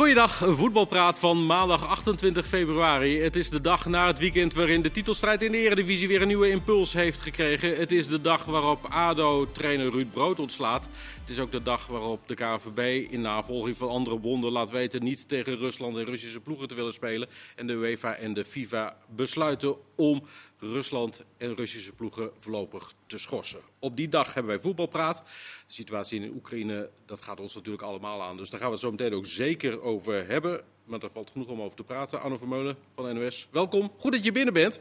Goeiedag, 0.00 0.42
voetbalpraat 0.46 1.18
van 1.18 1.46
maandag 1.46 1.86
28 1.86 2.46
februari. 2.46 3.20
Het 3.20 3.36
is 3.36 3.50
de 3.50 3.60
dag 3.60 3.86
na 3.86 4.06
het 4.06 4.18
weekend 4.18 4.54
waarin 4.54 4.82
de 4.82 4.90
titelstrijd 4.90 5.42
in 5.42 5.52
de 5.52 5.58
Eredivisie 5.58 6.08
weer 6.08 6.22
een 6.22 6.28
nieuwe 6.28 6.50
impuls 6.50 6.92
heeft 6.92 7.20
gekregen. 7.20 7.76
Het 7.76 7.92
is 7.92 8.08
de 8.08 8.20
dag 8.20 8.44
waarop 8.44 8.84
ADO-trainer 8.84 9.90
Ruud 9.90 10.10
Brood 10.10 10.40
ontslaat. 10.40 10.88
Het 11.20 11.30
is 11.30 11.38
ook 11.38 11.50
de 11.50 11.62
dag 11.62 11.86
waarop 11.86 12.28
de 12.28 12.34
KNVB 12.34 13.10
in 13.10 13.20
navolging 13.20 13.76
van 13.76 13.88
andere 13.88 14.18
bonden 14.18 14.52
laat 14.52 14.70
weten 14.70 15.04
niet 15.04 15.28
tegen 15.28 15.58
Rusland 15.58 15.96
en 15.96 16.04
Russische 16.04 16.40
ploegen 16.40 16.68
te 16.68 16.74
willen 16.74 16.92
spelen. 16.92 17.28
En 17.56 17.66
de 17.66 17.72
UEFA 17.72 18.14
en 18.14 18.34
de 18.34 18.44
FIFA 18.44 18.96
besluiten 19.08 19.76
om 19.96 20.22
Rusland 20.60 21.24
en 21.36 21.54
Russische 21.54 21.92
ploegen 21.92 22.30
voorlopig 22.38 22.92
te 23.06 23.18
schorsen. 23.18 23.60
Op 23.78 23.96
die 23.96 24.08
dag 24.08 24.34
hebben 24.34 24.52
wij 24.52 24.60
voetbalpraat. 24.62 25.16
De 25.16 25.22
situatie 25.66 26.20
in 26.20 26.34
Oekraïne, 26.34 26.90
dat 27.04 27.22
gaat 27.22 27.40
ons 27.40 27.54
natuurlijk 27.54 27.82
allemaal 27.82 28.22
aan. 28.22 28.36
Dus 28.36 28.50
daar 28.50 28.60
gaan 28.60 28.68
we 28.68 28.74
het 28.74 28.84
zo 28.84 28.90
meteen 28.90 29.14
ook 29.14 29.26
zeker 29.26 29.82
over 29.82 30.26
hebben. 30.26 30.64
Maar 30.84 30.98
daar 30.98 31.10
valt 31.10 31.30
genoeg 31.30 31.48
om 31.48 31.62
over 31.62 31.76
te 31.76 31.84
praten. 31.84 32.20
Arno 32.20 32.36
Vermeulen 32.36 32.76
van 32.94 33.14
NOS, 33.14 33.48
welkom. 33.50 33.92
Goed 33.96 34.12
dat 34.12 34.24
je 34.24 34.32
binnen 34.32 34.54
bent. 34.54 34.80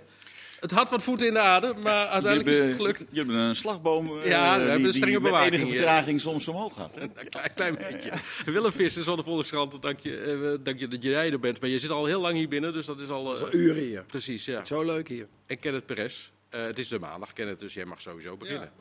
Het 0.60 0.72
had 0.72 0.90
wat 0.90 1.04
voeten 1.04 1.28
in 1.28 1.34
de 1.34 1.40
aarde, 1.40 1.74
maar 1.84 2.08
uiteindelijk 2.08 2.56
is 2.58 2.64
het 2.64 2.76
gelukt. 2.76 3.06
Je 3.12 3.20
hebt 3.20 3.32
een 3.32 3.56
slagboom 3.56 4.06
uh, 4.06 4.26
Ja, 4.26 4.54
we 4.54 4.60
die, 4.60 4.70
hebben 4.70 4.88
een 4.96 5.06
die 5.06 5.20
met 5.20 5.34
enige 5.34 5.68
vertraging 5.70 6.22
soms 6.22 6.48
omhoog 6.48 6.74
gaat. 6.74 6.96
hè? 6.96 7.02
Een 7.02 7.30
klein, 7.30 7.54
klein 7.56 7.76
beetje. 7.90 8.12
Willem 8.46 8.72
Vissers 8.72 9.06
van 9.06 9.18
de 9.18 9.24
Volkskrant, 9.24 9.82
dank 9.82 10.00
je, 10.00 10.18
eh, 10.18 10.64
dank 10.64 10.80
je 10.80 10.88
dat 10.88 11.04
jij 11.04 11.32
er 11.32 11.40
bent. 11.40 11.62
Maar 11.62 11.70
je 11.70 11.80
zit 11.80 11.90
al 11.90 12.06
heel 12.06 12.22
lang 12.22 12.36
hier 12.36 12.48
binnen, 12.48 12.74
dus 12.74 12.86
dat 12.86 13.00
is 13.00 13.10
al... 13.10 13.22
eh, 13.24 13.28
Dat 13.28 13.38
is 13.38 13.44
al 13.54 13.60
uren 13.60 13.84
hier. 13.84 14.04
Precies, 14.04 14.46
ja. 14.46 14.66
Zo 14.66 14.84
leuk 14.84 15.08
hier. 15.08 15.28
En 15.46 15.60
Kenneth 15.60 15.86
Perez. 15.86 16.30
Eh, 16.50 16.64
het 16.64 16.80
is 16.80 16.88
de 16.88 17.00
maandag, 17.00 17.34
Kenneth, 17.34 17.60
dus 17.60 17.74
jij 17.74 17.86
mag 17.86 18.02
sowieso 18.02 18.38
beginnen. 18.38 18.72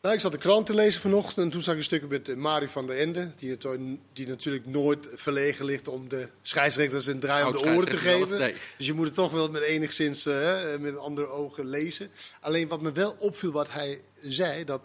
Nou, 0.00 0.14
ik 0.14 0.20
zat 0.20 0.32
de 0.32 0.38
krant 0.38 0.66
te 0.66 0.74
lezen 0.74 1.00
vanochtend 1.00 1.38
en 1.38 1.50
toen 1.50 1.62
zag 1.62 1.72
ik 1.72 1.78
een 1.78 1.84
stukje 1.84 2.06
met 2.06 2.28
eh, 2.28 2.36
Mario 2.36 2.68
van 2.68 2.86
der 2.86 2.98
Ende. 2.98 3.28
Die, 3.36 3.50
het, 3.50 3.66
die 4.12 4.26
natuurlijk 4.26 4.66
nooit 4.66 5.08
verlegen 5.14 5.64
ligt 5.64 5.88
om 5.88 6.08
de 6.08 6.28
scheidsrechters 6.42 7.06
een 7.06 7.18
draai 7.18 7.44
om 7.44 7.52
de 7.52 7.58
oren 7.58 7.88
te 7.88 7.98
geven. 7.98 8.38
nee. 8.38 8.54
Dus 8.76 8.86
je 8.86 8.92
moet 8.92 9.06
het 9.06 9.14
toch 9.14 9.32
wel 9.32 9.50
met 9.50 9.62
enigszins 9.62 10.26
eh, 10.26 10.76
met 10.80 10.98
andere 10.98 11.26
ogen 11.26 11.66
lezen. 11.66 12.10
Alleen 12.40 12.68
wat 12.68 12.80
me 12.80 12.92
wel 12.92 13.16
opviel 13.18 13.52
wat 13.52 13.70
hij 13.70 14.00
zei, 14.22 14.64
dat 14.64 14.82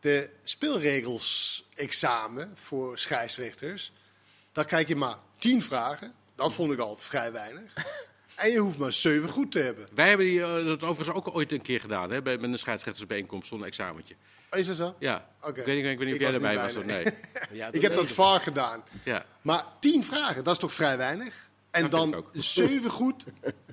de 0.00 0.30
speelregels-examen 0.42 2.52
voor 2.54 2.98
scheidsrechters, 2.98 3.92
daar 4.52 4.64
krijg 4.64 4.88
je 4.88 4.96
maar 4.96 5.16
tien 5.38 5.62
vragen. 5.62 6.14
Dat 6.34 6.52
vond 6.52 6.72
ik 6.72 6.78
al 6.78 6.96
vrij 6.96 7.32
weinig. 7.32 7.72
En 8.36 8.50
je 8.50 8.58
hoeft 8.58 8.78
maar 8.78 8.92
zeven 8.92 9.28
goed 9.28 9.52
te 9.52 9.58
hebben. 9.58 9.86
Wij 9.94 10.08
hebben 10.08 10.26
die, 10.26 10.42
eh, 10.42 10.64
dat 10.64 10.82
overigens 10.82 11.16
ook 11.16 11.34
ooit 11.34 11.52
een 11.52 11.62
keer 11.62 11.80
gedaan, 11.80 12.10
hè, 12.10 12.22
bij, 12.22 12.38
met 12.38 12.50
een 12.50 12.58
scheidsrechtersbijeenkomst, 12.58 13.48
zo'n 13.48 13.64
examentje. 13.64 14.14
Is 14.50 14.66
dat 14.66 14.76
zo? 14.76 14.94
Ja, 14.98 15.28
Oké. 15.40 15.60
ik 15.60 15.66
weet 15.66 15.76
niet, 15.82 15.84
ik 15.84 15.98
weet 15.98 16.06
niet 16.06 16.14
of 16.16 16.20
jij 16.22 16.32
erbij 16.32 16.56
was. 16.56 16.76
of 16.76 16.84
nee. 16.84 17.04
Ja, 17.50 17.68
Ik 17.72 17.82
heb 17.82 17.94
dat 17.94 18.10
vaak 18.10 18.42
gedaan. 18.42 18.84
Ja. 19.04 19.24
Maar 19.42 19.64
tien 19.80 20.04
vragen, 20.04 20.44
dat 20.44 20.52
is 20.54 20.60
toch 20.60 20.72
vrij 20.74 20.96
weinig? 20.96 21.48
En 21.70 21.82
Dat 21.90 22.00
vind 22.00 22.04
ik 22.04 22.10
dan 22.12 22.20
ook. 22.20 22.30
zeven 22.32 22.90
goed, 22.90 23.24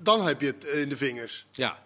dan 0.02 0.26
heb 0.26 0.42
je 0.42 0.48
het 0.48 0.66
eh, 0.68 0.82
in 0.82 0.90
de 0.90 0.98
vingers. 0.98 1.46
ja, 1.52 1.84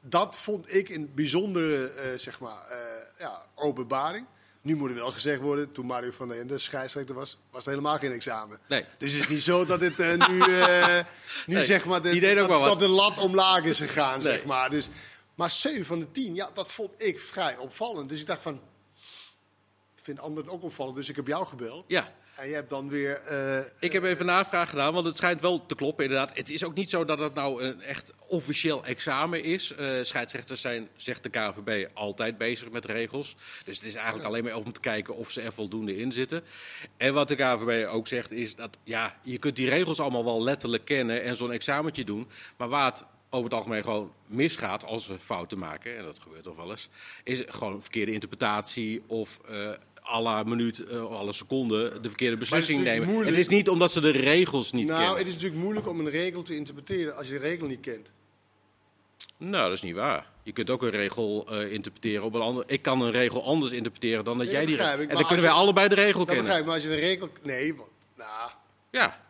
Dat 0.00 0.36
vond 0.38 0.74
ik 0.74 0.88
een 0.88 1.10
bijzondere 1.14 1.86
eh, 1.90 2.18
zeg 2.18 2.40
maar, 2.40 2.62
eh, 2.70 2.78
ja, 3.18 3.42
openbaring. 3.54 4.26
Nu 4.62 4.76
moet 4.76 4.88
er 4.88 4.94
wel 4.94 5.10
gezegd 5.12 5.40
worden, 5.40 5.72
toen 5.72 5.86
Mario 5.86 6.10
van 6.10 6.28
der 6.28 6.40
Ende 6.40 6.58
scheidsrechter 6.58 7.14
was, 7.14 7.38
was 7.50 7.64
er 7.64 7.70
helemaal 7.70 7.98
geen 7.98 8.12
examen. 8.12 8.60
Nee. 8.68 8.84
Dus 8.98 9.12
het 9.12 9.22
is 9.22 9.28
niet 9.28 9.42
zo 9.42 9.64
dat 9.64 9.80
het 9.80 10.00
eh, 10.00 10.28
nu, 10.28 10.40
eh, 10.40 10.94
nu 11.46 11.54
Nee, 11.54 11.64
zeg 11.64 11.84
maar 11.84 12.02
de, 12.02 12.34
dat, 12.34 12.48
dat 12.48 12.78
de 12.78 12.88
lat 12.88 13.18
omlaag 13.18 13.62
is 13.62 13.78
gegaan. 13.78 14.22
Nee. 14.22 14.32
Zeg 14.32 14.44
maar. 14.44 14.70
Dus, 14.70 14.88
maar 15.34 15.50
zeven 15.50 15.84
van 15.86 15.98
de 15.98 16.10
tien, 16.10 16.34
ja, 16.34 16.50
dat 16.54 16.72
vond 16.72 17.02
ik 17.02 17.20
vrij 17.20 17.56
opvallend. 17.56 18.08
Dus 18.08 18.20
ik 18.20 18.26
dacht 18.26 18.42
van, 18.42 18.60
ik 19.96 20.02
vind 20.02 20.20
anderen 20.20 20.44
het 20.44 20.54
ook 20.54 20.62
opvallend, 20.62 20.96
dus 20.96 21.08
ik 21.08 21.16
heb 21.16 21.26
jou 21.26 21.46
gebeld. 21.46 21.84
ja. 21.88 22.12
En 22.34 22.48
je 22.48 22.54
hebt 22.54 22.68
dan 22.70 22.88
weer... 22.88 23.20
eh, 23.22 23.58
Ik 23.78 23.92
heb 23.92 24.02
even 24.02 24.26
navraag 24.26 24.70
gedaan, 24.70 24.92
want 24.92 25.06
het 25.06 25.16
schijnt 25.16 25.40
wel 25.40 25.66
te 25.66 25.74
kloppen 25.74 26.04
inderdaad. 26.04 26.36
Het 26.36 26.50
is 26.50 26.64
ook 26.64 26.74
niet 26.74 26.90
zo 26.90 27.04
dat 27.04 27.18
het 27.18 27.34
nou 27.34 27.62
een 27.62 27.82
echt 27.82 28.12
officieel 28.26 28.84
examen 28.84 29.42
is. 29.42 29.72
Eh, 29.74 29.98
scheidsrechters 30.02 30.60
zijn, 30.60 30.88
zegt 30.96 31.22
de 31.22 31.28
KNVB, 31.28 31.88
altijd 31.94 32.38
bezig 32.38 32.70
met 32.70 32.84
regels. 32.84 33.36
Dus 33.64 33.76
het 33.76 33.86
is 33.86 33.94
eigenlijk 33.94 34.26
alleen 34.26 34.44
maar 34.44 34.54
om 34.56 34.72
te 34.72 34.80
kijken 34.80 35.16
of 35.16 35.30
ze 35.30 35.40
er 35.40 35.52
voldoende 35.52 35.96
in 35.96 36.12
zitten. 36.12 36.42
En 36.96 37.14
wat 37.14 37.28
de 37.28 37.34
KNVB 37.34 37.86
ook 37.88 38.08
zegt 38.08 38.32
is 38.32 38.54
dat 38.54 38.78
ja, 38.84 39.16
je 39.22 39.38
kunt 39.38 39.56
die 39.56 39.68
regels 39.68 40.00
allemaal 40.00 40.24
wel 40.24 40.42
letterlijk 40.42 40.84
kennen 40.84 41.22
en 41.22 41.36
zo'n 41.36 41.52
examentje 41.52 42.04
doen. 42.04 42.28
Maar 42.56 42.68
waar 42.68 42.84
het 42.84 43.04
over 43.32 43.44
het 43.44 43.54
algemeen 43.58 43.82
gewoon 43.84 44.12
misgaat 44.26 44.84
als 44.84 45.04
ze 45.04 45.18
fouten 45.18 45.58
maken, 45.58 45.96
en 45.96 46.04
dat 46.04 46.18
gebeurt 46.18 46.42
toch 46.42 46.56
wel 46.56 46.70
eens, 46.70 46.88
is 47.24 47.42
gewoon 47.46 47.80
verkeerde 47.82 48.12
interpretatie 48.12 49.02
of 49.06 49.38
eh 49.48 49.70
alle 50.10 50.44
minuut, 50.44 50.84
eh, 50.84 51.04
alle 51.04 51.32
seconde 51.32 52.00
de 52.00 52.08
verkeerde 52.08 52.36
beslissing 52.36 52.82
nemen. 52.82 53.08
moeilijk. 53.08 53.30
Het 53.36 53.38
is 53.38 53.48
niet 53.48 53.68
omdat 53.68 53.92
ze 53.92 54.00
de 54.00 54.10
regels 54.10 54.72
niet 54.72 54.86
Nou, 54.86 54.98
kennen. 54.98 55.18
het 55.18 55.26
is 55.26 55.32
natuurlijk 55.32 55.60
moeilijk 55.62 55.88
om 55.88 56.00
een 56.00 56.10
regel 56.10 56.42
te 56.42 56.56
interpreteren 56.56 57.16
als 57.16 57.26
je 57.28 57.32
de 57.32 57.40
regel 57.40 57.66
niet 57.66 57.80
kent. 57.80 58.10
Nou, 59.36 59.64
dat 59.64 59.72
is 59.72 59.82
niet 59.82 59.94
waar. 59.94 60.26
Je 60.42 60.52
kunt 60.52 60.70
ook 60.70 60.82
een 60.82 60.90
regel 60.90 61.46
eh, 61.50 61.72
interpreteren 61.72 62.24
op 62.24 62.34
een 62.34 62.40
ander. 62.40 62.64
Ik 62.66 62.82
kan 62.82 63.00
een 63.00 63.10
regel 63.10 63.44
anders 63.44 63.72
interpreteren 63.72 64.24
dan 64.24 64.36
dat 64.38 64.46
Nee, 64.46 64.54
jij 64.56 64.66
die. 64.66 64.74
ik, 64.74 65.08
en 65.08 65.14
dan 65.14 65.26
kunnen 65.26 65.44
wij 65.44 65.54
allebei 65.54 65.88
de 65.88 65.94
regel 65.94 66.18
Dat 66.18 66.26
kennen. 66.26 66.44
begrijp 66.44 66.60
ik, 66.60 66.66
maar 66.66 66.74
als 66.74 66.82
je 66.84 66.88
de 66.90 66.94
regel... 67.06 67.28
Nee, 67.42 67.74
want, 67.74 67.88
nou, 68.16 68.50
Ja, 68.90 69.20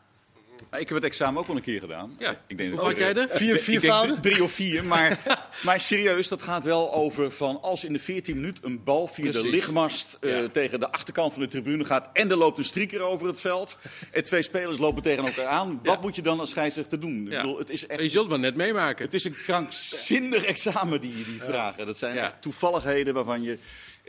Ik 0.73 0.79
heb 0.89 0.89
het 0.89 1.05
examen 1.05 1.41
ook 1.41 1.47
wel 1.47 1.57
een 1.57 1.63
keer 1.63 1.81
gedaan. 1.81 2.17
ja. 2.19 2.41
Ik 2.47 2.59
denk 2.59 2.71
Hoe 2.71 2.81
had 2.89 2.97
jij 2.99 3.15
er? 3.15 3.29
vier, 3.31 3.55
Ik 3.55 3.61
vier 3.61 3.81
fouten? 3.81 4.21
drie 4.21 4.43
of 4.45 4.53
vier, 4.53 4.85
maar, 4.85 5.19
maar 5.65 5.81
serieus, 5.81 6.29
dat 6.29 6.43
gaat 6.43 6.65
wel 6.65 6.95
over 6.95 7.31
van 7.33 7.63
als 7.63 7.85
in 7.85 7.93
de 7.93 7.99
14 7.99 8.37
minuten 8.37 8.65
een 8.65 8.85
bal 8.85 9.07
via 9.07 9.31
de 9.31 9.49
lichtmast 9.49 10.17
eh, 10.21 10.31
Ja. 10.41 10.49
tegen 10.49 10.81
de 10.81 10.93
achterkant 10.93 11.33
van 11.33 11.43
de 11.43 11.49
tribune 11.49 11.85
gaat 11.85 12.09
en 12.13 12.31
er 12.31 12.37
loopt 12.37 12.59
een 12.59 12.65
strieker 12.65 13.01
over 13.01 13.27
het 13.27 13.41
veld 13.41 13.77
en 14.13 14.25
twee 14.25 14.43
spelers 14.43 14.79
lopen 14.79 15.03
tegen 15.03 15.25
elkaar 15.25 15.47
aan. 15.47 15.81
Wat 15.83 15.95
Ja. 15.95 16.01
moet 16.01 16.17
je 16.17 16.23
dan 16.23 16.41
als 16.41 16.51
scheidsrechter 16.51 17.01
doen? 17.01 17.23
Ik 17.23 17.29
bedoel, 17.31 17.59
het 17.59 17.71
is 17.71 17.81
Je 17.81 17.87
echt 17.87 18.01
zult 18.11 18.15
het 18.15 18.29
maar 18.29 18.39
net 18.39 18.57
meemaken. 18.57 19.05
het 19.05 19.15
is 19.15 19.25
een 19.25 19.37
krankzinnig 19.45 20.45
examen 20.45 21.01
die, 21.01 21.15
die 21.25 21.41
vragen. 21.43 21.87
Dat 21.87 21.99
zijn 21.99 22.15
Ja. 22.15 22.23
echt 22.25 22.43
toevalligheden 22.43 23.15
waarvan 23.15 23.43
je 23.43 23.59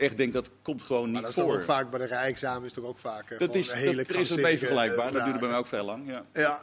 echt 0.02 0.16
denkt 0.16 0.32
dat 0.32 0.50
komt 0.62 0.82
gewoon 0.82 1.02
Maar 1.02 1.10
niet 1.12 1.20
dat 1.20 1.28
is 1.28 1.34
toch 1.34 1.44
voor. 1.44 1.54
ook 1.54 1.64
vaak 1.64 1.90
bij 1.90 1.98
de 1.98 2.06
rijexamen 2.06 2.64
is 2.64 2.72
toch 2.72 2.84
ook 2.84 2.98
vaak 2.98 3.30
eh, 3.30 3.38
dat 3.38 3.54
is, 3.54 3.68
een 3.68 3.74
dat, 3.74 3.82
hele 3.84 4.04
er 4.04 4.18
is 4.18 4.30
het 4.30 4.40
mee 4.42 4.58
vergelijkbaar. 4.58 5.12
dat 5.12 5.24
duurde 5.24 5.38
bij 5.38 5.48
mij 5.48 5.58
ook 5.58 5.66
vrij 5.66 5.82
lang. 5.82 6.08
Ja. 6.10 6.24
Ja. 6.32 6.62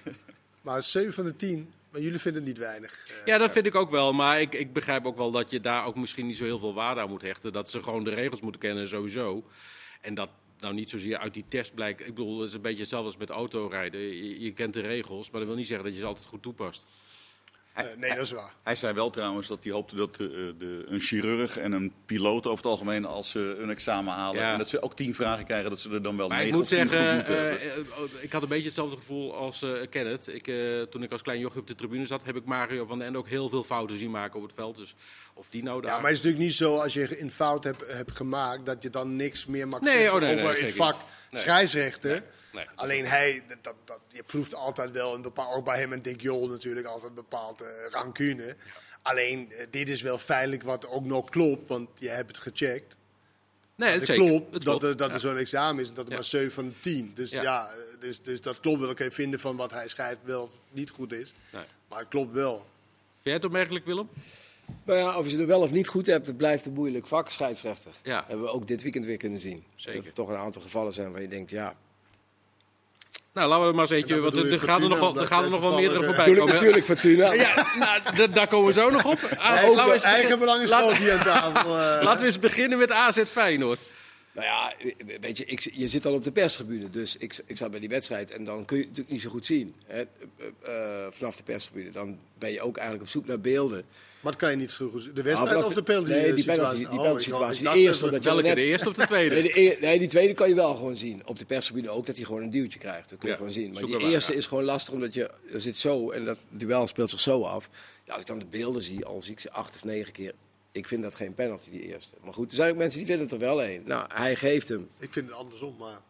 maar 0.62 0.82
7 0.82 1.12
van 1.12 1.24
de 1.24 1.36
10, 1.36 1.72
maar 1.90 2.00
jullie 2.00 2.18
vinden 2.18 2.42
het 2.42 2.50
niet 2.50 2.60
weinig. 2.60 3.06
Eh, 3.08 3.26
Ja, 3.26 3.38
dat 3.38 3.50
vind 3.50 3.66
ik 3.66 3.74
ook 3.74 3.90
wel. 3.90 4.12
Maar 4.12 4.40
ik, 4.40 4.54
ik 4.54 4.72
begrijp 4.72 5.06
ook 5.06 5.16
wel 5.16 5.30
dat 5.30 5.50
je 5.50 5.60
daar 5.60 5.84
ook 5.86 5.96
misschien 5.96 6.26
niet 6.26 6.36
zo 6.36 6.44
heel 6.44 6.58
veel 6.58 6.74
waarde 6.74 7.00
aan 7.00 7.08
moet 7.08 7.22
hechten. 7.22 7.52
Dat 7.52 7.70
ze 7.70 7.82
gewoon 7.82 8.04
de 8.04 8.14
regels 8.14 8.40
moeten 8.40 8.60
kennen 8.60 8.88
sowieso. 8.88 9.44
En 10.00 10.14
dat 10.14 10.28
nou 10.58 10.74
niet 10.74 10.90
zozeer 10.90 11.18
uit 11.18 11.34
die 11.34 11.44
test 11.48 11.74
blijkt. 11.74 12.00
Ik 12.00 12.06
bedoel, 12.14 12.38
het 12.38 12.48
is 12.48 12.54
een 12.54 12.60
beetje 12.60 12.80
hetzelfde 12.80 13.08
als 13.08 13.16
met 13.16 13.30
autorijden. 13.30 14.00
Je, 14.00 14.40
je 14.40 14.52
kent 14.52 14.74
de 14.74 14.80
regels, 14.80 15.30
maar 15.30 15.40
dat 15.40 15.48
wil 15.48 15.58
niet 15.58 15.66
zeggen 15.66 15.84
dat 15.84 15.94
je 15.94 16.00
ze 16.00 16.06
altijd 16.06 16.26
goed 16.26 16.42
toepast. 16.42 16.86
Eh, 17.74 17.84
nee, 17.96 18.10
dat 18.14 18.24
is 18.24 18.30
waar. 18.30 18.52
Hij 18.62 18.74
zei 18.74 18.92
wel 18.94 19.10
trouwens 19.10 19.48
dat 19.48 19.58
hij 19.64 19.72
hoopte 19.72 19.96
dat 19.96 20.12
eh, 20.12 20.18
de, 20.58 20.84
een 20.86 21.00
chirurg 21.00 21.58
en 21.58 21.72
een 21.72 21.92
piloot 22.06 22.46
over 22.46 22.56
het 22.56 22.66
algemeen 22.72 23.04
als 23.04 23.30
ze 23.30 23.56
een 23.58 23.70
examen 23.70 24.12
halen 24.14 24.40
Ja. 24.42 24.52
en 24.52 24.58
dat 24.58 24.68
ze 24.68 24.82
ook 24.82 24.96
tien 24.96 25.14
vragen 25.14 25.44
krijgen, 25.44 25.70
dat 25.70 25.80
ze 25.80 25.90
er 25.90 26.02
dan 26.02 26.16
wel 26.16 26.28
Maar 26.28 26.44
ik 26.46 26.52
moet 26.52 26.68
zeggen, 26.68 26.98
goed 26.98 27.14
moeten 27.14 27.34
hebben. 27.34 27.60
eh, 27.60 27.76
eh, 27.76 27.84
ik 28.20 28.32
had 28.32 28.42
een 28.42 28.48
beetje 28.48 28.64
hetzelfde 28.64 28.96
gevoel 28.96 29.34
als 29.34 29.62
eh 29.62 29.70
Kenneth. 29.90 30.28
Ik, 30.28 30.48
eh, 30.48 30.82
toen 30.82 31.02
ik 31.02 31.12
als 31.12 31.22
klein 31.22 31.38
jochie 31.40 31.60
op 31.60 31.66
de 31.66 31.74
tribune 31.74 32.06
zat, 32.06 32.24
heb 32.24 32.36
ik 32.36 32.44
Mario 32.44 32.86
van 32.86 32.98
den 32.98 33.06
Ende 33.06 33.18
ook 33.18 33.28
heel 33.28 33.48
veel 33.48 33.64
fouten 33.64 33.98
zien 33.98 34.10
maken 34.10 34.36
op 34.36 34.42
het 34.42 34.54
veld. 34.54 34.76
Dus 34.76 34.94
of 35.34 35.48
die 35.48 35.62
nou 35.62 35.80
daar... 35.82 35.90
Ja, 35.94 35.96
maar 36.00 36.10
het 36.10 36.18
is 36.18 36.24
natuurlijk 36.24 36.44
niet 36.50 36.54
zo 36.56 36.76
als 36.76 36.92
je 36.94 37.20
een 37.20 37.30
fout 37.32 37.64
hebt, 37.64 37.92
hebt 37.92 38.16
gemaakt 38.16 38.66
dat 38.66 38.82
je 38.82 38.90
dan 38.90 39.16
niks 39.16 39.46
meer 39.46 39.68
mag 39.68 39.80
Nee, 39.80 39.92
zeggen 39.92 40.14
oh, 40.14 40.20
nee, 40.20 40.34
nee, 40.34 40.44
over 40.44 40.60
het 40.60 40.74
vak 40.74 40.92
niet. 40.92 41.00
Nee. 41.32 41.40
scheidsrechter. 41.42 42.10
Nee, 42.10 42.22
nee. 42.52 42.66
Alleen 42.74 43.06
hij, 43.06 43.44
dat, 43.48 43.58
dat, 43.64 43.74
dat- 43.84 44.00
je 44.08 44.22
proeft 44.22 44.54
altijd 44.54 44.90
wel, 44.90 45.14
een 45.14 45.22
bepaald, 45.22 45.54
ook 45.56 45.64
bij 45.64 45.78
hem 45.78 45.92
en 45.92 46.02
Dick 46.02 46.20
Jol 46.20 46.48
natuurlijk, 46.48 46.86
altijd 46.86 47.08
een 47.08 47.14
bepaald 47.14 47.60
eh, 47.60 47.68
rancune. 47.90 48.56
Alleen, 49.02 49.52
eh, 49.52 49.66
dit 49.70 49.88
is 49.88 50.02
wel 50.02 50.18
feitelijk 50.18 50.62
wat 50.62 50.88
ook 50.88 51.04
nog 51.04 51.28
klopt, 51.30 51.68
want 51.68 51.88
je 51.94 52.08
hebt 52.08 52.28
het 52.28 52.38
gecheckt. 52.38 52.96
nee, 53.74 53.90
Het 53.90 54.06
zeker. 54.06 54.24
klopt 54.26 54.42
Het 54.44 54.52
dat, 54.52 54.62
klopt. 54.62 54.82
er, 54.82 54.96
dat 54.96 55.08
Ja. 55.08 55.14
er 55.14 55.20
zo'n 55.20 55.36
examen 55.36 55.82
is 55.82 55.88
en 55.88 55.94
dat 55.94 56.04
er 56.04 56.10
Ja. 56.10 56.16
maar 56.16 56.24
7 56.24 56.52
van 56.52 56.68
de 56.68 56.80
10. 56.80 57.12
Dus 57.14 57.30
Ja. 57.30 57.42
ja, 57.42 57.68
eh, 57.70 58.00
dus, 58.00 58.22
dus 58.22 58.40
dat 58.40 58.60
klopt 58.60 58.78
wel. 58.78 58.86
Dan 58.86 58.96
kun 58.96 59.04
je 59.04 59.10
vinden 59.10 59.40
van 59.40 59.56
wat 59.56 59.70
hij 59.70 59.88
schrijft 59.88 60.20
wel 60.24 60.42
of 60.42 60.50
niet 60.70 60.90
goed 60.90 61.12
is. 61.12 61.32
Nee. 61.52 61.64
Maar 61.88 61.98
het 61.98 62.08
klopt 62.08 62.32
wel. 62.32 62.56
Vind 62.56 62.66
jij 63.22 63.32
het 63.32 63.44
opmerkelijk, 63.44 63.84
Willem? 63.84 64.08
Maar 64.84 64.96
ja, 64.96 65.18
of 65.18 65.30
je 65.30 65.38
het 65.38 65.46
wel 65.46 65.60
of 65.60 65.70
niet 65.70 65.88
goed 65.88 66.06
hebt, 66.06 66.26
het 66.26 66.36
blijft 66.36 66.66
een 66.66 66.72
moeilijk 66.72 67.06
vak, 67.06 67.30
scheidsrechter. 67.30 67.90
Ja. 68.02 68.24
Hebben 68.26 68.46
we 68.46 68.52
ook 68.52 68.66
dit 68.66 68.82
weekend 68.82 69.04
weer 69.04 69.16
kunnen 69.16 69.38
zien. 69.40 69.64
Zeker. 69.74 69.98
Dat 70.00 70.08
er 70.08 70.14
toch 70.14 70.28
een 70.28 70.36
aantal 70.36 70.62
gevallen 70.62 70.92
zijn 70.92 71.12
waar 71.12 71.20
je 71.22 71.28
denkt, 71.28 71.50
ja. 71.50 71.74
Nou, 73.32 73.48
laten 73.48 73.62
we 73.62 73.68
er 73.68 73.74
maar 73.74 73.90
eens 73.90 73.90
eentje... 74.00 74.20
Want 74.20 74.36
er, 74.36 74.52
er 74.52 74.58
gaan 74.58 74.82
er 74.82 74.88
nog 74.88 74.98
wel, 74.98 75.18
er 75.20 75.26
gaan 75.26 75.44
er 75.44 75.50
nog 75.50 75.60
wel 75.60 75.74
meerdere 75.74 76.00
eh, 76.00 76.04
voorbij 76.06 76.26
Natuurlijk, 76.26 76.46
komen. 76.46 76.54
natuurlijk 76.54 76.84
Fortuna. 76.86 77.32
Ja, 77.32 77.66
nou, 78.14 78.30
daar 78.32 78.48
komen 78.48 78.66
we 78.66 78.72
zo 78.72 78.90
nog 78.90 79.04
op. 79.04 79.18
Ah, 79.38 79.48
Eigen, 79.50 79.68
laten, 79.70 79.86
we 79.86 79.92
eens 79.92 80.02
eigen 80.02 80.22
begin- 80.22 80.38
belang 80.38 80.62
is 80.62 80.70
groot 80.70 80.96
hier 80.96 81.12
aan 81.12 81.24
tafel. 81.24 81.70
eh. 81.78 82.02
laten 82.04 82.18
we 82.20 82.24
eens 82.26 82.38
beginnen 82.38 82.78
met 82.78 82.90
AZ 82.90 83.22
Feyenoord. 83.22 83.80
Nou 84.32 84.46
ja, 84.46 84.72
weet 85.20 85.38
je, 85.38 85.44
ik, 85.44 85.70
je 85.72 85.88
zit 85.88 86.06
al 86.06 86.12
op 86.12 86.24
de 86.24 86.32
perstribune. 86.32 86.90
Dus 86.90 87.16
ik, 87.16 87.42
ik 87.46 87.56
zat 87.56 87.70
bij 87.70 87.80
die 87.80 87.88
wedstrijd 87.88 88.30
en 88.30 88.44
dan 88.44 88.64
kun 88.64 88.76
je 88.76 88.82
het 88.82 88.90
natuurlijk 88.90 89.14
niet 89.14 89.22
zo 89.24 89.30
goed 89.30 89.46
zien. 89.46 89.74
Hè, 89.86 89.96
eh, 89.96 90.06
eh, 91.06 91.12
vanaf 91.12 91.36
de 91.36 91.42
perstribune. 91.42 91.90
Dan 91.90 92.18
ben 92.38 92.52
je 92.52 92.60
ook 92.60 92.76
eigenlijk 92.76 93.06
op 93.06 93.12
zoek 93.12 93.26
naar 93.26 93.40
beelden. 93.40 93.84
Maar 94.22 94.32
dat 94.32 94.40
kan 94.40 94.50
je 94.50 94.56
niet 94.56 94.70
zo 94.70 94.88
goed 94.88 95.02
zien. 95.02 95.14
De 95.14 95.22
wedstrijd 95.22 95.64
of 95.64 95.74
de 95.74 95.82
penalty 95.82 96.10
Nee, 96.10 96.20
die 96.34 96.44
situatie? 96.44 96.54
penalty, 96.62 96.76
die 96.78 96.86
Oh, 96.88 96.96
penalty 96.96 97.18
ik- 97.18 97.24
situatie. 97.24 97.66
ik 97.66 97.72
De 97.72 97.78
eerste, 97.78 98.04
omdat 98.04 98.22
je 98.22 98.28
Welke, 98.28 98.42
net- 98.46 98.56
de 98.56 98.64
eerste 98.64 98.88
of 98.88 98.94
de 98.94 99.06
tweede? 99.12 99.34
Nee, 99.34 99.42
de 99.52 99.76
nee, 99.80 99.98
die 99.98 100.08
tweede 100.08 100.34
kan 100.34 100.48
je 100.48 100.54
wel 100.54 100.74
gewoon 100.74 100.96
zien. 100.96 101.22
Op 101.26 101.38
de 101.38 101.44
perstribune 101.44 101.90
ook, 101.90 102.06
dat 102.06 102.16
hij 102.16 102.24
gewoon 102.24 102.42
een 102.42 102.50
duwtje 102.50 102.78
krijgt. 102.78 103.08
Dat 103.10 103.18
kun 103.18 103.28
je 103.28 103.34
Ja, 103.34 103.36
gewoon 103.36 103.52
zien. 103.52 103.72
Maar 103.72 103.82
die 103.82 103.98
eerste 104.10 104.32
ja. 104.32 104.38
is 104.38 104.46
gewoon 104.46 104.64
lastig, 104.64 104.94
omdat 104.94 105.14
je 105.14 105.30
er 105.52 105.60
zit 105.60 105.76
zo 105.76 106.10
en 106.10 106.24
dat 106.24 106.38
duel 106.48 106.86
speelt 106.86 107.10
zich 107.10 107.20
zo 107.20 107.42
af. 107.42 107.68
Ja, 108.04 108.12
als 108.12 108.20
ik 108.20 108.26
dan 108.28 108.38
de 108.38 108.46
beelden 108.50 108.82
zie, 108.82 109.04
al 109.04 109.22
zie 109.22 109.32
ik 109.32 109.40
ze 109.40 109.50
acht 109.50 109.74
of 109.74 109.84
negen 109.84 110.12
keer. 110.12 110.32
Ik 110.72 110.86
vind 110.86 111.02
dat 111.02 111.14
geen 111.14 111.34
penalty, 111.34 111.70
die 111.70 111.82
eerste. 111.86 112.14
Maar 112.24 112.32
goed, 112.32 112.50
er 112.50 112.56
zijn 112.56 112.70
ook 112.70 112.76
mensen 112.76 112.98
die 112.98 113.06
vinden 113.08 113.24
het 113.24 113.34
er 113.34 113.40
wel 113.40 113.64
een. 113.64 113.82
Nou, 113.86 114.04
hij 114.14 114.36
geeft 114.36 114.68
hem. 114.68 114.88
Ik 114.98 115.12
vind 115.12 115.28
het 115.28 115.38
andersom, 115.38 115.76
maar 115.78 116.00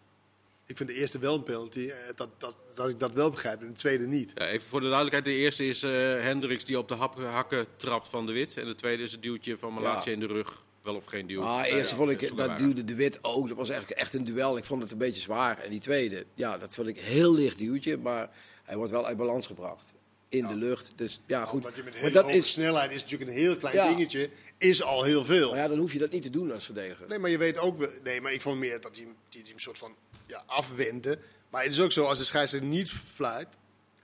ik 0.73 0.79
vind 0.79 0.89
de 0.89 0.95
eerste 0.95 1.19
wel 1.19 1.35
een 1.35 1.43
penalty. 1.43 1.81
eh, 1.81 1.95
Dat, 2.15 2.29
dat, 2.39 2.55
dat 2.75 2.89
ik 2.89 2.99
dat 3.01 3.15
wel 3.15 3.31
begrijp 3.31 3.61
en 3.61 3.67
de 3.67 3.73
tweede 3.73 4.07
niet. 4.07 4.33
Ja, 4.35 4.47
even 4.49 4.67
voor 4.69 4.81
de 4.81 4.87
duidelijkheid. 4.87 5.25
De 5.25 5.33
eerste 5.35 5.65
is 5.65 5.83
eh 5.83 5.91
Hendricks 6.21 6.65
die 6.65 6.79
op 6.79 6.89
de 6.89 6.95
hap- 6.95 7.19
hakken 7.19 7.67
trapt 7.77 8.09
van 8.09 8.27
de 8.27 8.33
Wit. 8.33 8.57
En 8.57 8.67
de 8.67 8.75
tweede 8.75 9.03
is 9.03 9.13
het 9.13 9.23
duwtje 9.23 9.59
van 9.59 9.73
Malasia 9.73 10.05
Ja. 10.05 10.13
in 10.13 10.21
de 10.21 10.27
rug. 10.27 10.65
Wel 10.83 10.95
of 10.95 11.05
geen 11.05 11.27
duw. 11.27 11.41
Maar 11.43 11.49
Nou 11.49 11.77
eerst 11.77 11.91
ja, 11.91 11.97
vond 11.97 12.11
ik, 12.11 12.37
dat 12.37 12.59
duwde 12.59 12.85
de 12.85 12.95
wit 12.95 13.19
ook. 13.23 13.49
Dat 13.49 13.57
was 13.57 13.69
echt, 13.69 13.93
echt 13.95 14.15
een 14.15 14.25
duel. 14.25 14.57
Ik 14.57 14.65
vond 14.65 14.83
het 14.83 14.93
een 14.93 14.99
beetje 14.99 15.21
zwaar. 15.21 15.59
En 15.59 15.71
die 15.71 15.81
tweede, 15.81 16.25
ja, 16.35 16.59
dat 16.59 16.75
vond 16.75 16.89
ik 16.89 16.97
een 16.97 17.03
heel 17.03 17.35
licht 17.35 17.59
duwtje. 17.59 17.97
Maar 17.97 18.31
hij 18.65 18.77
wordt 18.77 18.93
wel 18.93 19.07
uit 19.07 19.17
balans 19.17 19.47
gebracht. 19.47 19.93
In 20.29 20.47
de 20.47 20.55
lucht. 20.57 20.93
Dus 20.97 21.21
ja, 21.27 21.45
goed. 21.45 21.55
Omdat 21.65 21.77
je 21.77 21.83
met 21.83 21.93
Maar 21.93 22.01
hele 22.03 22.15
dat 22.15 22.25
hoge 22.25 22.37
is, 22.37 22.53
snelheid 22.53 22.93
is 22.93 23.03
natuurlijk 23.03 23.31
een 23.31 23.37
heel 23.37 23.57
klein 23.57 23.75
Ja. 23.77 23.89
dingetje. 23.89 24.31
Is 24.59 24.83
al 24.83 25.03
heel 25.03 25.25
veel. 25.25 25.51
maar 25.51 25.59
ja, 25.59 25.69
dan 25.69 25.79
hoef 25.79 25.93
je 25.93 25.99
dat 25.99 26.11
niet 26.11 26.23
te 26.23 26.31
doen 26.31 26.53
als 26.53 26.65
verdediger. 26.65 27.07
Nee, 27.09 27.19
maar 27.19 27.31
je 27.31 27.39
weet 27.39 27.59
ook 27.59 27.79
wel. 27.79 27.89
Nee, 28.05 28.21
maar 28.21 28.33
ik 28.33 28.41
vond 28.41 28.59
meer 28.59 28.81
dat 28.81 28.97
hij 28.97 29.05
die, 29.05 29.15
die 29.43 29.43
hem 29.51 29.59
soort 29.59 29.79
van 29.79 29.95
ja, 30.32 30.43
afwendde. 30.46 31.19
Maar 31.50 31.62
het 31.62 31.73
is 31.73 31.81
ook 31.81 31.93
zo, 31.93 32.05
als 32.05 32.19
de 32.19 32.25
scheidsrechter 32.25 32.69
niet 32.70 32.90
fluit, 33.14 33.49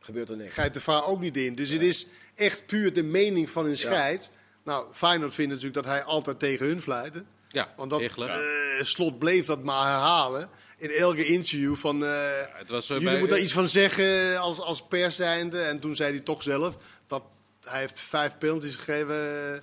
Gebeurt 0.00 0.28
er 0.30 0.36
niks. 0.36 0.52
grijpt 0.52 0.74
de 0.74 0.80
VAR 0.80 1.06
ook 1.06 1.20
niet 1.20 1.36
in. 1.36 1.54
Dus 1.54 1.70
het 1.70 1.82
is 1.82 2.06
echt 2.34 2.66
puur 2.66 2.92
de 2.92 3.02
mening 3.02 3.50
van 3.50 3.66
een 3.66 3.76
scheid. 3.76 4.30
Nou, 4.64 4.86
Feyenoord 4.92 5.34
vindt 5.34 5.50
natuurlijk 5.50 5.84
dat 5.84 5.92
hij 5.92 6.02
altijd 6.04 6.38
tegen 6.38 6.66
hun 6.66 6.80
fluitte. 6.80 7.24
Ja, 7.48 7.72
Want 7.76 7.90
dat 7.90 8.00
eh, 8.00 8.34
slot 8.82 9.18
bleef 9.18 9.46
dat 9.46 9.62
maar 9.62 9.86
herhalen. 9.86 10.48
In 10.78 10.90
elke 10.90 11.24
interview 11.24 11.76
van... 11.76 12.04
eh, 12.04 12.10
het 12.52 12.70
was, 12.70 12.82
eh, 12.82 12.88
jullie 12.88 13.04
bij- 13.04 13.12
moeten 13.18 13.36
daar 13.36 13.44
iets 13.44 13.52
van 13.54 13.68
zeggen 13.68 14.38
als, 14.38 14.60
als 14.60 14.86
pers 14.86 15.16
zijnde. 15.16 15.60
En 15.60 15.78
toen 15.78 15.96
zei 15.96 16.10
hij 16.10 16.20
toch 16.20 16.42
zelf 16.42 16.76
dat 17.06 17.22
hij 17.64 17.80
heeft 17.80 18.00
vijf 18.00 18.38
penalties 18.38 18.76
gegeven. 18.76 19.06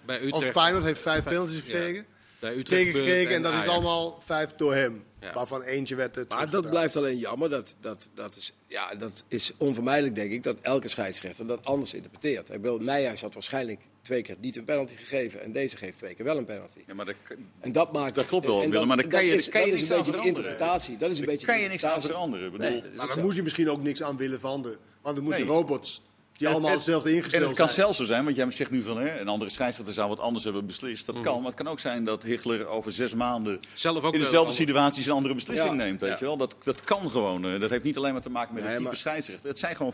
Bij 0.06 0.18
Of 0.20 0.24
Utrecht. 0.28 0.52
Feyenoord 0.58 0.84
heeft 0.84 1.02
vijf 1.02 1.16
Vijf- 1.24 1.28
penalties 1.36 1.58
ja. 1.58 1.64
gekregen. 1.64 2.06
Bij 2.40 2.56
Utrecht 2.56 2.82
Tegengekregen 2.82 3.34
en 3.36 3.42
dat 3.42 3.54
is 3.54 3.68
allemaal 3.68 4.22
vijf 4.26 4.52
door 4.52 4.74
hem. 4.76 5.04
Ja. 5.26 5.34
Waarvan 5.34 5.62
eentje 5.62 5.96
werd 5.96 6.16
het 6.16 6.30
Maar 6.30 6.50
dat 6.50 6.70
blijft 6.70 6.96
alleen 6.96 7.18
jammer. 7.18 7.50
Dat, 7.50 7.76
dat, 7.82 8.10
dat, 8.14 8.36
is, 8.36 8.54
ja, 8.68 8.96
dat 8.96 9.24
is 9.28 9.52
onvermijdelijk, 9.58 10.16
denk 10.16 10.32
ik, 10.32 10.44
dat 10.44 10.58
elke 10.62 10.88
scheidsrechter 10.88 11.48
dat 11.48 11.66
anders 11.66 11.94
interpreteert. 11.94 12.50
Ik 12.50 12.62
bedoel, 12.62 12.78
Nijhuis 12.80 13.22
had 13.22 13.34
waarschijnlijk 13.34 13.80
twee 14.02 14.22
keer 14.22 14.36
niet 14.40 14.58
een 14.58 14.66
penalty 14.66 14.96
gegeven. 14.96 15.42
En 15.42 15.52
deze 15.52 15.78
geeft 15.78 15.98
twee 15.98 16.16
keer 16.16 16.26
wel 16.26 16.38
een 16.38 16.46
penalty. 16.46 16.80
Ja, 16.86 16.94
maar 16.94 17.06
dat, 17.06 17.16
En 17.60 17.72
dat 17.72 17.94
maakt. 17.94 18.16
Dat 18.16 18.26
klopt 18.26 18.46
wel, 18.46 18.62
en 18.64 18.70
Willem, 18.70 18.88
maar 18.88 18.98
daar 18.98 19.08
kan 19.08 19.26
je- 19.26 19.32
dat 19.32 19.42
daar 19.42 19.50
kan 19.50 19.62
je 19.62 19.68
dat 19.68 19.76
niks 19.76 19.90
is 19.90 19.90
een 19.90 19.96
aan 19.96 20.04
beetje 20.04 20.12
de 20.18 20.24
veranderen. 20.24 20.50
interpretatie. 20.52 20.98
Dat 20.98 21.12
is 21.12 21.20
een 21.20 21.26
daar 21.26 21.34
beetje 21.34 21.48
kan 21.48 21.60
je 21.60 21.68
niks 21.68 21.86
aan 21.86 22.02
veranderen. 22.02 22.52
Bedoel, 22.52 22.70
Nee, 22.70 22.82
dat 22.82 22.94
Maar 22.96 23.06
daar 23.08 23.16
zo. 23.16 23.22
moet 23.22 23.36
je 23.36 23.44
misschien 23.44 23.70
ook 23.70 23.82
niks 23.84 24.04
aan 24.04 24.18
willen 24.18 24.40
veranderen. 24.40 24.78
Want 25.02 25.16
dan 25.16 25.24
moeten 25.26 25.46
Nee. 25.46 25.56
robots, 25.56 26.02
die 26.38 26.48
En- 26.48 26.54
allemaal 26.54 26.70
en- 26.72 26.76
hetzelfde 26.76 27.10
En 27.10 27.16
ingesteld 27.16 27.44
het 27.48 27.56
kan 27.56 27.66
zijn. 27.70 27.80
zelfs 27.80 27.98
zo 27.98 28.06
zijn, 28.06 28.24
want 28.24 28.36
jij 28.36 28.52
zegt 28.52 28.72
nu 28.72 28.82
van 28.82 28.98
hè, 28.98 29.20
een 29.20 29.28
andere 29.28 29.52
scheidsrechter 29.52 29.94
zou 29.94 30.10
wat 30.10 30.20
anders 30.20 30.44
hebben 30.44 30.66
beslist. 30.66 31.06
Dat 31.06 31.22
kan, 31.22 31.38
maar 31.38 31.46
het 31.52 31.56
kan 31.64 31.68
ook 31.68 31.80
zijn 31.80 32.04
dat 32.06 32.24
Hichler 32.24 32.68
over 32.68 32.92
zes 32.92 33.14
maanden 33.14 33.60
Zelf 33.74 34.04
ook 34.04 34.14
in 34.14 34.20
dezelfde 34.20 34.50
een 34.50 34.56
situatie 34.56 35.06
een 35.06 35.12
andere 35.12 35.34
beslissing 35.34 35.70
Ja. 35.70 35.76
neemt. 35.76 36.00
Weet 36.02 36.10
Ja. 36.10 36.18
je 36.20 36.26
wel? 36.26 36.38
Dat, 36.38 36.56
dat 36.64 36.82
kan 36.82 37.10
gewoon. 37.12 37.46
eh, 37.46 37.60
Dat 37.60 37.70
heeft 37.70 37.84
niet 37.84 37.98
alleen 37.98 38.14
maar 38.14 38.22
te 38.22 38.30
maken 38.30 38.54
met 38.54 38.62
Nee, 38.64 38.72
het 38.72 38.80
type 38.82 38.90
maar- 38.92 39.00
scheidsrechter. 39.00 39.50
Het 39.50 39.60
zijn 39.60 39.76
gewoon 39.76 39.94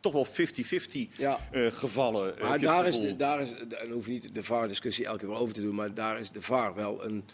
toch 0.00 0.12
wel 0.12 0.24
50-50 0.24 1.08
Ja. 1.16 1.38
eh, 1.50 1.66
gevallen. 1.72 2.36
eh, 2.36 2.42
Maar 2.42 2.52
het 2.52 2.60
daar 2.62 2.86
is, 2.86 3.00
de, 3.00 3.16
daar 3.16 3.40
is, 3.42 3.54
en 3.54 3.68
daar 3.68 3.86
hoef 3.92 4.06
je 4.06 4.12
niet 4.12 4.34
de 4.34 4.42
VAR-discussie 4.42 5.04
elke 5.06 5.18
keer 5.18 5.28
weer 5.28 5.38
over 5.38 5.54
te 5.54 5.60
doen, 5.62 5.74
maar 5.74 5.94
daar 5.94 6.20
is 6.20 6.30
de 6.30 6.42
VAR 6.42 6.74
wel 6.74 7.04
een, 7.04 7.24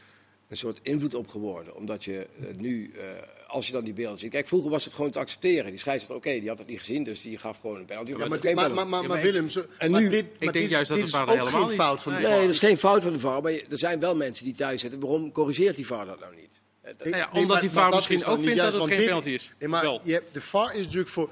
een 0.49 0.57
soort 0.57 0.79
invloed 0.83 1.15
op 1.15 1.29
geworden. 1.29 1.75
Omdat 1.77 2.05
je 2.05 2.27
eh, 2.41 2.47
nu, 2.57 2.93
eh, 2.97 3.05
als 3.47 3.67
je 3.67 3.73
dan 3.73 3.85
die 3.85 3.93
beelden 3.93 4.19
ziet. 4.19 4.31
Kijk, 4.31 4.47
vroeger 4.47 4.71
was 4.71 4.85
het 4.85 4.95
gewoon 4.95 5.11
te 5.11 5.19
accepteren. 5.19 5.71
Die 5.71 5.79
scheidsrechter, 5.81 6.17
oké, 6.17 6.41
die 6.41 6.49
had 6.49 6.59
het 6.59 6.69
niet 6.69 6.79
gezien, 6.79 7.05
dus 7.05 7.21
die 7.23 7.39
gaf 7.39 7.59
gewoon 7.61 7.77
een 7.77 7.85
penalty. 7.85 8.11
Ja, 8.11 8.17
maar, 8.17 8.29
maar, 8.29 8.55
maar, 8.55 8.71
maar, 8.75 8.87
maar 8.89 9.05
maar 9.09 9.21
Willem, 9.23 9.49
zo, 9.49 9.65
En 9.79 9.91
maar 9.91 10.01
nu- 10.01 10.09
dit, 10.09 10.25
Ik 10.25 10.31
maar 10.31 10.39
denk 10.39 10.53
dit, 10.53 10.63
is- 10.65 10.71
juist 10.71 10.89
dat 10.89 10.97
dit 10.99 11.07
het 11.07 11.15
is 11.15 11.21
VAR 11.21 11.29
ook 11.29 11.39
helemaal 11.39 11.61
geen 11.61 11.69
niet- 11.71 11.81
fout 11.81 12.03
van 12.03 12.13
de 12.13 12.19
Nee. 12.19 12.27
Nee, 12.29 12.37
VAR. 12.37 12.47
dat 12.47 12.55
is 12.55 12.61
geen 12.61 12.77
fout 12.79 13.03
van 13.03 13.13
de 13.13 13.19
VAR, 13.19 13.43
maar 13.43 13.53
je- 13.53 13.65
er 13.71 13.79
zijn 13.79 14.01
wel 14.01 14.17
mensen 14.17 14.45
die 14.45 14.55
thuis 14.55 14.81
zitten. 14.81 15.01
Waarom 15.01 15.33
corrigeert 15.33 15.77
die 15.77 15.87
VAR 15.87 16.07
dat 16.07 16.21
nou 16.21 16.35
niet? 16.37 16.61
Eh, 16.81 16.93
dat- 16.99 17.07
Ik- 17.07 17.13
ja, 17.15 17.19
nee, 17.19 17.27
omdat 17.33 17.47
maar- 17.47 17.61
die 17.61 17.71
VAR 17.71 17.85
dat 17.85 17.95
misschien 17.95 18.25
ook 18.25 18.37
niet 18.37 18.47
vindt 18.47 18.61
dat 18.63 18.73
juist, 18.73 18.73
het 18.73 18.79
want 18.79 18.89
geen 18.91 18.99
dit- 18.99 19.09
penalty 19.09 19.29
is. 19.31 19.53
Nee, 19.59 19.69
maar 19.69 19.83
Wel. 19.83 20.01
je 20.03 20.13
hebt, 20.13 20.35
de 20.35 20.41
VAR 20.41 20.75
is 20.75 20.85
natuurlijk 20.85 21.09
voor 21.11 21.31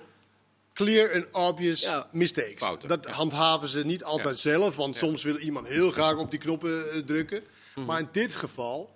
clear 0.72 1.14
and 1.14 1.26
obvious 1.32 1.80
Ja. 1.80 2.08
mistakes. 2.12 2.54
Fouten, 2.56 2.88
Dat 2.88 3.06
handhaven 3.06 3.68
ze 3.68 3.84
niet 3.84 4.04
altijd 4.04 4.38
zelf, 4.38 4.76
want 4.76 4.96
soms 4.96 5.22
wil 5.22 5.36
iemand 5.36 5.68
heel 5.68 5.90
graag 5.90 6.18
op 6.18 6.30
die 6.30 6.40
knoppen 6.40 7.04
drukken. 7.06 7.42
Mhm. 7.74 7.86
Maar 7.86 7.98
in 8.00 8.08
dit 8.12 8.34
geval, 8.34 8.90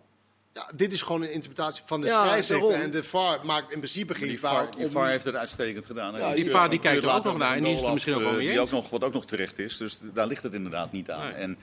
ja, 0.59 0.71
dit 0.75 0.93
is 0.93 1.03
gewoon 1.03 1.23
een 1.23 1.33
interpretatie 1.33 1.83
van 1.87 2.01
de 2.01 2.07
Ja, 2.07 2.25
scheidsrechter. 2.27 2.69
daarom. 2.69 2.85
En 2.87 2.91
de 2.91 3.05
VAR 3.05 3.47
maakt 3.47 3.73
in 3.73 3.79
principe 3.79 4.15
geen 4.15 4.29
die 4.29 4.39
fout. 4.39 4.75
VAR, 4.91 5.03
die 5.03 5.11
heeft 5.13 5.25
het 5.25 5.35
uitstekend 5.35 5.87
gedaan. 5.87 6.19
Ja, 6.19 6.35
die 6.35 6.43
keur- 6.45 6.53
VAR 6.53 6.71
die 6.71 6.79
kijkt 6.79 7.03
er 7.03 7.11
ook 7.15 7.25
nog 7.25 7.37
naar 7.37 7.57
en 7.57 7.63
die 7.63 7.75
is 7.75 7.83
er 7.83 7.93
misschien 7.93 8.15
ook 8.15 8.21
wel 8.21 8.29
eh, 8.31 8.37
mee 8.37 8.47
die 8.47 8.59
eens. 8.59 8.67
ook 8.67 8.71
nog, 8.71 8.91
Wat 8.91 9.05
ook 9.05 9.13
nog 9.13 9.27
terecht 9.27 9.59
is. 9.59 9.77
Dus 9.77 9.99
daar 10.03 10.27
ligt 10.27 10.43
het 10.43 10.55
inderdaad 10.55 10.93
niet 10.93 11.11
aan. 11.11 11.25
Nee. 11.29 11.33
En 11.33 11.59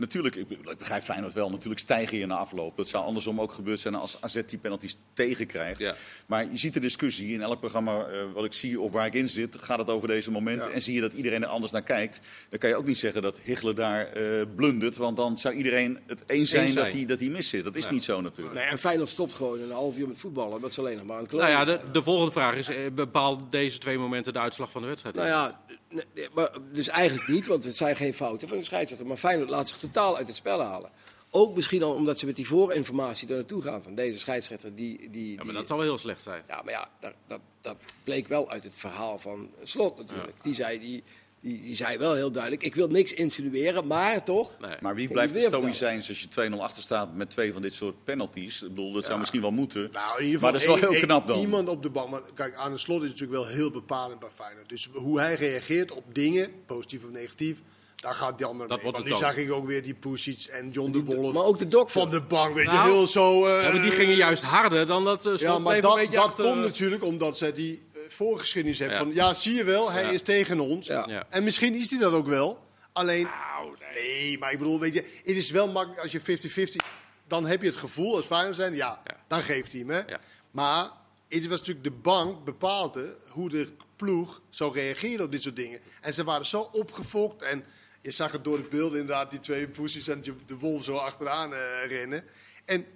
natuurlijk, 0.00 0.34
ik, 0.36 0.50
ik 0.50 0.78
begrijp 0.78 1.02
Feyenoord 1.02 1.32
wel, 1.32 1.50
natuurlijk 1.50 1.80
stijgen 1.80 2.18
je 2.18 2.26
na 2.26 2.36
afloop. 2.36 2.76
Dat 2.76 2.88
zou 2.88 3.04
andersom 3.04 3.40
ook 3.40 3.52
gebeurd 3.52 3.80
zijn 3.80 3.94
als 3.94 4.20
AZ 4.22 4.40
die 4.46 4.58
penalties 4.58 4.96
tegenkrijgt. 5.12 5.78
Ja. 5.78 5.94
Maar 6.26 6.50
je 6.50 6.58
ziet 6.58 6.72
de 6.74 6.80
discussie 6.80 7.32
in 7.32 7.42
elk 7.42 7.60
programma 7.60 8.04
eh, 8.04 8.22
wat 8.34 8.44
ik 8.44 8.52
zie 8.52 8.80
of 8.80 8.92
waar 8.92 9.06
ik 9.06 9.14
in 9.14 9.28
zit, 9.28 9.56
gaat 9.60 9.78
het 9.78 9.88
over 9.88 10.08
deze 10.08 10.30
momenten. 10.30 10.68
Ja. 10.68 10.74
En 10.74 10.82
zie 10.82 10.94
je 10.94 11.00
dat 11.00 11.12
iedereen 11.12 11.42
er 11.42 11.48
anders 11.48 11.72
naar 11.72 11.82
kijkt. 11.82 12.20
Dan 12.48 12.58
kan 12.58 12.68
je 12.68 12.76
ook 12.76 12.86
niet 12.86 12.98
zeggen 12.98 13.22
dat 13.22 13.38
Hichler 13.42 13.74
daar 13.74 14.06
eh 14.12 14.42
blundert. 14.56 14.96
Want 14.96 15.16
dan 15.16 15.38
zou 15.38 15.54
iedereen 15.54 15.98
het 16.06 16.22
eens 16.26 16.50
zijn, 16.50 16.64
Eens 16.64 16.74
dat 16.74 16.84
zijn. 16.84 16.96
hij, 16.96 17.06
dat 17.06 17.18
hij 17.18 17.28
mis 17.28 17.48
zit. 17.48 17.64
Dat 17.64 17.76
is 17.76 17.84
Ja. 17.84 17.90
niet 17.92 18.04
zo 18.04 18.20
natuurlijk. 18.20 18.56
Nee, 18.56 18.64
en 18.66 18.78
Feyenoord 18.78 19.08
stopt 19.08 19.34
gewoon 19.34 19.60
een 19.60 19.70
half 19.70 19.96
uur 19.96 20.08
met 20.08 20.18
voetballen. 20.18 20.60
Dat 20.60 20.70
is 20.70 20.78
alleen 20.78 20.96
nog 20.96 21.06
maar 21.06 21.16
aan 21.16 21.22
het 21.22 21.32
Nou 21.32 21.50
ja, 21.50 21.64
de, 21.64 21.80
de 21.92 22.02
volgende 22.02 22.32
vraag 22.32 22.54
is: 22.56 22.68
eh, 22.68 22.76
bepaalt 22.92 23.50
deze 23.50 23.78
twee 23.78 23.98
momenten 23.98 24.32
de 24.32 24.38
uitslag 24.38 24.70
van 24.70 24.80
de 24.82 24.88
wedstrijd? 24.88 25.14
Nou 25.16 25.28
ja, 25.28 25.60
nee, 25.90 26.28
maar 26.34 26.50
dus 26.72 26.88
eigenlijk 26.88 27.28
niet, 27.28 27.46
want 27.46 27.64
het 27.64 27.76
zijn 27.76 27.96
geen 27.96 28.14
fouten 28.14 28.48
van 28.48 28.58
de 28.58 28.64
scheidsrechter. 28.64 29.06
Maar 29.06 29.16
Feyenoord 29.16 29.50
laat 29.50 29.68
zich 29.68 29.78
totaal 29.92 30.16
uit 30.16 30.26
het 30.26 30.36
spel 30.36 30.60
halen. 30.60 30.90
Ook 31.30 31.54
misschien 31.54 31.82
al 31.82 31.92
omdat 31.94 32.18
ze 32.18 32.26
met 32.26 32.36
die 32.36 32.46
voorinformatie 32.46 33.28
er 33.28 33.34
naartoe 33.34 33.62
gaan 33.62 33.82
van 33.82 33.94
deze 33.94 34.18
scheidsrechter. 34.18 34.74
Die, 34.74 35.10
die, 35.10 35.30
Ja, 35.30 35.36
maar 35.36 35.44
die- 35.44 35.54
dat 35.54 35.66
zal 35.66 35.76
wel 35.76 35.86
heel 35.86 35.98
slecht 35.98 36.22
zijn. 36.22 36.42
ja, 36.48 36.62
maar 36.62 36.72
ja, 36.72 36.88
dat, 37.00 37.12
dat, 37.26 37.40
dat 37.60 37.76
bleek 38.04 38.28
wel 38.28 38.50
uit 38.50 38.64
het 38.64 38.72
verhaal 38.76 39.18
van 39.18 39.50
Slot 39.62 39.96
natuurlijk. 39.98 40.42
Die, 40.42 40.54
zei, 40.54 40.78
die, 40.80 41.02
die, 41.40 41.60
die 41.62 41.74
zei 41.74 41.98
wel 41.98 42.14
heel 42.14 42.30
duidelijk, 42.30 42.62
ik 42.62 42.74
wil 42.74 42.88
niks 42.88 43.12
insinueren, 43.12 43.86
maar 43.86 44.24
toch... 44.24 44.58
Nee. 44.60 44.74
Maar 44.80 44.94
wie 44.94 45.08
blijft 45.08 45.34
weer 45.34 45.46
stoïcijns 45.48 46.08
als 46.08 46.20
je 46.20 46.50
2-0 46.50 46.54
achter 46.58 46.82
staat 46.82 47.14
met 47.14 47.30
twee 47.30 47.52
van 47.52 47.62
dit 47.62 47.72
soort 47.74 48.04
penalties? 48.04 48.62
Ik 48.62 48.68
bedoel, 48.68 48.92
dat 48.92 49.04
zou 49.04 49.18
misschien 49.18 49.40
wel 49.40 49.50
moeten. 49.52 49.88
Nou, 49.92 50.18
in 50.20 50.24
ieder 50.26 50.40
maar 50.40 50.52
dat 50.52 50.60
is 50.60 50.66
wel 50.66 50.78
één- 50.78 50.90
heel 50.90 51.00
knap 51.00 51.26
dan. 51.28 51.38
Iemand 51.38 51.68
op 51.68 51.82
de 51.82 51.90
bank. 51.90 52.10
Maar 52.10 52.22
kijk, 52.34 52.54
aan 52.54 52.72
de 52.72 52.78
slot 52.78 53.02
is 53.02 53.10
natuurlijk 53.10 53.42
wel 53.42 53.46
heel 53.46 53.70
bepalend 53.70 54.20
bij 54.20 54.30
Feyenoord. 54.34 54.68
Dus 54.68 54.88
hoe 54.92 55.18
hij 55.20 55.34
reageert 55.34 55.92
op 55.92 56.04
dingen, 56.14 56.50
positief 56.66 57.04
of 57.04 57.10
negatief, 57.10 57.62
daar 58.00 58.14
gaat 58.14 58.38
die 58.38 58.46
ander 58.46 58.68
Dat 58.68 58.82
mee. 58.82 58.92
Want 58.92 59.04
nu 59.04 59.12
ook. 59.12 59.18
zag 59.18 59.36
ik 59.36 59.52
ook 59.52 59.66
weer 59.66 59.82
die 59.82 59.94
Pusic 59.94 60.44
en 60.44 60.70
John 60.70 60.90
de 60.92 61.04
Wolf 61.04 61.32
Maar 61.34 61.44
ook 61.44 61.58
de 61.58 61.68
dokter. 61.68 62.00
van 62.00 62.10
de 62.10 62.20
bank. 62.22 62.54
Weet 62.54 62.64
Nou, 62.64 62.88
je, 62.88 62.94
heel 62.94 63.06
zo... 63.06 63.46
eh, 63.46 63.62
Ja, 63.62 63.72
maar 63.72 63.82
die 63.82 63.90
gingen 63.90 64.14
juist 64.16 64.42
harder 64.42 64.86
dan 64.86 65.04
dat 65.04 65.26
uh, 65.26 65.36
Ja, 65.36 65.58
maar 65.58 65.74
een 65.74 65.80
dat, 65.80 65.96
dat 65.96 66.16
achter, 66.16 66.44
komt 66.44 66.56
eh, 66.56 66.62
natuurlijk 66.62 67.04
omdat 67.04 67.36
zij 67.38 67.52
die 67.52 67.82
uh, 67.92 68.00
voorgeschiedenis 68.08 68.78
hebben. 68.78 68.98
Ja. 68.98 69.04
Van, 69.04 69.14
ja, 69.14 69.34
zie 69.34 69.54
je 69.54 69.64
wel, 69.64 69.90
hij 69.90 70.02
Ja. 70.02 70.10
is 70.10 70.22
tegen 70.22 70.60
ons. 70.60 70.86
Ja. 70.86 71.04
Ja. 71.08 71.26
En 71.30 71.44
misschien 71.44 71.74
is 71.74 71.90
hij 71.90 71.98
dat 72.00 72.12
ook 72.12 72.26
wel. 72.26 72.58
Alleen, 72.92 73.22
Nou, 73.22 73.76
nee. 73.94 74.02
nee, 74.22 74.38
maar 74.38 74.52
ik 74.52 74.58
bedoel, 74.58 74.80
weet 74.80 74.94
je, 74.94 75.04
het 75.24 75.36
is 75.36 75.50
wel 75.50 75.68
makkelijk 75.68 76.00
als 76.02 76.12
je 76.12 76.20
50-50... 76.20 76.86
Dan 77.26 77.46
heb 77.46 77.60
je 77.62 77.68
het 77.68 77.76
gevoel 77.76 78.16
als 78.16 78.24
Feyenoord 78.26 78.54
zijn, 78.56 78.74
ja, 78.74 79.00
Ja. 79.06 79.16
dan 79.28 79.42
geeft 79.42 79.72
hij 79.72 79.80
hem. 79.80 79.90
Hè? 79.90 79.98
Ja. 80.06 80.20
Maar 80.50 80.90
het 81.28 81.46
was 81.46 81.58
natuurlijk 81.58 81.84
de 81.84 81.90
bank 82.02 82.44
bepaalde 82.44 83.16
hoe 83.28 83.48
de 83.48 83.68
ploeg 83.96 84.40
zou 84.48 84.72
reageren 84.74 85.24
op 85.24 85.32
dit 85.32 85.42
soort 85.42 85.56
dingen. 85.56 85.80
En 86.00 86.14
ze 86.14 86.24
waren 86.24 86.46
zo 86.46 86.68
opgefokt 86.72 87.42
en 87.42 87.64
je 88.00 88.10
zag 88.10 88.32
het 88.32 88.44
door 88.44 88.56
het 88.56 88.68
beeld 88.68 88.92
inderdaad, 88.92 89.30
die 89.30 89.40
twee 89.40 89.68
poesies 89.68 90.08
en 90.08 90.22
de 90.46 90.56
wolf 90.58 90.84
zo 90.84 90.94
achteraan 90.94 91.54
eh, 91.54 91.60
rennen. 91.88 92.24
En, 92.64 92.86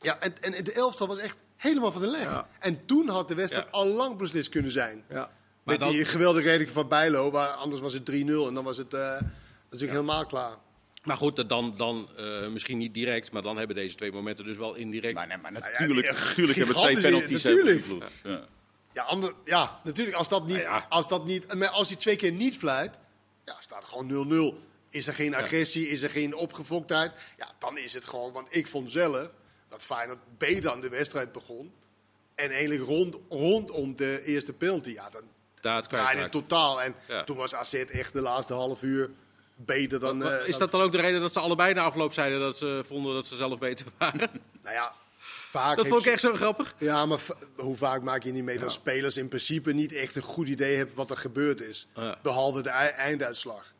ja, 0.00 0.18
en, 0.20 0.42
en 0.54 0.64
de 0.64 0.72
elftal 0.72 1.06
was 1.06 1.18
echt 1.18 1.38
helemaal 1.56 1.92
van 1.92 2.00
de 2.02 2.06
leg. 2.08 2.22
Ja. 2.22 2.48
En 2.60 2.84
toen 2.84 3.08
had 3.08 3.28
de 3.28 3.34
wedstrijd 3.34 3.66
Ja. 3.66 3.72
al 3.72 3.86
lang 3.86 4.16
beslist 4.16 4.48
kunnen 4.48 4.70
zijn. 4.72 5.04
Ja. 5.08 5.14
Maar 5.16 5.28
Met 5.62 5.80
dan- 5.80 5.90
die 5.92 6.04
geweldige 6.04 6.48
reding 6.48 6.70
van 6.70 6.88
Bijlo, 6.88 7.30
waar 7.30 7.48
anders 7.48 7.80
was 7.80 7.92
het 7.92 8.04
3-0 8.04 8.14
en 8.48 8.54
dan 8.54 8.64
was 8.64 8.76
het 8.76 8.94
eh, 8.94 9.20
natuurlijk 9.70 9.92
helemaal 10.00 10.26
klaar. 10.26 10.56
Maar 11.04 11.16
goed, 11.16 11.48
dan, 11.48 11.74
dan 11.76 12.08
eh, 12.16 12.48
misschien 12.48 12.78
niet 12.78 12.94
direct, 12.94 13.32
maar 13.32 13.42
dan 13.42 13.56
hebben 13.58 13.76
deze 13.76 13.96
twee 13.96 14.12
momenten 14.12 14.44
dus 14.44 14.56
wel 14.56 14.74
indirect. 14.74 15.14
Maar, 15.14 15.26
nee, 15.26 15.36
maar 15.36 15.52
ja, 15.52 15.58
natuurlijk, 15.58 16.08
die- 16.08 16.18
natuurlijk 16.28 16.58
hebben 16.58 16.76
twee 16.76 17.00
penalties 17.00 17.42
natuurlijk. 17.42 17.76
invloed. 17.76 18.04
Ja. 18.22 18.44
Ja, 18.92 19.02
ander, 19.02 19.32
ja 19.44 19.80
natuurlijk, 19.84 20.16
als 20.16 20.28
dat 20.28 20.46
niet, 20.46 20.56
Nou 20.56 20.68
ja. 20.68 20.86
als 20.88 21.08
dat 21.08 21.26
niet, 21.26 21.54
maar 21.54 21.68
als 21.68 21.88
hij 21.88 21.96
twee 21.96 22.16
keer 22.16 22.32
niet 22.32 22.56
fluit, 22.58 22.98
ja, 23.44 23.56
staat 23.60 23.84
gewoon 23.84 24.54
0-0. 24.58 24.70
Is 24.88 25.06
er 25.06 25.14
geen 25.14 25.34
agressie, 25.34 25.88
is 25.88 26.02
er 26.02 26.10
geen 26.10 26.34
opgefoktheid, 26.34 27.12
ja, 27.36 27.50
dan 27.58 27.78
is 27.78 27.94
het 27.94 28.04
gewoon, 28.04 28.32
want 28.32 28.46
ik 28.50 28.66
vond 28.66 28.90
zelf 28.90 29.30
dat 29.68 29.82
Feyenoord 29.82 30.18
beter 30.38 30.70
aan 30.70 30.80
de 30.80 30.88
wedstrijd 30.88 31.32
begon. 31.32 31.72
En 32.34 32.50
eigenlijk 32.50 32.82
rond, 32.82 33.16
rondom 33.28 33.96
de 33.96 34.22
eerste 34.24 34.52
penalty, 34.52 34.90
ja, 34.90 35.10
dan 35.10 35.22
Daar 35.60 35.82
draaide 35.88 36.22
het 36.22 36.32
totaal. 36.32 36.82
En 36.82 36.94
Ja. 37.08 37.24
toen 37.24 37.36
was 37.36 37.54
AZ 37.54 37.74
echt 37.74 38.12
de 38.12 38.20
laatste 38.20 38.54
half 38.54 38.82
uur 38.82 39.10
beter 39.56 40.00
dan... 40.00 40.24
Eh, 40.24 40.48
Is 40.48 40.56
dat 40.58 40.70
dan 40.70 40.80
ook 40.80 40.92
de 40.92 41.00
reden 41.00 41.20
dat 41.20 41.32
ze 41.32 41.40
allebei 41.40 41.74
na 41.74 41.82
afloop 41.82 42.12
zeiden 42.12 42.40
dat 42.40 42.56
ze 42.56 42.82
vonden 42.86 43.14
dat 43.14 43.26
ze 43.26 43.36
zelf 43.36 43.58
beter 43.58 43.86
waren? 43.98 44.30
Nou 44.62 44.74
ja, 44.74 44.94
vaak 45.52 45.76
Dat 45.76 45.86
vond 45.86 46.06
ik 46.06 46.12
echt 46.12 46.20
zo 46.20 46.34
grappig. 46.34 46.74
Ja, 46.78 47.06
maar 47.06 47.18
va- 47.18 47.36
hoe 47.56 47.76
vaak 47.76 48.02
maak 48.02 48.22
je 48.22 48.32
niet 48.32 48.44
mee 48.44 48.58
dat 48.58 48.72
spelers 48.72 49.16
in 49.16 49.28
principe 49.28 49.72
niet 49.72 49.92
echt 49.92 50.16
een 50.16 50.22
goed 50.22 50.48
idee 50.48 50.76
hebben 50.76 50.96
wat 50.96 51.10
er 51.10 51.16
gebeurd 51.16 51.60
is. 51.60 51.86
Ja. 51.94 52.18
Behalve 52.22 52.62
de 52.62 52.68
ei- 52.70 52.90
einduitslag. 52.90 53.74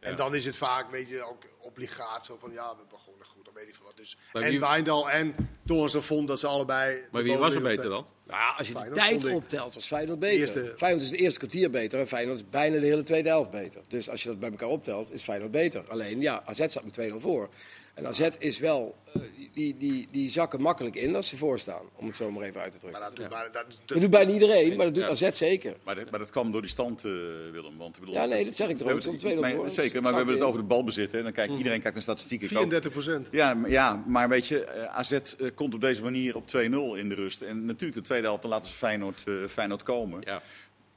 Ja. 0.00 0.08
En 0.08 0.16
dan 0.16 0.34
is 0.34 0.44
het 0.44 0.56
vaak, 0.56 0.90
weet 0.90 1.08
je, 1.08 1.22
ook 1.22 1.42
obligaat 1.60 2.26
zo 2.26 2.36
van 2.40 2.52
ja, 2.52 2.68
we 2.76 2.82
begonnen 2.90 3.26
goed, 3.26 3.44
dan 3.44 3.54
weet 3.54 3.68
ik 3.68 3.74
veel 3.74 3.84
wat. 3.84 3.96
Dus, 3.96 4.16
Maar 4.32 4.42
en 4.42 4.50
wie- 4.50 4.60
Wijndal 4.60 5.10
en 5.10 5.34
Toornstra 5.66 6.00
vonden 6.00 6.26
dat 6.26 6.40
ze 6.40 6.46
allebei... 6.46 6.98
Maar 7.12 7.22
wie 7.22 7.36
was 7.36 7.54
er 7.54 7.62
beter 7.62 7.88
dan? 7.90 8.06
Nou 8.26 8.40
ja, 8.40 8.54
als 8.58 8.66
je 8.68 8.72
de 8.74 8.78
Feyenoord, 8.80 9.20
tijd 9.22 9.34
optelt, 9.34 9.74
was 9.74 9.86
Feyenoord 9.86 10.18
beter. 10.18 10.38
Eerste- 10.40 10.74
Feyenoord 10.76 11.02
is 11.04 11.10
het 11.10 11.20
eerste 11.20 11.38
kwartier 11.38 11.70
beter 11.70 12.00
en 12.00 12.06
Feyenoord 12.08 12.38
is 12.38 12.44
bijna 12.50 12.78
de 12.80 12.86
hele 12.86 13.02
tweede 13.02 13.28
helft 13.28 13.50
beter. 13.50 13.80
Dus 13.88 14.08
als 14.10 14.22
je 14.22 14.28
dat 14.28 14.40
bij 14.40 14.50
elkaar 14.50 14.68
optelt, 14.68 15.12
is 15.12 15.22
Feyenoord 15.22 15.50
beter. 15.50 15.84
Alleen, 15.88 16.20
ja, 16.20 16.42
AZ 16.46 16.64
staat 16.68 16.84
met 16.84 16.92
2-0 16.92 17.20
voor. 17.20 17.48
En 17.94 18.06
AZ 18.06 18.28
is 18.38 18.58
wel, 18.58 18.94
eh, 19.12 19.22
die, 19.54 19.76
die, 19.78 20.08
die 20.10 20.30
zakken 20.30 20.60
makkelijk 20.60 20.94
in 20.94 21.16
als 21.16 21.28
ze 21.28 21.36
voorstaan, 21.36 21.82
om 21.96 22.06
het 22.06 22.16
zo 22.16 22.30
maar 22.30 22.42
even 22.42 22.60
uit 22.60 22.72
te 22.72 22.78
drukken. 22.78 23.00
Maar 23.00 23.08
dat 23.10 23.18
doet 23.18 23.28
bijna... 23.28 23.48
Dat, 23.52 23.80
Dat 23.84 24.00
doet 24.00 24.10
bijna 24.10 24.32
iedereen, 24.32 24.76
maar 24.76 24.86
dat 24.86 24.94
doet 24.94 25.04
Ja. 25.18 25.28
AZ 25.28 25.36
zeker. 25.36 25.76
Maar, 25.84 25.94
dat- 25.94 26.10
maar 26.10 26.18
dat 26.20 26.30
kwam 26.30 26.52
door 26.52 26.60
die 26.60 26.70
stand, 26.70 27.04
eh, 27.04 27.10
Willem. 27.52 27.76
Want, 27.78 27.94
ik 27.94 28.00
bedoel, 28.00 28.14
Ja, 28.14 28.24
nee, 28.24 28.44
dat 28.44 28.54
zeg 28.54 28.68
ik 28.68 28.74
er 28.78 28.82
ook. 28.82 28.88
hebben 28.88 29.10
Het 29.10 29.20
stond 29.20 29.34
2-0 29.36 29.40
nee, 29.40 29.54
voor. 29.56 29.70
Zeker, 29.70 30.02
maar 30.02 30.10
we 30.10 30.16
hebben 30.16 30.34
het 30.34 30.44
over 30.44 30.60
de 30.60 30.66
balbezit. 30.66 31.12
Hè. 31.12 31.22
Dan 31.22 31.32
kijkt, 31.32 31.52
Iedereen 31.56 31.78
kijkt 31.80 31.94
naar 31.94 32.02
statistieken. 32.02 32.46
Ik 32.46 32.52
ook. 32.52 32.58
34 32.58 32.92
procent. 32.92 33.28
Ja, 33.30 33.54
maar- 33.54 33.70
ja, 33.70 34.02
maar 34.06 34.28
weet 34.28 34.46
je, 34.46 34.64
eh, 34.64 34.84
AZ 34.96 35.18
komt 35.54 35.74
op 35.74 35.80
deze 35.80 36.02
manier 36.02 36.36
op 36.36 36.46
2-0 36.48 36.94
in 36.94 37.08
de 37.08 37.14
rust. 37.14 37.42
En 37.42 37.64
natuurlijk 37.64 38.00
de 38.00 38.04
tweede 38.06 38.26
helft, 38.26 38.42
dan 38.42 38.50
laten 38.50 38.70
ze 38.70 38.76
Feyenoord, 38.76 39.22
eh, 39.26 39.34
Feyenoord 39.50 39.82
komen. 39.82 40.20
Ja. 40.24 40.42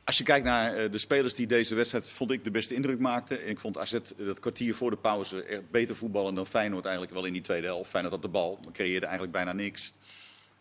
Als 0.06 0.18
je 0.18 0.24
kijkt 0.24 0.46
naar 0.46 0.76
eh, 0.76 0.92
de 0.92 0.98
spelers 0.98 1.34
die 1.34 1.48
deze 1.48 1.76
wedstrijd, 1.76 2.10
vond 2.10 2.32
ik, 2.32 2.44
de 2.44 2.52
beste 2.52 2.76
indruk 2.76 3.00
maakten. 3.00 3.44
En 3.44 3.50
ik 3.50 3.60
vond 3.60 3.78
AZ 3.78 3.94
eh, 3.94 4.02
dat 4.18 4.40
kwartier 4.40 4.76
voor 4.76 4.90
de 4.90 4.98
pauze 4.98 5.44
echt 5.44 5.72
beter 5.72 5.96
voetballen 5.96 6.36
dan 6.36 6.48
Feyenoord 6.48 6.84
eigenlijk 6.84 7.14
wel 7.14 7.26
in 7.26 7.34
die 7.34 7.42
tweede 7.42 7.68
helft. 7.68 7.90
Feyenoord 7.90 8.14
had 8.14 8.24
de 8.24 8.30
bal, 8.30 8.60
maar 8.64 8.74
creëerde 8.74 9.06
eigenlijk 9.06 9.36
bijna 9.36 9.54
niks. 9.54 9.94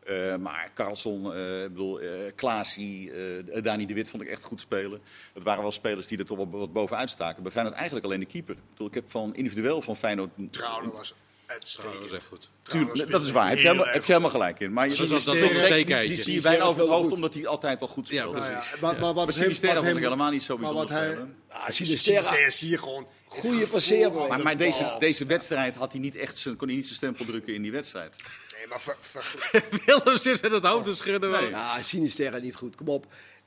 Eh, 0.05 0.37
maar 0.37 0.71
Carlson, 0.75 1.35
eh, 1.35 3.63
Dani 3.63 3.87
de 3.87 3.95
Wit 3.95 4.09
vond 4.09 4.23
ik 4.23 4.29
echt 4.29 4.43
goed 4.43 4.61
spelen. 4.61 5.01
Het 5.35 5.43
waren 5.43 5.63
wel 5.63 5.73
spelers 5.73 6.07
die 6.07 6.19
er 6.19 6.27
toch 6.27 6.47
wat 6.51 6.73
bovenuit 6.73 7.11
staken. 7.11 7.43
Bij 7.43 7.53
Feyenoord 7.53 7.77
eigenlijk 7.77 8.07
alleen 8.07 8.21
de 8.21 8.27
keeper. 8.27 8.57
Ik, 8.79 8.87
ik 8.87 8.95
heb 8.95 9.11
van 9.11 9.35
individueel 9.35 9.83
van 9.83 9.97
Feyenoord... 9.97 10.31
Trouwen 10.51 10.93
was 10.93 11.15
Dat 11.47 11.55
uitstekend. 11.57 11.99
was 11.99 12.13
echt 12.13 12.27
goed. 12.27 12.49
Tuurlijk, 12.63 13.11
dat 13.11 13.23
is 13.23 13.31
waar. 13.31 13.49
Heb 13.49 13.59
je, 13.59 13.63
helemaal, 13.67 13.87
heb 13.87 14.05
je 14.05 14.07
helemaal 14.13 14.31
gelijk 14.31 14.61
in. 14.61 14.73
Maar 14.73 14.85
je, 14.89 14.91
Dat 14.91 15.01
is- 15.01 15.07
die, 15.09 15.11
dat 15.25 15.35
is 15.35 15.41
die- 15.75 15.85
die- 16.07 16.17
zie 16.23 16.35
je 16.35 16.41
bijna 16.41 16.63
is 16.63 16.69
over 16.69 16.81
het 16.81 16.91
hoofd, 16.91 17.13
omdat 17.13 17.35
hij 17.35 17.47
altijd 17.47 17.79
wel 17.79 17.89
goed 17.89 18.09
Ja, 18.09 18.21
speelt. 18.23 18.37
Nou 18.37 18.51
ja, 18.51 18.59
precies. 18.59 18.81
maar, 18.81 18.93
maar 18.93 19.01
wat 19.01 19.15
Maar 19.15 19.35
hem- 19.35 19.55
vond 19.55 19.65
ik 19.65 19.71
hem- 19.85 19.97
helemaal 19.97 20.31
niet 20.31 20.43
zo 20.43 20.57
maar 20.59 20.73
bijzonder 20.73 20.95
wat 21.17 21.17
hij-. 21.17 21.27
Ah, 21.49 21.69
Sinisterra 21.69 22.51
zie 22.51 22.71
je 22.71 22.79
gewoon... 22.79 23.07
Goeie 23.27 23.67
passeerbeweging. 23.67 24.29
Maar, 24.29 24.43
maar 24.43 24.57
deze, 24.57 24.97
deze 24.99 25.27
wedstrijd 25.27 25.75
had 25.75 25.93
hij 25.93 26.01
niet 26.01 26.17
echt 26.17 26.39
zijn, 26.39 26.57
kon 26.57 26.67
hij 26.67 26.77
niet 26.77 26.87
zijn 26.87 26.97
stempel 26.97 27.25
drukken 27.25 27.55
in 27.55 27.63
die 27.63 27.73
wedstrijd. 27.73 28.15
Nee, 28.57 28.67
maar 28.67 28.81
ver- 28.81 28.97
ver- 29.01 29.35
Willem 29.87 30.19
zit 30.19 30.43
met 30.43 30.51
het 30.51 30.65
hoofd 30.65 30.85
te 30.85 30.95
schudden. 30.95 31.31
Nee. 31.31 31.49
Ja, 31.51 31.83
Sinisterra 31.83 32.39
niet 32.39 32.55
goed. 32.55 32.77
Kom 32.77 32.89
op. 32.89 33.07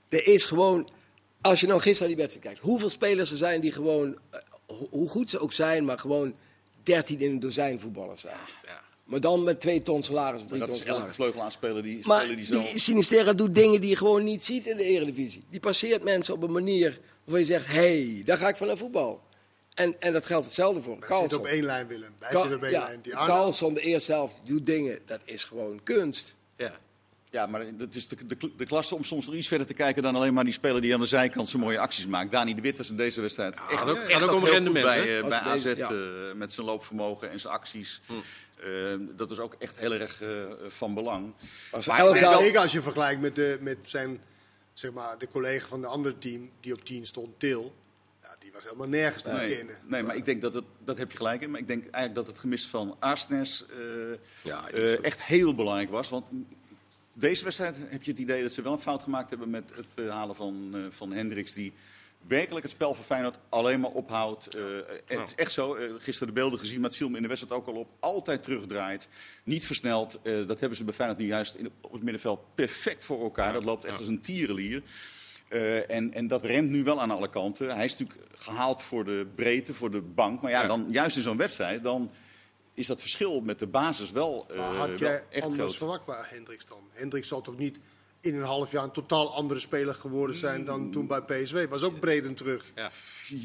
Er 0.10 0.28
is 0.28 0.46
gewoon, 0.46 0.90
als 1.42 1.60
je 1.60 1.68
nou 1.68 1.80
gisteren 1.82 2.08
naar 2.08 2.18
die 2.18 2.26
wedstrijd 2.28 2.46
kijkt, 2.56 2.70
hoeveel 2.70 2.90
spelers 2.90 3.32
er 3.32 3.38
zijn 3.38 3.62
die 3.62 3.72
gewoon, 3.72 4.18
eh, 4.30 4.40
ho- 4.68 4.88
hoe 4.90 5.10
goed 5.10 5.30
ze 5.30 5.40
ook 5.40 5.54
zijn, 5.54 5.86
maar 5.86 6.00
gewoon 6.00 6.36
13 6.88 7.20
in 7.20 7.30
een 7.30 7.40
dozijn 7.40 7.80
voetballers 7.80 8.22
zijn. 8.22 8.36
Ja. 8.66 8.82
Maar 9.04 9.20
dan 9.22 9.44
met 9.44 9.62
twee 9.62 9.84
ton 9.84 10.04
salaris 10.04 10.42
of 10.42 10.48
drie 10.48 10.60
Dat 10.60 10.68
ton 10.70 10.78
is 10.78 10.84
elke 10.84 10.96
salaris. 10.98 11.16
vleugelaansspeler 11.16 11.84
die, 11.84 12.00
Maar 12.08 12.20
speler 12.20 12.36
die 12.36 12.46
zo... 12.46 12.62
die 12.62 12.80
Sinisterra 12.80 13.34
doet 13.34 13.56
dingen 13.56 13.82
die 13.82 13.90
je 13.90 13.96
gewoon 13.96 14.24
niet 14.24 14.44
ziet 14.44 14.68
in 14.68 14.78
de 14.78 14.84
Eredivisie. 14.84 15.44
Die 15.50 15.60
passeert 15.60 16.04
mensen 16.04 16.34
op 16.34 16.44
een 16.44 16.52
manier 16.52 17.00
waarvan 17.24 17.40
je 17.40 17.46
zegt, 17.46 17.66
hé, 17.68 17.74
hey, 18.14 18.22
daar 18.26 18.38
ga 18.38 18.48
ik 18.48 18.56
van 18.56 18.68
naar 18.68 18.78
voetbal. 18.78 19.22
En, 19.74 19.96
en 20.00 20.14
dat 20.14 20.26
geldt 20.26 20.46
hetzelfde 20.46 20.82
voor 20.82 21.00
Wij 21.00 21.08
zitten 21.10 21.18
Carlson. 21.18 21.40
op 21.40 21.46
één 21.46 21.64
lijn, 21.64 21.88
Willem. 21.88 22.14
Wij 22.20 22.30
Ka- 22.30 22.40
zitten 22.40 22.58
op 22.58 22.64
één 22.64 22.72
ja, 22.72 22.84
lijn. 22.88 23.00
Die 23.02 23.12
Carlson, 23.14 23.74
de 23.74 23.82
eerste 23.82 24.12
helft, 24.12 24.40
doet 24.44 24.66
dingen, 24.66 25.00
dat 25.06 25.20
is 25.24 25.44
gewoon 25.44 25.84
kunst. 25.84 26.36
Ja. 26.58 26.80
Ja, 27.38 27.46
maar 27.46 27.78
dat 27.78 27.96
is 27.96 28.08
de, 28.08 28.26
de, 28.26 28.38
de 28.58 28.66
klasse 28.66 28.96
om 28.96 29.04
soms 29.04 29.26
nog 29.26 29.36
iets 29.36 29.48
verder 29.48 29.68
te 29.68 29.74
kijken 29.74 30.04
dan 30.04 30.16
alleen 30.16 30.34
maar 30.34 30.44
die 30.44 30.54
speler 30.54 30.82
die 30.82 30.94
aan 30.94 31.00
de 31.00 31.06
zijkant 31.06 31.50
zijn 31.50 31.62
mooie 31.62 31.80
acties 31.80 32.08
maakt. 32.08 32.32
Dani 32.32 32.56
de 32.56 32.62
Wit 32.62 32.78
was 32.78 32.90
in 32.90 32.96
deze 32.98 33.22
wedstrijd 33.22 33.54
echt, 33.54 33.80
gaat 33.80 33.90
ook- 33.90 33.98
echt 33.98 34.24
ook 34.24 34.32
om 34.34 34.44
heel 34.44 34.52
rendement, 34.52 34.86
bij, 34.86 35.20
eh, 35.20 35.28
bij 35.28 35.40
AZ 35.40 35.64
deze- 35.64 35.78
ja. 35.78 35.90
eh, 35.90 36.36
met 36.36 36.54
zijn 36.54 36.66
loopvermogen 36.66 37.30
en 37.32 37.40
zijn 37.40 37.54
acties. 37.54 38.02
Hm. 38.06 38.14
Eh, 38.14 38.70
dat 39.16 39.32
is 39.32 39.40
ook 39.40 39.56
echt 39.60 39.78
heel 39.80 39.94
erg 39.94 40.22
eh, 40.22 40.30
van 40.68 40.94
belang. 40.94 41.34
Als 41.72 41.88
Maar- 41.88 42.16
Zeker 42.42 42.60
als 42.62 42.72
je 42.72 42.82
vergelijkt 42.82 43.22
met, 43.22 43.36
de, 43.36 43.58
met 43.62 43.78
zijn, 43.84 44.20
zeg 44.74 44.92
maar, 44.92 45.18
de 45.18 45.28
collega 45.28 45.68
van 45.68 45.82
de 45.82 45.88
andere 45.88 46.18
team 46.18 46.50
die 46.60 46.74
op 46.74 46.86
10 46.86 47.06
stond, 47.06 47.40
Til. 47.40 47.76
Ja, 48.22 48.36
die 48.40 48.52
was 48.54 48.64
helemaal 48.64 48.88
nergens 48.88 49.24
te 49.24 49.32
Nee, 49.32 49.66
nee, 49.86 50.04
maar 50.04 50.16
ik 50.16 50.26
denk 50.26 50.42
dat 50.42 50.54
het, 50.54 50.64
dat 50.86 50.98
heb 50.98 51.12
je 51.12 51.18
gelijk 51.18 51.42
in. 51.42 51.52
Maar 51.52 51.60
ik 51.60 51.68
denk 51.68 51.82
eigenlijk 51.82 52.16
dat 52.16 52.28
het 52.28 52.38
gemis 52.38 52.68
van 52.68 52.98
Ja, 54.44 54.62
goed. 54.62 55.02
echt 55.02 55.22
heel 55.22 55.56
belangrijk 55.56 55.90
was. 55.90 56.10
Want 56.10 56.26
deze 57.20 57.44
wedstrijd 57.44 57.76
heb 57.88 58.04
je 58.04 58.12
het 58.12 58.20
idee 58.20 58.42
dat 58.42 58.52
ze 58.54 58.62
wel 58.62 58.74
een 58.74 58.80
fout 58.82 59.04
gemaakt 59.04 59.30
hebben 59.30 59.50
met 59.50 59.64
het 59.76 59.94
eh, 59.96 60.10
halen 60.10 60.36
van, 60.36 60.70
eh, 60.74 60.80
van 60.90 61.12
Hendricks. 61.12 61.54
Die 61.54 61.74
werkelijk 62.28 62.64
het 62.64 62.74
spel 62.74 62.94
van 62.96 63.04
Feyenoord 63.04 63.38
alleen 63.50 63.80
maar 63.80 63.92
ophoudt. 63.92 64.56
Eh, 64.56 64.64
Het 65.06 65.28
is 65.28 65.36
echt 65.36 65.52
zo. 65.52 65.78
gisteren 66.00 66.34
de 66.34 66.40
beelden 66.40 66.60
gezien, 66.60 66.80
maar 66.80 66.90
het 66.90 66.98
viel 66.98 67.10
me 67.10 67.16
in 67.16 67.22
de 67.22 67.28
wedstrijd 67.28 67.62
ook 67.62 67.68
al 67.68 67.74
op. 67.74 67.90
Altijd 68.00 68.44
terugdraait. 68.44 69.08
Niet 69.44 69.66
versneld. 69.66 70.20
Dat 70.24 70.60
hebben 70.60 70.78
ze 70.78 70.84
bij 70.84 70.94
Feyenoord 70.94 71.20
nu 71.20 71.26
juist 71.26 71.56
in, 71.56 71.72
op 71.82 71.92
het 71.92 72.02
middenveld 72.04 72.40
perfect 72.56 73.04
voor 73.06 73.22
elkaar. 73.22 73.54
Dat 73.54 73.64
loopt 73.64 73.84
echt 73.86 73.94
Ja. 73.94 74.00
als 74.00 74.08
een 74.10 74.22
tierenlier. 74.22 74.82
En, 75.88 76.14
en 76.14 76.28
dat 76.28 76.46
rent 76.46 76.70
nu 76.70 76.84
wel 76.84 77.02
aan 77.02 77.12
alle 77.12 77.30
kanten. 77.30 77.76
Hij 77.76 77.86
is 77.86 77.98
natuurlijk 77.98 78.30
gehaald 78.36 78.82
voor 78.82 79.06
de 79.06 79.28
breedte, 79.36 79.74
voor 79.74 79.92
de 79.92 80.02
bank. 80.02 80.42
Maar 80.42 80.52
ja, 80.52 80.62
Ja. 80.62 80.68
dan, 80.68 80.86
juist 80.90 81.18
in 81.18 81.24
zo'n 81.24 81.38
wedstrijd, 81.38 81.84
dan 81.84 82.12
is 82.78 82.88
dat 82.88 83.02
verschil 83.02 83.42
met 83.42 83.60
de 83.60 83.68
basis 83.68 84.12
wel, 84.12 84.46
eh, 84.50 84.58
Maar 84.58 84.76
had 84.76 84.88
wel 84.90 84.98
jij 84.98 85.24
echt 85.30 85.44
anders 85.44 85.62
groot. 85.62 85.76
verwacht 85.76 86.06
bij 86.06 86.18
Hendricks 86.22 86.66
dan? 86.66 86.80
Hendricks 86.92 87.28
zal 87.28 87.42
toch 87.42 87.58
niet 87.58 87.80
in 88.22 88.36
een 88.36 88.44
half 88.44 88.72
jaar 88.72 88.84
een 88.84 88.92
totaal 88.92 89.34
andere 89.36 89.60
speler 89.60 89.96
geworden 89.96 90.36
zijn 90.36 90.66
dan 90.66 90.92
toen 90.92 91.08
bij 91.08 91.22
PSW? 91.22 91.58
Was 91.70 91.84
ook 91.84 92.00
breed 92.00 92.26
en 92.26 92.34
terug. 92.34 92.72
Ja. 92.76 92.92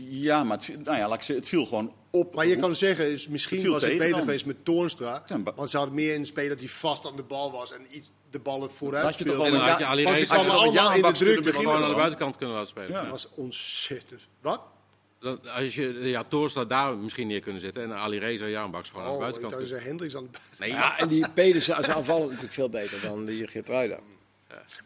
Ja, 0.08 0.44
maar 0.44 0.56
het, 0.56 0.64
viel- 0.66 0.78
nou 0.78 0.96
ja, 0.96 1.08
laat 1.08 1.16
ik 1.16 1.22
zeggen, 1.22 1.36
het 1.36 1.48
viel 1.48 1.66
gewoon 1.66 1.94
op. 2.10 2.34
Maar 2.34 2.46
je 2.46 2.56
kan 2.56 2.76
zeggen, 2.76 3.10
is, 3.10 3.28
misschien 3.28 3.70
was 3.70 3.82
het 3.82 3.92
beter 3.92 4.10
dan. 4.10 4.20
geweest 4.20 4.46
met 4.46 4.64
Toornstra. 4.64 5.24
Want 5.54 5.70
ze 5.70 5.76
hadden 5.76 5.94
meer 5.94 6.14
een 6.14 6.26
speler 6.26 6.56
die 6.56 6.70
vast 6.70 7.06
aan 7.06 7.16
de 7.16 7.22
bal 7.22 7.52
was 7.52 7.72
en 7.72 7.80
iets 7.90 8.10
de 8.30 8.38
ballen 8.38 8.70
vooruit 8.70 9.04
Had 9.04 9.18
je 9.18 9.24
toch 9.24 9.34
speelde. 9.34 9.50
En 9.52 9.58
dan 9.58 9.66
Ja, 9.78 9.86
had 10.10 10.20
je 10.20 10.26
had 10.26 10.38
allemaal 10.38 10.64
in 10.94 11.02
de 11.02 11.40
beginnen 11.42 11.80
naar 11.80 11.88
de 11.88 11.94
buitenkant 11.94 12.36
kunnen 12.36 12.54
laten 12.54 12.70
spelen. 12.70 12.90
Ja. 12.90 13.02
Dat 13.02 13.10
was 13.10 13.28
ontzettend. 13.34 14.28
Wat? 14.40 14.60
Dan- 15.22 15.48
Als 15.48 15.74
je 15.74 15.92
ja, 16.00 16.24
Toornstra 16.24 16.64
daar 16.64 16.96
misschien 16.96 17.26
neer 17.26 17.40
kunnen 17.40 17.60
zetten 17.60 17.82
en 17.82 17.92
Ali 17.92 18.18
Reza 18.18 18.46
Jaanbaks 18.46 18.88
gewoon 18.90 19.04
aan 19.04 19.08
de 19.10 19.16
Oh, 19.16 19.20
ik 19.26 19.30
buitenkant. 19.30 19.62
kunnen- 19.62 19.80
ze 19.82 19.88
Hendricks 19.88 20.16
aan 20.16 20.28
de 20.32 20.38
Nee, 20.58 20.70
Ja, 20.70 20.98
en 20.98 21.08
die 21.08 21.28
Pedersen 21.28 21.74
als 21.76 21.88
aanvaller 21.88 22.26
natuurlijk 22.26 22.52
veel 22.52 22.68
beter 22.70 23.00
dan 23.00 23.24
die 23.24 23.46
Geertruida. 23.48 23.98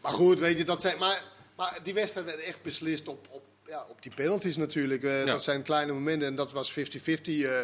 Maar 0.01 0.11
goed, 0.11 0.39
weet 0.39 0.57
je, 0.57 0.63
dat 0.63 0.81
zijn. 0.81 0.97
Maar, 0.97 1.23
maar 1.55 1.79
die 1.83 1.93
wedstrijd 1.93 2.25
werd 2.27 2.39
echt 2.39 2.61
beslist 2.61 3.07
op, 3.07 3.27
op, 3.31 3.43
ja, 3.65 3.85
op 3.89 4.01
die 4.01 4.11
penalties 4.15 4.57
natuurlijk. 4.57 5.03
Eh, 5.03 5.25
Dat 5.25 5.43
zijn 5.43 5.61
kleine 5.63 5.91
momenten 5.93 6.27
en 6.27 6.35
dat 6.35 6.51
was 6.51 6.71
50-50 6.71 7.43
eh, 7.43 7.59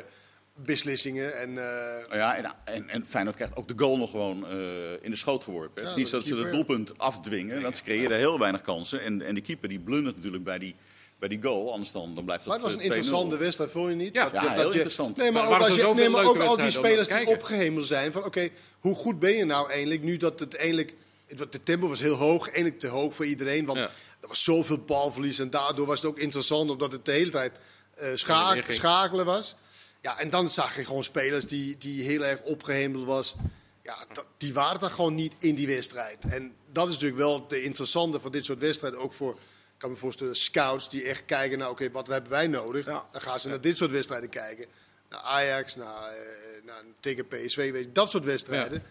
beslissingen. 0.56 1.38
En, 1.38 1.50
eh, 1.50 2.08
Nou 2.08 2.16
Ja, 2.18 2.36
en, 2.36 2.54
en, 2.66 2.90
en 2.90 3.06
Feyenoord 3.08 3.36
krijgt 3.36 3.56
ook 3.56 3.68
de 3.68 3.74
goal 3.78 3.98
nog 3.98 4.12
gewoon 4.12 4.48
eh, 4.48 4.92
in 5.02 5.10
de 5.10 5.16
schoot 5.16 5.44
geworpen. 5.44 5.84
hè. 5.84 5.90
Het 5.90 5.90
is 5.90 5.90
Ja, 5.90 5.96
niet 5.96 6.06
de 6.06 6.10
zo 6.10 6.18
dat 6.18 6.28
ze 6.28 6.36
het 6.48 6.52
doelpunt 6.68 6.98
afdwingen, 6.98 7.62
want 7.62 7.78
ze 7.78 7.84
creëerden 7.84 8.18
heel 8.18 8.40
weinig 8.40 8.62
kansen. 8.62 9.02
En, 9.02 9.22
en 9.22 9.34
die 9.34 9.44
keeper 9.44 9.70
die 9.70 9.80
blundert 9.80 10.16
natuurlijk 10.16 10.44
bij 10.44 10.60
die, 10.60 10.76
bij 11.28 11.38
die 11.38 11.44
goal, 11.44 11.72
anders 11.72 11.92
dan, 11.92 12.16
dan 12.16 12.26
blijft 12.26 12.46
maar 12.46 12.56
het 12.60 12.64
het 12.66 12.74
was 12.76 12.84
een 12.84 12.90
eh, 12.92 12.96
2-0. 12.96 12.98
interessante 12.98 13.38
wedstrijd, 13.38 13.72
vond 13.72 13.90
je 13.90 13.96
niet? 13.96 14.14
Ja, 14.14 14.30
ja, 14.34 14.52
heel 14.52 14.72
interessant. 14.72 15.18
Nee, 15.18 15.32
maar, 15.32 15.44
Maar 15.44 15.54
ook, 15.60 15.66
als 15.68 15.76
je, 15.76 15.92
nee, 15.96 16.10
maar 16.10 16.26
ook 16.26 16.42
al 16.42 16.58
die 16.58 16.72
spelers 16.72 17.08
die 17.08 17.28
opgehemeld 17.28 17.88
zijn. 17.88 18.12
Van 18.12 18.24
oké, 18.26 18.50
hoe 18.80 18.96
goed 18.96 19.20
ben 19.20 19.34
je 19.36 19.46
nou 19.46 19.72
eindelijk? 19.72 20.02
Nu 20.04 20.18
dat 20.18 20.40
het 20.40 20.56
eindelijk. 20.56 20.94
het 21.28 21.52
De 21.52 21.64
tempo 21.64 21.88
was 21.88 22.00
heel 22.00 22.16
hoog, 22.16 22.46
eigenlijk 22.46 22.80
te 22.80 22.88
hoog 22.88 23.16
voor 23.16 23.26
iedereen. 23.26 23.66
Want 23.66 23.80
Ja. 23.80 23.90
er 24.22 24.28
was 24.28 24.44
zoveel 24.44 24.78
balverlies. 24.78 25.40
En 25.40 25.50
daardoor 25.50 25.86
was 25.86 26.02
het 26.02 26.10
ook 26.12 26.18
interessant, 26.18 26.70
omdat 26.70 26.92
het 26.92 27.06
de 27.06 27.12
hele 27.12 27.32
tijd 27.32 27.52
eh, 27.96 28.08
schakelen 28.70 29.26
was. 29.26 29.56
Ja, 30.02 30.20
en 30.20 30.30
dan 30.30 30.50
zag 30.50 30.76
je 30.76 30.86
gewoon 30.86 31.04
spelers 31.04 31.46
die, 31.46 31.78
die 31.78 32.04
heel 32.04 32.24
erg 32.26 32.42
opgehemeld 32.42 33.06
was. 33.06 33.36
Ja, 33.84 33.96
dat- 34.14 34.26
die 34.38 34.54
waren 34.54 34.80
dan 34.80 34.92
gewoon 34.92 35.16
niet 35.16 35.34
in 35.40 35.56
die 35.56 35.68
wedstrijd. 35.68 36.18
En 36.30 36.54
dat 36.72 36.88
is 36.88 36.94
natuurlijk 36.94 37.20
wel 37.22 37.48
de 37.48 37.64
interessante 37.64 38.20
van 38.20 38.32
dit 38.32 38.46
soort 38.46 38.60
wedstrijden. 38.60 39.00
Ook 39.00 39.14
voor, 39.14 39.38
kan 39.84 39.92
me 39.92 39.98
voorstellen, 39.98 40.36
scouts 40.36 40.90
die 40.90 41.04
echt 41.04 41.26
kijken 41.26 41.58
naar, 41.58 41.70
oké, 41.70 41.92
wat 41.92 42.08
hebben 42.08 42.32
wij 42.32 42.48
nodig? 42.48 42.86
Ja. 42.86 43.06
Dan 43.12 43.22
gaan 43.22 43.40
ze 43.40 43.50
naar 43.50 43.62
dit 43.62 43.78
soort 43.78 43.92
wedstrijden 43.92 44.30
kijken. 44.30 44.66
Naar 45.10 45.20
Ajax, 45.20 45.76
naar, 45.76 46.04
eh, 46.12 46.66
naar 46.66 46.82
tegen 47.00 47.28
PSV, 47.28 47.72
weet 47.72 47.84
je, 47.86 47.92
dat 47.92 48.10
soort 48.10 48.26
wedstrijden. 48.26 48.84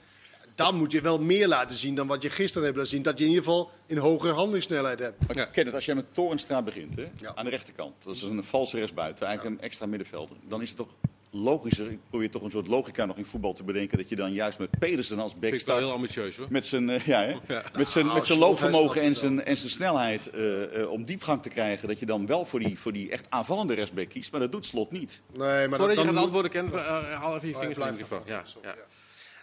Dan 0.54 0.74
moet 0.74 0.92
je 0.92 1.00
wel 1.00 1.18
meer 1.18 1.48
laten 1.48 1.76
zien 1.76 1.94
dan 1.94 2.06
wat 2.06 2.22
je 2.22 2.30
gisteren 2.30 2.64
hebt 2.64 2.76
laten 2.76 2.92
zien. 2.92 3.02
Dat 3.02 3.18
je 3.18 3.24
in 3.24 3.30
ieder 3.30 3.44
geval 3.44 3.70
een 3.86 3.98
hogere 3.98 4.32
handelingssnelheid 4.32 4.98
hebt. 4.98 5.26
Maar 5.26 5.36
Ja. 5.36 5.44
Kenneth, 5.44 5.74
als 5.74 5.84
jij 5.84 5.94
met 5.94 6.14
Torenstra 6.14 6.62
begint, 6.62 6.96
hè, 6.96 7.10
Ja. 7.16 7.34
aan 7.34 7.44
de 7.44 7.50
rechterkant, 7.50 7.94
dat 8.04 8.14
is 8.14 8.22
een 8.22 8.44
valse 8.44 8.76
rechtsbuiten, 8.78 9.26
eigenlijk 9.26 9.56
een 9.58 9.64
extra 9.64 9.86
middenvelder, 9.86 10.36
dan 10.48 10.62
is 10.62 10.68
het 10.68 10.78
toch 10.78 10.88
logischer. 11.34 11.90
Ik 11.90 11.98
probeer 12.08 12.30
toch 12.30 12.42
een 12.42 12.50
soort 12.50 12.66
logica 12.66 13.04
nog 13.04 13.16
in 13.16 13.24
voetbal 13.24 13.52
te 13.52 13.64
bedenken. 13.64 13.98
Dat 13.98 14.08
je 14.08 14.16
dan 14.16 14.32
juist 14.32 14.58
met 14.58 14.78
Pedersen 14.78 15.18
als 15.18 15.32
back 15.32 15.42
wel 15.42 15.50
heel 15.50 15.60
start. 15.60 15.90
ambitieus 15.90 16.36
hoor. 16.36 16.46
Met 16.50 16.66
zijn, 16.66 16.90
eh, 16.90 17.06
ja, 17.06 17.22
hè? 17.22 17.34
Ja. 17.54 17.62
Met 17.76 17.88
zijn, 17.88 18.06
met 18.06 18.14
zijn 18.14 18.38
Slot, 18.38 18.38
loopvermogen 18.38 19.02
en 19.02 19.14
zijn, 19.14 19.44
en 19.44 19.56
zijn 19.56 19.70
snelheid 19.70 20.30
eh, 20.30 20.80
eh, 20.80 20.90
om 20.90 21.04
diepgang 21.04 21.42
te 21.42 21.48
krijgen. 21.48 21.88
Dat 21.88 21.98
je 21.98 22.06
dan 22.06 22.26
wel 22.26 22.44
voor 22.46 22.60
die, 22.60 22.78
voor 22.78 22.92
die 22.92 23.10
echt 23.10 23.26
aanvallende 23.28 23.74
rechtsback 23.74 24.08
kiest. 24.08 24.30
Maar 24.32 24.40
dat 24.40 24.52
doet 24.52 24.66
Slot 24.66 24.90
niet. 24.90 25.20
Nee, 25.32 25.68
maar 25.68 25.78
Voordat 25.78 25.98
je 25.98 26.04
dan 26.04 26.14
gaat 26.14 26.22
antwoorden, 26.22 26.50
Ken, 26.50 26.66
eh, 26.72 27.20
haal 27.20 27.36
even 27.36 27.48
je 27.48 27.54
Oh, 27.54 27.60
vingers 27.60 27.78
in 27.78 27.92
ieder 27.92 28.06
geval. 28.06 28.22
Ja, 28.26 28.42
ja. 28.62 28.68
ja. 28.68 28.74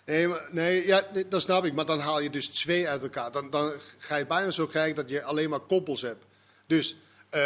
Nee, 0.06 0.28
maar, 0.28 0.48
nee, 0.52 0.88
ja, 0.88 1.04
nee, 1.14 1.28
dat 1.28 1.42
snap 1.42 1.66
ik. 1.66 1.74
Maar 1.74 1.86
dan 1.86 2.00
haal 2.00 2.20
je 2.22 2.30
dus 2.30 2.48
twee 2.48 2.88
uit 2.88 3.02
elkaar. 3.02 3.32
Dan, 3.32 3.50
dan 3.50 3.72
ga 3.98 4.16
je 4.16 4.26
bijna 4.26 4.52
zo 4.52 4.68
krijgen 4.68 4.96
dat 4.96 5.10
je 5.10 5.24
alleen 5.24 5.50
maar 5.50 5.60
koppels 5.60 6.02
hebt. 6.02 6.26
Dus, 6.68 6.98
eh 7.30 7.40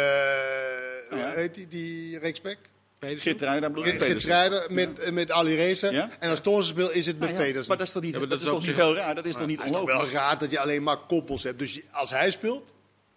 Ja. 1.10 1.16
hoe 1.16 1.32
heet 1.34 1.54
die, 1.54 1.68
die 1.68 2.18
rechtsback? 2.18 2.56
Geertruida 3.00 3.68
bedoel 3.70 3.84
ik 3.86 4.70
met, 4.70 4.98
eh, 4.98 5.12
met 5.12 5.30
Ali 5.30 5.54
Reza. 5.56 5.90
Ja? 5.90 6.10
En 6.18 6.30
als 6.30 6.40
Toornstra 6.40 6.74
speelt 6.74 6.94
is 6.94 7.06
het 7.06 7.18
met 7.18 7.28
ja, 7.28 7.36
Pedersen. 7.36 7.68
Maar 7.68 7.76
dat 7.78 7.86
is 7.86 7.92
toch 7.92 8.02
niet, 8.02 8.12
dat 8.12 8.30
dat 8.30 8.40
is 8.40 8.46
toch 8.46 8.66
niet 8.66 8.74
heel 8.76 8.94
raar? 8.94 9.14
Dat 9.14 9.26
is 9.26 9.34
toch 9.34 9.46
niet 9.46 9.56
Het 9.56 9.66
is 9.66 9.72
toch 9.72 9.80
onlogisch? 9.80 10.12
wel 10.12 10.20
raar 10.20 10.38
dat 10.38 10.50
je 10.50 10.60
alleen 10.60 10.82
maar 10.82 10.96
koppels 10.96 11.42
hebt. 11.42 11.58
Dus 11.58 11.80
als 11.92 12.10
hij 12.10 12.30
speelt, 12.30 12.72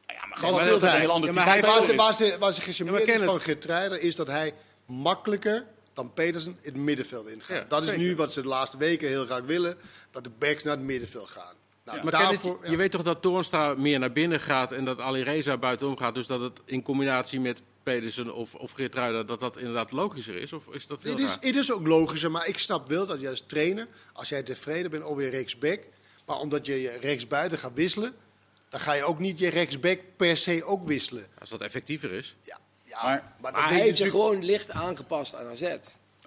Ja, 0.07 0.13
maar 0.29 0.39
dan 0.41 0.55
speelt 0.55 0.81
een 0.81 0.87
hij. 0.87 0.99
hele 0.99 1.11
andere 1.11 1.33
Ja, 1.33 1.39
maar 1.39 1.47
hij- 1.47 1.61
waar 1.61 1.81
ze, 1.81 1.95
waar 1.95 2.13
ze, 2.13 2.35
waar 2.39 2.53
ze 2.53 2.61
gecharmeerd 2.61 3.07
is 3.07 3.21
van 3.21 3.41
Getrijder 3.41 4.01
is 4.01 4.15
dat 4.15 4.27
hij 4.27 4.53
makkelijker 4.85 5.65
dan 5.93 6.13
Pedersen 6.13 6.57
in 6.61 6.73
het 6.73 6.81
middenveld 6.81 7.27
ingaat. 7.27 7.47
Ja, 7.57 7.65
dat 7.67 7.81
is 7.81 7.87
zeker. 7.89 8.03
nu 8.03 8.15
wat 8.15 8.33
ze 8.33 8.41
de 8.41 8.47
laatste 8.47 8.77
weken 8.77 9.07
heel 9.07 9.25
graag 9.25 9.41
willen. 9.41 9.75
Dat 10.11 10.23
de 10.23 10.31
backs 10.39 10.63
naar 10.63 10.75
het 10.75 10.85
middenveld 10.85 11.29
gaan. 11.29 11.55
Nou, 11.85 12.03
Maar 12.03 12.11
daarvoor, 12.11 12.33
Kenneth, 12.41 12.59
je 12.65 12.71
ja. 12.71 12.77
weet 12.77 12.91
toch 12.91 13.03
dat 13.03 13.21
Toornstra 13.21 13.73
meer 13.73 13.99
naar 13.99 14.11
binnen 14.11 14.39
gaat 14.39 14.71
en 14.71 14.85
dat 14.85 14.99
Ali 14.99 15.23
Reza 15.23 15.57
buitenom 15.57 15.97
gaat. 15.97 16.15
Dus 16.15 16.27
dat 16.27 16.41
het 16.41 16.59
in 16.65 16.81
combinatie 16.83 17.39
met 17.39 17.61
Pedersen 17.91 18.33
of, 18.33 18.55
of 18.55 18.71
Geertruida, 18.71 19.23
dat 19.23 19.39
dat 19.39 19.57
inderdaad 19.57 19.91
logischer 19.91 20.35
is? 20.35 20.53
Of 20.53 20.63
is 20.71 20.87
dat 20.87 21.03
heel 21.03 21.11
Het 21.11 21.21
is, 21.21 21.37
het 21.39 21.55
is 21.55 21.71
ook 21.71 21.87
logischer, 21.87 22.31
maar 22.31 22.47
ik 22.47 22.57
snap 22.57 22.87
wel 22.87 23.05
dat 23.05 23.19
je 23.19 23.29
als 23.29 23.43
trainer, 23.47 23.87
als 24.13 24.29
jij 24.29 24.43
tevreden 24.43 24.91
bent 24.91 25.03
over 25.03 25.23
je 25.23 25.29
rechtsback, 25.29 25.79
maar 26.25 26.39
omdat 26.39 26.65
je 26.65 26.81
je 26.81 26.97
rechtsbuiten 27.01 27.57
gaat 27.57 27.71
wisselen, 27.73 28.15
dan 28.69 28.79
ga 28.79 28.93
je 28.93 29.03
ook 29.03 29.19
niet 29.19 29.39
je 29.39 29.49
rechtsback 29.49 29.99
per 30.15 30.37
se 30.37 30.63
ook 30.65 30.87
wisselen. 30.87 31.27
Als 31.39 31.49
dat 31.49 31.61
effectiever 31.61 32.11
is. 32.11 32.35
Ja, 32.41 32.59
ja 32.83 33.03
Maar- 33.03 33.35
maar, 33.41 33.53
hij 33.53 33.61
heeft 33.63 33.97
zich 33.97 34.05
natuurlijk- 34.05 34.13
gewoon 34.15 34.45
licht 34.45 34.71
aangepast 34.71 35.35
aan 35.35 35.47
AZ. 35.47 35.75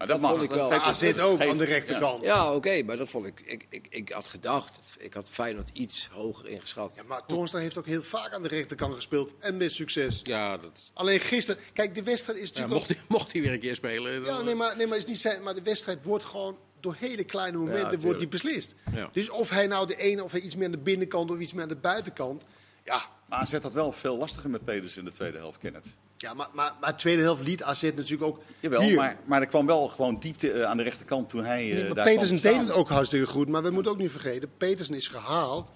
Nou, 0.01 0.13
dat 0.13 0.21
dat 0.21 0.31
mag. 0.31 0.31
vond 0.31 0.43
ik 0.43 0.49
Dat 0.59 0.69
wel. 0.71 0.81
geeft- 0.81 1.19
AZ 1.19 1.21
ook 1.21 1.41
aan 1.41 1.57
de 1.59 1.65
rechterkant. 1.65 2.25
Ja. 2.25 2.35
Ja, 2.35 2.55
oké, 2.55 2.83
maar 2.83 2.97
dat 2.97 3.09
vond 3.09 3.27
ik, 3.27 3.41
ik, 3.45 3.67
ik. 3.69 3.87
Ik 3.91 4.09
had 4.09 4.27
gedacht, 4.27 4.97
ik 4.99 5.15
had 5.15 5.29
Feyenoord 5.31 5.71
iets 5.73 6.09
hoger 6.13 6.49
ingeschat. 6.49 7.03
maar 7.07 7.27
Toornstra 7.27 7.61
heeft 7.61 7.79
ook 7.79 7.87
heel 7.87 8.03
vaak 8.03 8.33
aan 8.33 8.43
de 8.43 8.49
rechterkant 8.49 8.95
gespeeld 8.95 9.31
en 9.39 9.57
met 9.57 9.73
succes. 9.73 10.21
Ja, 10.23 10.57
dat, 10.57 10.91
Alleen 10.95 11.21
gisteren, 11.21 11.63
kijk, 11.73 11.95
de 11.95 12.03
wedstrijd 12.03 12.39
is 12.39 12.49
ja, 12.49 12.61
natuurlijk 12.61 12.89
mocht, 12.89 12.89
hij, 13.01 13.07
mocht 13.19 13.33
hij 13.33 13.41
weer 13.43 13.53
een 13.53 13.61
keer 13.61 13.75
spelen. 13.75 14.25
dan- 14.25 14.35
Ja, 14.37 14.43
nee, 14.43 14.55
maar, 14.55 14.77
nee, 14.77 14.87
maar, 14.87 14.97
is 14.97 15.07
niet 15.07 15.21
zijn, 15.21 15.43
maar 15.43 15.55
de 15.55 15.63
wedstrijd 15.63 16.05
wordt 16.05 16.25
gewoon 16.25 16.59
door 16.81 16.95
hele 16.99 17.25
kleine 17.25 17.59
momenten 17.59 18.01
wordt 18.01 18.19
die 18.19 18.29
beslist. 18.29 18.75
Ja. 18.95 19.09
Dus 19.13 19.31
of 19.31 19.51
hij 19.51 19.67
nou 19.67 19.87
de 19.87 19.97
ene 19.97 20.25
of 20.25 20.33
hij 20.33 20.41
iets 20.41 20.57
meer 20.57 20.65
aan 20.67 20.71
de 20.73 20.79
binnenkant 20.79 21.31
of 21.31 21.39
iets 21.39 21.53
meer 21.53 21.63
aan 21.63 21.69
de 21.69 21.77
buitenkant. 21.77 22.45
Ja, 22.85 23.03
Maar 23.29 23.39
AZ 23.39 23.53
had 23.53 23.73
wel 23.73 23.93
veel 23.93 24.17
lastiger 24.17 24.51
met 24.51 24.65
Pedersen 24.65 24.99
in 24.99 25.05
de 25.05 25.13
tweede 25.13 25.39
helft, 25.39 25.59
Kenneth. 25.59 25.87
Ja 26.21 26.35
maar, 26.35 26.49
maar, 26.53 26.73
maar 26.81 26.91
de 26.91 26.97
tweede 26.97 27.23
helft 27.23 27.43
liet 27.43 27.63
AZ 27.63 27.83
natuurlijk 27.83 28.23
ook 28.23 28.41
Jawel, 28.61 28.81
hier. 28.81 28.97
maar, 28.97 29.17
maar 29.25 29.41
er 29.41 29.47
kwam 29.47 29.67
wel 29.67 29.89
gewoon 29.89 30.19
diepte 30.19 30.53
eh, 30.53 30.63
aan 30.63 30.77
de 30.77 30.83
rechterkant 30.83 31.31
toen 31.31 31.45
hij 31.45 31.69
eh 31.69 31.75
Nee, 31.75 31.85
maar 31.85 31.95
daar 31.95 32.05
Petersen 32.05 32.41
deed 32.41 32.57
het 32.57 32.73
ook 32.73 32.89
hartstikke 32.89 33.27
goed. 33.27 33.49
Maar 33.49 33.63
we 33.63 33.71
moeten 33.71 33.93
ook 33.93 33.99
niet 33.99 34.11
vergeten, 34.11 34.51
Petersen 34.57 34.95
is 34.95 35.09
gehaald. 35.09 35.71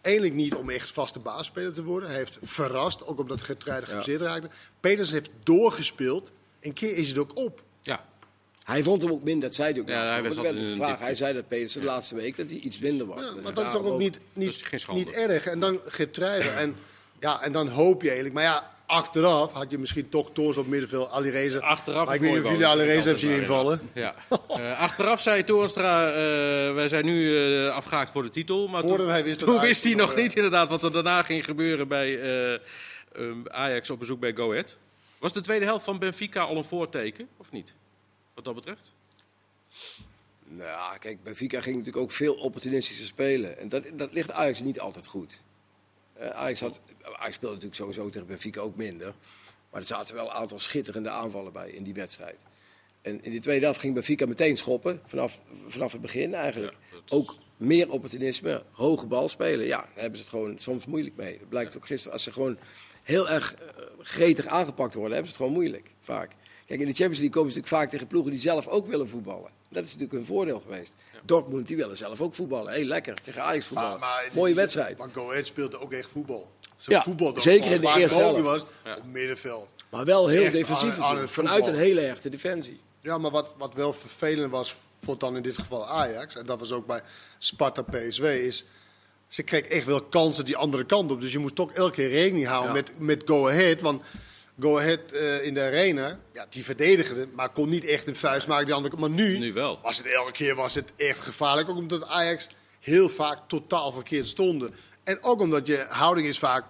Eigenlijk 0.00 0.34
niet 0.34 0.54
om 0.54 0.70
echt 0.70 0.92
vaste 0.92 1.18
baasspeler 1.18 1.72
te 1.72 1.82
worden. 1.82 2.08
Hij 2.08 2.18
heeft 2.18 2.38
verrast, 2.42 3.06
ook 3.06 3.18
omdat 3.18 3.42
Getrijden 3.42 3.88
geblesseerd 3.88 4.20
raakte. 4.20 4.48
Petersen 4.80 5.14
heeft 5.14 5.30
doorgespeeld. 5.42 6.32
Een 6.60 6.72
keer 6.72 6.96
is 6.96 7.08
het 7.08 7.18
ook 7.18 7.36
op. 7.38 7.62
Ja, 7.80 8.04
Hij 8.64 8.82
vond 8.82 9.02
hem 9.02 9.10
ook 9.10 9.22
minder, 9.22 9.48
dat 9.48 9.54
zei 9.54 9.72
hij 9.72 9.80
ook. 9.80 9.88
Ja, 9.88 10.04
hij 10.04 10.22
was 10.22 10.34
dip. 10.34 10.98
Hij 10.98 11.14
zei 11.14 11.34
dat 11.34 11.48
Petersen 11.48 11.80
de 11.80 11.86
laatste 11.86 12.14
week 12.14 12.36
dat 12.36 12.50
hij 12.50 12.58
iets 12.58 12.78
minder 12.78 13.06
was. 13.06 13.20
Ja, 13.20 13.40
maar 13.42 13.54
dat 13.54 13.66
is 13.66 13.72
toch 13.72 13.84
ook 13.84 13.98
niet, 13.98 14.20
niet, 14.32 14.86
niet 14.92 15.10
erg. 15.10 15.46
En 15.46 15.60
dan 15.60 15.80
Getrijden. 15.84 16.56
En, 16.64 16.76
ja, 17.20 17.42
en 17.42 17.52
dan 17.52 17.68
hoop 17.68 18.00
je 18.00 18.06
eigenlijk. 18.06 18.34
Maar 18.34 18.44
ja, 18.44 18.73
achteraf 18.86 19.52
had 19.52 19.70
je 19.70 19.78
misschien 19.78 20.08
toch 20.08 20.30
Toors 20.32 20.56
op 20.56 20.66
middenveld, 20.66 21.10
Alireza. 21.10 21.58
achteraf. 21.58 22.06
Maar 22.06 22.14
ik 22.14 22.20
weet 22.20 22.30
niet 22.30 22.44
of 22.44 22.50
jullie. 22.50 22.66
Alireza 22.66 23.02
hebben 23.02 23.18
zien 23.18 23.40
invallen. 23.40 23.80
Ja. 23.92 24.14
Eh, 24.48 24.80
achteraf 24.80 25.20
zei 25.20 25.44
Toornstra, 25.44 26.08
eh, 26.08 26.14
wij 26.74 26.88
zijn 26.88 27.04
nu 27.04 27.38
eh, 27.38 27.74
afgehaakt 27.74 28.10
voor 28.10 28.22
de 28.22 28.30
titel. 28.30 28.68
Maar 28.68 28.80
Voordat 28.80 28.98
toen, 28.98 29.08
hij 29.08 29.24
wist 29.24 29.38
toen 29.40 29.58
hij 29.58 29.94
nog 29.94 30.16
niet 30.16 30.34
inderdaad 30.34 30.68
wat 30.68 30.82
er 30.82 30.92
daarna 30.92 31.22
ging 31.22 31.44
gebeuren 31.44 31.88
bij 31.88 32.20
eh, 32.20 32.52
ehm, 33.12 33.38
Ajax 33.48 33.90
op 33.90 33.98
bezoek 33.98 34.20
bij 34.20 34.34
Go 34.34 34.50
Ahead. 34.50 34.76
Was 35.18 35.32
de 35.32 35.40
tweede 35.40 35.64
helft 35.64 35.84
van 35.84 35.98
Benfica 35.98 36.42
al 36.42 36.56
een 36.56 36.64
voorteken, 36.64 37.28
of 37.36 37.50
niet? 37.50 37.74
Wat 38.34 38.44
dat 38.44 38.54
betreft? 38.54 38.92
Nou, 40.44 40.68
ja, 40.68 40.96
kijk, 40.98 41.22
Benfica 41.22 41.60
ging 41.60 41.76
natuurlijk 41.76 42.04
ook 42.04 42.12
veel 42.12 42.34
opportunistischer 42.34 43.06
spelen. 43.06 43.58
En 43.58 43.68
dat, 43.68 43.84
dat 43.94 44.12
ligt 44.12 44.30
Ajax 44.30 44.60
niet 44.60 44.80
altijd 44.80 45.06
goed. 45.06 45.40
Eh, 46.14 46.28
Ajax, 46.28 46.60
had, 46.60 46.80
Ajax 47.02 47.34
speelde 47.34 47.54
natuurlijk 47.54 47.80
sowieso 47.80 48.08
tegen 48.10 48.26
Benfica 48.26 48.60
ook 48.60 48.76
minder. 48.76 49.14
Maar 49.70 49.80
er 49.80 49.86
zaten 49.86 50.14
wel 50.14 50.24
een 50.24 50.32
aantal 50.32 50.58
schitterende 50.58 51.10
aanvallen 51.10 51.52
bij 51.52 51.70
in 51.70 51.84
die 51.84 51.94
wedstrijd. 51.94 52.40
En 53.02 53.22
in 53.24 53.30
die 53.30 53.40
tweede 53.40 53.64
helft 53.64 53.80
ging 53.80 53.94
Benfica 53.94 54.26
meteen 54.26 54.56
schoppen, 54.56 55.00
vanaf, 55.06 55.40
vanaf 55.66 55.92
het 55.92 56.00
begin 56.00 56.34
eigenlijk. 56.34 56.72
Ja, 56.72 56.78
dat 56.94 57.02
is- 57.04 57.10
Ook 57.12 57.34
meer 57.56 57.90
opportunisme, 57.90 58.62
hoge 58.72 59.06
bal 59.06 59.28
spelen. 59.28 59.66
Ja, 59.66 59.76
daar 59.80 59.88
hebben 59.94 60.16
ze 60.18 60.24
het 60.24 60.32
gewoon 60.34 60.56
soms 60.58 60.86
moeilijk 60.86 61.16
mee. 61.16 61.38
Dat 61.38 61.48
blijkt 61.48 61.76
ook 61.76 61.86
gisteren, 61.86 62.12
als 62.12 62.22
ze 62.22 62.32
gewoon 62.32 62.58
heel 63.02 63.28
erg 63.28 63.54
eh, 63.54 63.68
gretig 63.98 64.46
aangepakt 64.46 64.94
worden, 64.94 65.12
hebben 65.12 65.32
ze 65.32 65.36
het 65.36 65.46
gewoon 65.46 65.62
moeilijk, 65.62 65.90
vaak. 66.00 66.30
Kijk, 66.66 66.80
in 66.80 66.86
de 66.86 66.92
Champions 66.94 67.18
League 67.18 67.30
komen 67.36 67.52
ze 67.52 67.58
natuurlijk 67.58 67.82
vaak 67.82 67.90
tegen 67.90 68.06
ploegen 68.06 68.32
die 68.32 68.40
zelf 68.40 68.66
ook 68.68 68.86
willen 68.86 69.08
voetballen. 69.08 69.50
Dat 69.74 69.84
is 69.84 69.92
natuurlijk 69.92 70.18
een 70.18 70.26
voordeel 70.26 70.60
geweest. 70.60 70.94
Dortmund, 71.22 71.66
die 71.68 71.76
willen 71.76 71.96
zelf 71.96 72.20
ook 72.20 72.34
voetballen. 72.34 72.72
Heel 72.72 72.84
lekker, 72.84 73.14
tegen 73.22 73.42
Ajax 73.42 73.66
voetballen. 73.66 73.98
Maar- 74.00 74.08
maar- 74.08 74.28
Mooie 74.32 74.54
wedstrijd. 74.54 74.98
Maar 74.98 75.08
Go 75.14 75.30
Ahead 75.30 75.46
speelde 75.46 75.80
ook 75.80 75.92
echt 75.92 76.08
voetbal. 76.10 76.52
Ze 76.76 76.90
Ja, 76.90 77.02
voetbalde 77.02 77.36
ook 77.36 77.42
zeker 77.42 77.70
in 77.70 77.80
de 77.80 77.92
eerste 77.96 78.18
helft. 78.18 78.42
was, 78.42 78.62
op 78.96 79.04
middenveld. 79.12 79.74
Maar 79.90 80.04
wel 80.04 80.28
heel 80.28 80.42
Echt 80.42 80.52
defensief 80.52 80.82
aan- 80.82 80.88
aan 80.88 80.94
het 80.96 81.00
natuurlijk, 81.08 81.32
vanuit 81.32 81.56
voetbal. 81.64 81.74
een 81.80 81.86
hele 81.86 82.00
echte 82.00 82.28
defensie. 82.28 82.80
Ja, 83.00 83.18
maar 83.18 83.30
wat, 83.30 83.54
wat 83.58 83.74
wel 83.74 83.92
vervelend 83.92 84.50
was, 84.50 84.76
vond 85.02 85.20
dan 85.20 85.36
in 85.36 85.42
dit 85.42 85.58
geval 85.58 85.86
Ajax, 85.88 86.36
en 86.36 86.46
dat 86.46 86.58
was 86.58 86.72
ook 86.72 86.86
bij 86.86 87.02
Sparta 87.38 87.82
PSW, 87.82 88.24
is 88.24 88.64
ze 89.28 89.42
kreeg 89.42 89.62
echt 89.62 89.86
wel 89.86 90.02
kansen 90.02 90.44
die 90.44 90.56
andere 90.56 90.84
kant 90.84 91.10
op. 91.10 91.20
Dus 91.20 91.32
je 91.32 91.38
moest 91.38 91.54
toch 91.54 91.72
elke 91.72 91.92
keer 91.92 92.08
rekening 92.10 92.46
houden 92.46 92.68
Ja. 92.74 92.80
met, 92.80 92.92
met 92.98 93.22
Go 93.26 93.48
Ahead. 93.48 93.80
Want 93.80 94.02
Go 94.60 94.78
Ahead 94.78 95.12
eh, 95.12 95.44
in 95.46 95.54
de 95.54 95.60
arena, 95.60 96.18
ja, 96.32 96.46
die 96.50 96.64
verdedigde, 96.64 97.28
maar 97.34 97.48
kon 97.48 97.68
niet 97.68 97.84
echt 97.84 98.06
een 98.06 98.16
vuist 98.16 98.46
maken 98.48 98.66
die 98.66 98.74
andere. 98.74 98.96
Maar 98.96 99.10
nu, 99.10 99.38
Nu 99.38 99.52
wel. 99.52 99.78
was 99.82 99.96
het 99.98 100.06
elke 100.06 100.32
keer 100.32 100.54
was 100.54 100.74
het 100.74 100.92
echt 100.96 101.18
gevaarlijk. 101.18 101.68
Ook 101.68 101.76
omdat 101.76 102.06
Ajax 102.08 102.48
heel 102.80 103.08
vaak 103.08 103.38
totaal 103.48 103.92
verkeerd 103.92 104.26
stonden. 104.28 104.74
En 105.04 105.18
ook 105.22 105.40
omdat 105.40 105.66
je 105.66 105.86
houding 105.88 106.26
is 106.26 106.38
vaak... 106.38 106.64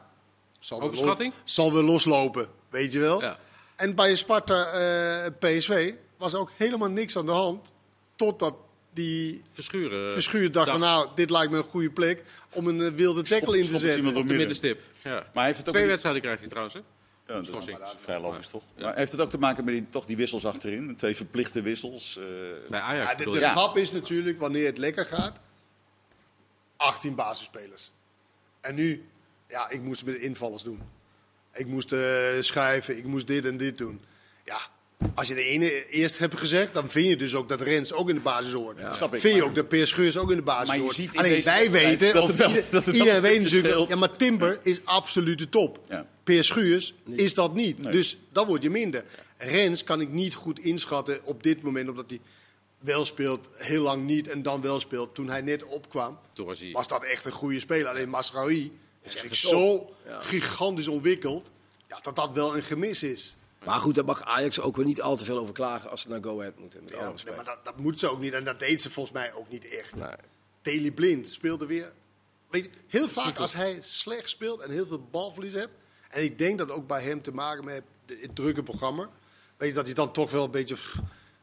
Zal 0.59 0.79
weer, 0.79 0.87
Overschatting? 0.88 1.33
los- 1.33 1.55
zal 1.55 1.73
weer 1.73 1.83
loslopen, 1.83 2.49
weet 2.70 2.92
je 2.92 2.99
wel. 2.99 3.20
Ja. 3.20 3.38
En 3.77 3.94
bij 3.94 4.16
Sparta 4.16 4.64
eh, 4.66 5.31
PSV 5.38 5.92
was 6.18 6.35
ook 6.35 6.51
helemaal 6.57 6.88
niks 6.90 7.16
aan 7.16 7.27
de 7.27 7.33
hand. 7.33 7.73
Totdat 8.16 8.55
die 8.92 9.42
Verschuren. 9.53 10.12
Verschuur 10.12 10.53
dacht 10.53 10.70
van 10.70 10.81
nou, 10.81 11.09
dit 11.14 11.31
lijkt 11.31 11.51
me 11.53 11.59
een 11.59 11.64
goede 11.64 11.90
plek 11.90 12.23
om 12.53 12.66
een 12.66 12.81
eh, 12.83 12.92
wilde 12.94 13.23
tackle 13.23 13.59
in 13.59 13.68
te 13.68 13.79
zetten. 13.79 13.97
iemand 13.99 14.16
op 14.16 14.25
middenstip. 14.25 14.81
Ja. 15.03 15.11
Maar 15.11 15.23
hij 15.35 15.44
heeft 15.44 15.59
het 15.59 15.68
ook 15.68 15.75
Twee 15.75 15.87
wedstrijden 15.87 16.23
krijgt 16.23 16.40
hij 16.40 16.49
trouwens, 16.49 16.75
hè? 16.77 16.81
Ja, 17.27 17.41
dat 17.41 17.69
is, 17.69 17.75
vrij 17.97 18.21
logisch, 18.21 18.49
toch? 18.49 18.63
Maar 18.79 18.97
heeft 18.97 19.13
het 19.13 19.21
ook 19.21 19.31
te 19.31 19.39
maken 19.39 19.65
met 19.65 19.75
die, 19.75 19.87
toch 19.91 20.05
die 20.07 20.17
wissels 20.17 20.45
achterin? 20.47 20.97
Twee 20.97 21.17
verplichte 21.17 21.63
wissels. 21.63 22.17
eh, 22.19 22.25
Bij 22.69 22.81
Ajax 22.81 23.11
Ja, 23.11 23.17
de 23.17 23.31
de 23.39 23.47
grap 23.47 23.77
is 23.77 23.93
natuurlijk, 23.93 24.39
wanneer 24.39 24.67
het 24.67 24.79
lekker 24.79 25.07
gaat, 25.07 25.41
18 26.77 27.15
basisspelers. 27.15 27.91
En 28.61 28.75
nu, 28.75 29.05
ja, 29.49 29.71
ik 29.71 29.83
moest 29.83 30.01
het 30.01 30.09
met 30.09 30.19
de 30.19 30.23
invallers 30.27 30.63
doen. 30.63 30.81
Ik 31.55 31.67
moest 31.67 31.93
eh, 31.93 32.01
schuiven, 32.41 32.97
ik 32.97 33.05
moest 33.05 33.27
dit 33.27 33.47
en 33.47 33.57
dit 33.57 33.79
doen. 33.79 34.01
Ja, 34.45 34.59
als 35.15 35.29
je 35.29 35.35
de 35.35 35.45
ene 35.45 35.89
eerst 35.89 36.19
hebt 36.19 36.39
gezegd, 36.39 36.75
dan 36.75 36.91
vind 36.91 37.09
je 37.09 37.17
dus 37.17 37.35
ook 37.35 37.49
dat 37.49 37.61
Rens 37.61 37.93
ook 37.93 38.09
in 38.09 38.15
de 38.15 38.21
basis 38.21 38.53
hoort. 38.53 38.79
Snap 38.93 39.15
ik, 39.15 39.21
Vind 39.21 39.35
je 39.35 39.39
maar- 39.41 39.49
ook 39.49 39.55
dat 39.55 39.69
Peer 39.69 39.87
Scheurs 39.87 40.17
ook 40.17 40.31
in 40.31 40.37
de 40.37 40.43
basis 40.43 40.67
Maar 40.67 40.77
je 40.77 40.83
hoort. 40.83 40.95
ziet 40.95 41.17
Alleen 41.17 41.43
wij 41.43 41.71
weten, 41.71 42.13
dat 42.13 42.23
of 42.23 42.29
het 42.29 42.37
wel- 42.39 42.49
ieder- 42.49 42.65
dat 42.71 42.85
het 42.85 42.97
wel 42.97 43.07
iedereen 43.07 43.17
een 43.17 43.23
weet 43.43 43.43
natuurlijk, 43.53 43.89
ja, 43.89 43.97
maar 43.97 44.17
Timber 44.17 44.59
is 44.63 44.85
absolute 44.85 45.49
top. 45.49 45.79
Ja. 45.89 46.07
Peer 46.25 46.45
Schuurs 46.45 46.95
is 47.07 47.35
dat 47.35 47.55
niet. 47.55 47.79
Nee. 47.79 47.93
Dus 47.93 48.17
dan 48.33 48.47
word 48.47 48.63
je 48.63 48.71
minder. 48.71 49.05
Rens 49.37 49.85
kan 49.85 50.01
ik 50.01 50.09
niet 50.09 50.35
goed 50.35 50.59
inschatten 50.59 51.21
op 51.25 51.43
dit 51.43 51.63
moment, 51.63 51.89
omdat 51.89 52.11
hij 52.11 52.21
wel 52.79 53.05
speelt, 53.05 53.49
heel 53.55 53.83
lang 53.83 54.05
niet 54.05 54.29
en 54.29 54.43
dan 54.43 54.61
wel 54.61 54.81
speelt. 54.81 55.15
Toen 55.15 55.29
hij 55.29 55.41
net 55.41 55.65
opkwam, 55.65 56.19
Toen 56.33 56.47
was 56.47 56.61
hij- 56.61 56.71
was 56.73 56.89
dat 56.89 57.05
echt 57.05 57.25
een 57.25 57.33
goede 57.33 57.61
speler. 57.61 57.87
Alleen 57.89 58.09
Masraoui 58.09 58.73
is 59.03 59.15
echt 59.17 59.37
zo 59.37 59.95
Ja. 60.07 60.21
gigantisch 60.21 60.89
ontwikkeld, 60.89 61.51
ja, 61.89 61.99
dat 62.03 62.17
dat 62.17 62.31
wel 62.33 62.57
een 62.57 62.63
gemis 62.63 63.03
is. 63.03 63.37
Maar 63.65 63.79
goed, 63.81 63.95
daar 63.95 64.05
mag 64.05 64.23
Ajax 64.23 64.61
ook 64.61 64.77
weer 64.77 64.85
niet 64.85 65.01
al 65.03 65.17
te 65.17 65.25
veel 65.25 65.39
over 65.39 65.55
klagen 65.55 65.91
als 65.91 66.01
ze 66.03 66.09
naar 66.09 66.23
Go 66.23 66.41
Ahead 66.41 66.59
moeten. 66.59 66.81
Met 66.83 66.91
Ja, 66.93 67.13
maar 67.37 67.45
dat, 67.45 67.65
dat 67.65 67.79
moet 67.79 67.99
ze 67.99 68.09
ook 68.11 68.21
niet 68.21 68.33
en 68.33 68.45
dat 68.45 68.59
deed 68.59 68.83
ze 68.83 68.91
volgens 68.91 69.15
mij 69.15 69.33
ook 69.33 69.49
niet 69.49 69.67
echt. 69.69 69.95
Nee. 70.63 70.91
Blind 70.93 71.27
speelde 71.27 71.67
weer. 71.67 71.93
Weet 72.51 72.65
je, 72.65 72.71
heel 72.87 73.09
vaak 73.09 73.37
als 73.39 73.53
hij 73.53 73.79
slecht 73.83 74.29
speelt 74.29 74.61
en 74.61 74.71
heel 74.71 74.87
veel 74.87 75.07
balverlies 75.11 75.53
hebt. 75.53 75.73
En 76.09 76.23
ik 76.23 76.38
denk 76.38 76.59
dat 76.59 76.71
ook 76.71 76.87
bij 76.87 77.03
hem 77.03 77.23
te 77.23 77.33
maken 77.33 77.64
met 77.64 77.83
het 78.07 78.35
drukke 78.35 78.62
programma. 78.62 79.11
Weet 79.57 79.69
je, 79.69 79.75
dat 79.75 79.85
hij 79.85 79.95
dan 79.95 80.12
toch 80.12 80.31
wel 80.31 80.45
een 80.45 80.51
beetje. 80.51 80.75
pff, 80.75 80.99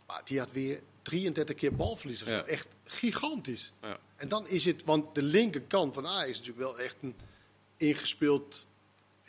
Maar 0.08 0.22
die 0.24 0.40
had 0.40 0.52
weer 0.52 0.82
33 1.02 1.56
keer 1.56 1.76
balverlies. 1.76 2.24
of 2.24 2.30
zo. 2.30 2.36
Ja. 2.36 2.44
Echt 2.44 2.68
gigantisch. 2.84 3.72
Ja. 3.82 3.98
En 4.16 4.28
dan 4.28 4.48
is 4.48 4.66
het, 4.66 4.84
want 4.84 5.16
de 5.16 5.24
linkerkant 5.24 5.94
van 5.94 6.08
Ajax 6.08 6.30
is 6.30 6.38
natuurlijk 6.38 6.66
wel 6.68 6.80
echt 6.80 6.96
een 7.02 7.16
ingespeeld 7.78 8.66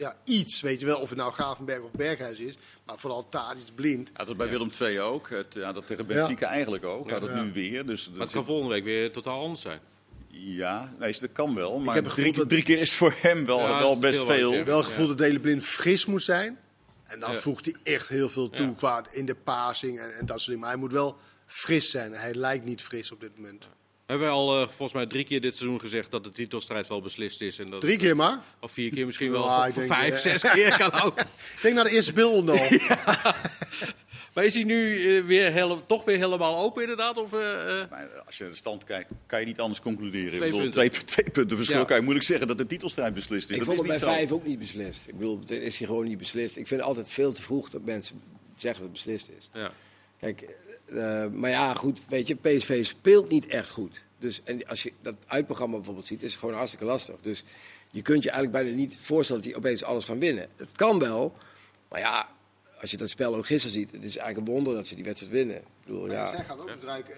ja, 0.03 0.17
iets, 0.25 0.61
weet 0.61 0.81
je 0.81 0.87
wel. 0.87 1.01
Of 1.01 1.09
het 1.09 1.19
nou 1.19 1.33
Gravenberg 1.33 1.83
of 1.83 1.91
Berghuis 1.91 2.39
is. 2.39 2.55
Maar 2.85 2.99
vooral 2.99 3.29
Tadic 3.29 3.75
blind. 3.75 4.11
Had 4.13 4.27
het 4.27 4.37
bij 4.37 4.49
Willem 4.49 4.71
II 4.81 5.01
ook. 5.01 5.31
Het, 5.31 5.55
ja, 5.55 5.73
dat 5.73 5.87
tegen 5.87 6.07
Benfica 6.07 6.49
eigenlijk 6.49 6.85
ook. 6.85 7.09
Ja. 7.11 7.43
nu 7.43 7.53
weer. 7.53 7.87
Dus 7.87 8.09
Maar 8.09 8.19
dat 8.19 8.27
het 8.27 8.37
kan 8.37 8.45
volgende 8.45 8.75
week 8.75 8.85
weer 8.85 9.13
totaal 9.13 9.43
anders 9.43 9.61
zijn. 9.61 9.81
Ja, 10.35 10.93
nee, 10.99 11.17
dat 11.21 11.33
kan 11.33 11.55
wel. 11.55 11.79
Maar 11.79 11.95
heb 11.95 12.05
het 12.05 12.13
drie, 12.13 12.25
gevoel 12.27 12.41
dat- 12.41 12.49
drie 12.49 12.63
keer 12.63 12.79
is 12.79 12.95
voor 12.95 13.15
hem 13.17 13.47
wel, 13.47 13.59
Ja, 13.59 13.79
wel 13.79 13.99
best 13.99 14.17
veel 14.17 14.27
veel. 14.27 14.53
ja. 14.53 14.65
Wel 14.65 14.77
het 14.79 14.87
gevoel 14.87 15.07
dat 15.07 15.19
Dele 15.19 15.41
Blind 15.41 15.65
fris 15.65 16.07
moet 16.07 16.23
zijn. 16.23 16.59
En 17.05 17.21
dan 17.21 17.33
Ja. 17.33 17.41
voegt 17.41 17.65
hij 17.65 17.75
echt 17.83 18.09
heel 18.09 18.29
veel 18.29 18.51
toe 18.51 18.67
Ja. 18.67 18.73
qua 18.77 19.05
in 19.11 19.27
de 19.27 19.35
passing 19.35 19.99
en, 20.01 20.15
en 20.19 20.27
dat 20.27 20.37
soort 20.37 20.45
dingen. 20.47 20.61
Maar 20.61 20.71
hij 20.71 20.79
moet 20.79 20.93
wel 20.93 21.17
fris 21.47 21.91
zijn. 21.91 22.13
Hij 22.13 22.35
lijkt 22.35 22.65
niet 22.65 22.83
fris 22.83 23.13
op 23.13 23.21
dit 23.21 23.37
moment. 23.37 23.69
Hebben 24.07 24.27
wij 24.27 24.37
al 24.37 24.61
eh, 24.61 24.67
volgens 24.69 24.93
mij 24.93 25.07
drie 25.07 25.25
keer 25.25 25.41
dit 25.41 25.57
seizoen 25.57 25.81
gezegd 25.81 26.11
dat 26.11 26.25
de 26.25 26.31
titelstrijd 26.33 26.89
wel 26.89 27.01
beslist 27.03 27.41
is. 27.41 27.59
En 27.59 27.67
dat, 27.71 27.81
Drie 27.81 27.99
keer 27.99 28.17
maar. 28.17 28.41
Of 28.61 28.73
vier 28.73 28.91
keer 28.91 29.07
misschien 29.07 29.31
wel. 29.31 29.45
Ja, 29.45 29.61
Of 29.61 29.67
ik 29.69 29.75
denk, 29.75 29.87
vijf, 29.87 30.15
eh, 30.15 30.21
zes 30.21 30.41
keer 30.51 30.77
kan 30.77 30.93
ook. 31.03 31.15
Denk 31.63 31.75
naar 31.75 31.85
de 31.85 31.91
eerste 31.91 32.11
speelronde 32.11 32.53
al. 32.53 32.69
Maar 34.33 34.45
is 34.45 34.55
hij 34.55 34.65
nu 34.65 35.07
eh, 35.17 35.25
weer 35.25 35.53
hele- 35.53 35.81
toch 35.87 36.05
weer 36.05 36.17
helemaal 36.19 36.57
open 36.59 36.83
inderdaad? 36.83 37.17
Of, 37.17 37.33
eh, 37.33 37.81
eh? 37.81 37.91
Maar 37.91 38.09
als 38.27 38.37
je 38.37 38.43
naar 38.43 38.53
de 38.53 38.59
stand 38.59 38.85
kijkt, 38.85 39.11
kan 39.27 39.41
je 39.41 39.47
niet 39.47 39.61
anders 39.61 39.81
concluderen. 39.81 40.33
Twee 40.35 40.49
ik 40.49 40.55
bedoel, 40.55 40.71
punten. 40.71 40.91
Twee, 40.91 41.05
twee 41.05 41.31
punten 41.31 41.57
verschil 41.57 41.79
Ja. 41.79 41.85
kan 41.85 41.97
je 41.97 42.03
moeilijk 42.03 42.27
zeggen 42.27 42.47
dat 42.47 42.59
de 42.59 42.67
titelstrijd 42.67 43.15
beslist 43.15 43.51
is. 43.51 43.57
Ik 43.57 43.65
dat 43.65 43.75
vond 43.75 43.81
is 43.81 43.89
het 43.91 44.01
bij 44.01 44.09
zo. 44.09 44.15
vijf 44.15 44.33
ook 44.33 44.45
niet 44.47 44.59
beslist. 44.59 45.09
Ik 45.09 45.19
bedoel, 45.19 45.39
het 45.41 45.51
is 45.51 45.79
hier 45.79 45.87
gewoon 45.87 46.05
niet 46.05 46.19
beslist. 46.19 46.57
Ik 46.57 46.67
vind 46.67 46.81
het 46.81 46.89
altijd 46.89 47.09
veel 47.09 47.33
te 47.33 47.43
vroeg 47.43 47.71
dat 47.71 47.83
mensen 47.85 48.23
zeggen 48.57 48.83
dat 48.83 48.93
het 48.97 49.05
beslist 49.05 49.31
is. 49.39 49.49
ja. 49.53 49.71
Kijk, 50.21 50.45
eh, 50.87 51.27
maar 51.29 51.51
ja, 51.51 51.75
goed, 51.75 52.01
weet 52.09 52.27
je, 52.27 52.35
PSV 52.35 52.85
speelt 52.85 53.31
niet 53.31 53.47
echt 53.47 53.71
goed. 53.71 54.05
Dus 54.19 54.41
en 54.45 54.67
als 54.67 54.83
je 54.83 54.93
dat 55.03 55.15
uitprogramma 55.27 55.77
bijvoorbeeld 55.77 56.07
ziet, 56.07 56.23
is 56.23 56.31
het 56.31 56.41
gewoon 56.41 56.55
hartstikke 56.55 56.85
lastig. 56.85 57.15
Dus 57.23 57.45
je 57.91 58.03
kunt 58.03 58.23
je 58.23 58.31
eigenlijk 58.31 58.65
bijna 58.65 58.77
niet 58.79 58.97
voorstellen 59.01 59.43
dat 59.43 59.51
die 59.51 59.61
opeens 59.61 59.83
alles 59.85 60.05
gaan 60.05 60.19
winnen. 60.19 60.49
Het 60.57 60.73
kan 60.73 60.99
wel, 60.99 61.35
maar 61.89 62.01
ja, 62.01 62.29
als 62.83 62.91
je 62.91 62.97
dat 62.97 63.11
spel 63.11 63.35
ook 63.35 63.47
gisteren 63.47 63.77
ziet, 63.77 63.91
het 63.91 64.05
is 64.05 64.17
eigenlijk 64.17 64.49
een 64.49 64.55
wonder 64.55 64.75
dat 64.75 64.87
ze 64.87 64.95
die 64.95 65.05
wedstrijd 65.05 65.33
winnen. 65.33 65.57
Ik 65.57 65.63
bedoel, 65.85 66.11
Ja. 66.11 66.27
Zij 66.27 66.45
gaan 66.45 66.61
ook 66.61 66.71
rijk, 66.81 67.09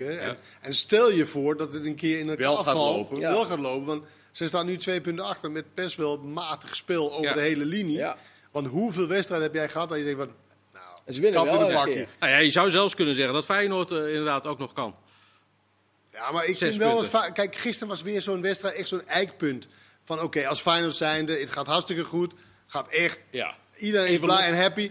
eh, 0.00 0.06
hè. 0.06 0.12
Ja. 0.12 0.20
En, 0.20 0.36
en 0.60 0.74
stel 0.74 1.10
je 1.10 1.26
voor 1.26 1.56
dat 1.56 1.72
het 1.72 1.84
een 1.86 1.94
keer 1.94 2.18
in 2.18 2.28
elkaar 2.28 2.46
Wel 2.46 2.56
gaat 2.56 2.74
lopen. 2.74 3.18
Ja. 3.18 3.28
Wel 3.30 3.44
gaat 3.44 3.58
lopen. 3.58 3.86
Want 3.86 4.04
ze 4.32 4.46
staan 4.46 4.66
nu 4.66 4.76
twee 4.76 5.00
punten 5.00 5.24
achter 5.24 5.50
met 5.50 5.74
best 5.74 5.96
wel 5.96 6.18
matig 6.18 6.76
spel 6.76 7.12
over 7.12 7.24
Ja. 7.24 7.34
de 7.34 7.40
hele 7.40 7.64
linie. 7.64 7.96
Ja. 7.96 8.16
Want 8.50 8.66
hoeveel 8.66 9.06
wedstrijden 9.06 9.46
heb 9.46 9.56
jij 9.56 9.68
gehad 9.68 9.88
dat 9.88 9.98
je 9.98 10.04
denkt 10.04 10.18
van... 10.18 10.30
Nou, 10.72 11.14
ze 11.14 11.20
winnen 11.20 11.44
wel 11.44 11.60
een. 11.70 12.06
Nou 12.20 12.32
ja, 12.32 12.38
je 12.38 12.50
zou 12.50 12.70
zelfs 12.70 12.94
kunnen 12.94 13.14
zeggen 13.14 13.34
dat 13.34 13.44
Feyenoord 13.44 13.90
eh, 13.92 13.98
inderdaad 14.08 14.46
ook 14.46 14.58
nog 14.58 14.72
kan. 14.72 14.96
Ja, 16.12 16.30
maar 16.32 16.44
ik 16.44 16.56
Zes 16.56 16.68
vind 16.68 16.76
wel... 16.76 16.94
punten. 16.94 17.12
Dat, 17.12 17.20
va- 17.22 17.30
kijk, 17.30 17.56
gisteren 17.56 17.88
was 17.88 18.02
weer 18.02 18.22
zo'n 18.22 18.40
wedstrijd, 18.40 18.74
echt 18.74 18.88
zo'n 18.88 19.06
eikpunt. 19.06 19.66
Van 20.02 20.20
oké, 20.20 20.46
als 20.48 20.60
Feyenoord 20.60 20.96
zijnde, 20.96 21.38
het 21.38 21.50
gaat 21.50 21.66
hartstikke 21.66 22.04
goed. 22.04 22.32
Gaat 22.66 22.88
echt, 22.88 23.20
Ja. 23.30 23.54
Iedereen 23.78 24.06
is 24.06 24.12
Even 24.12 24.24
blij 24.26 24.36
los- 24.36 24.46
en 24.58 24.62
happy. 24.62 24.90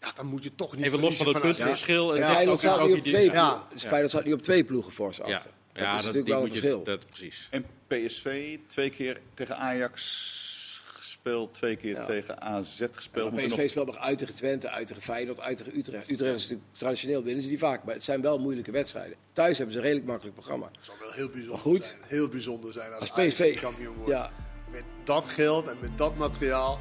Ja, 0.00 0.12
dan 0.14 0.26
moet 0.26 0.42
je 0.44 0.54
toch 0.54 0.76
niet 0.76 0.84
Even 0.84 1.00
los 1.00 1.16
van 1.16 1.26
het 1.26 1.40
puntenverschil. 1.40 2.10
En 2.10 2.16
heeft 2.16 2.28
Feyenoord 2.28 2.48
ook 2.48 2.54
iets 2.54 2.62
staat 2.64 2.76
nu 2.78 2.82
over 2.84 2.96
op 2.96 3.02
die- 3.04 3.12
twee 3.12 3.24
Ja. 3.24 3.48
ploegen. 3.48 3.68
Dus 3.72 3.82
Feyenoord 3.84 4.10
staat 4.10 4.24
nu 4.24 4.32
op 4.32 4.42
twee 4.42 4.64
ploegen 4.64 4.92
voor 4.92 5.14
ze 5.14 5.22
Ja, 5.26 5.34
achter. 5.36 5.50
ja 5.72 5.80
dat 5.80 5.84
is 5.84 5.90
dat, 5.90 6.02
natuurlijk 6.04 6.28
wel 6.28 6.36
een 6.36 6.42
moet 6.42 6.54
je- 6.54 6.60
verschil. 6.60 6.84
Dat, 6.84 7.06
precies. 7.06 7.48
En 7.50 7.66
PSV 7.86 8.58
twee 8.66 8.90
keer 8.90 9.20
tegen 9.34 9.56
Ajax 9.56 10.82
gespeeld, 10.84 11.54
twee 11.54 11.76
keer 11.76 11.94
Ja. 11.94 12.04
tegen 12.06 12.40
AZ 12.42 12.82
gespeeld. 12.92 13.32
Maar 13.32 13.42
PSV 13.44 13.56
nog- 13.56 13.70
speelt 13.70 13.86
nog 13.86 13.98
uit 13.98 14.18
tegen 14.18 14.34
Twente, 14.34 14.70
uit 14.70 14.86
tegen 14.86 15.02
Feyenoord, 15.02 15.40
uit 15.40 15.56
tegen 15.56 15.76
Utrecht. 15.78 16.10
Utrecht 16.10 16.34
is 16.36 16.42
natuurlijk 16.42 16.68
traditioneel 16.72 17.22
winnen 17.22 17.42
ze 17.42 17.48
die 17.48 17.58
vaak, 17.58 17.84
maar 17.84 17.94
het 17.94 18.04
zijn 18.04 18.20
wel 18.22 18.38
moeilijke 18.38 18.70
wedstrijden. 18.70 19.16
Thuis 19.32 19.56
hebben 19.56 19.72
ze 19.74 19.78
een 19.80 19.84
redelijk 19.86 20.08
makkelijk 20.08 20.36
programma. 20.36 20.66
Het 20.76 20.84
zou 20.84 20.98
wel 21.00 21.12
heel 21.12 21.26
bijzonder 21.28 21.50
Maar 21.52 21.60
goed. 21.72 21.84
zijn. 21.84 21.98
Heel 22.06 22.28
bijzonder 22.28 22.72
zijn 22.72 22.92
als, 22.92 23.10
Als 23.12 23.26
PSV 23.26 23.60
kampioen 23.60 23.94
wordt. 23.96 24.10
Ja, 24.10 24.30
Met 24.70 24.84
dat 25.04 25.26
geld 25.26 25.68
en 25.68 25.76
met 25.80 25.98
dat 25.98 26.16
materiaal. 26.16 26.80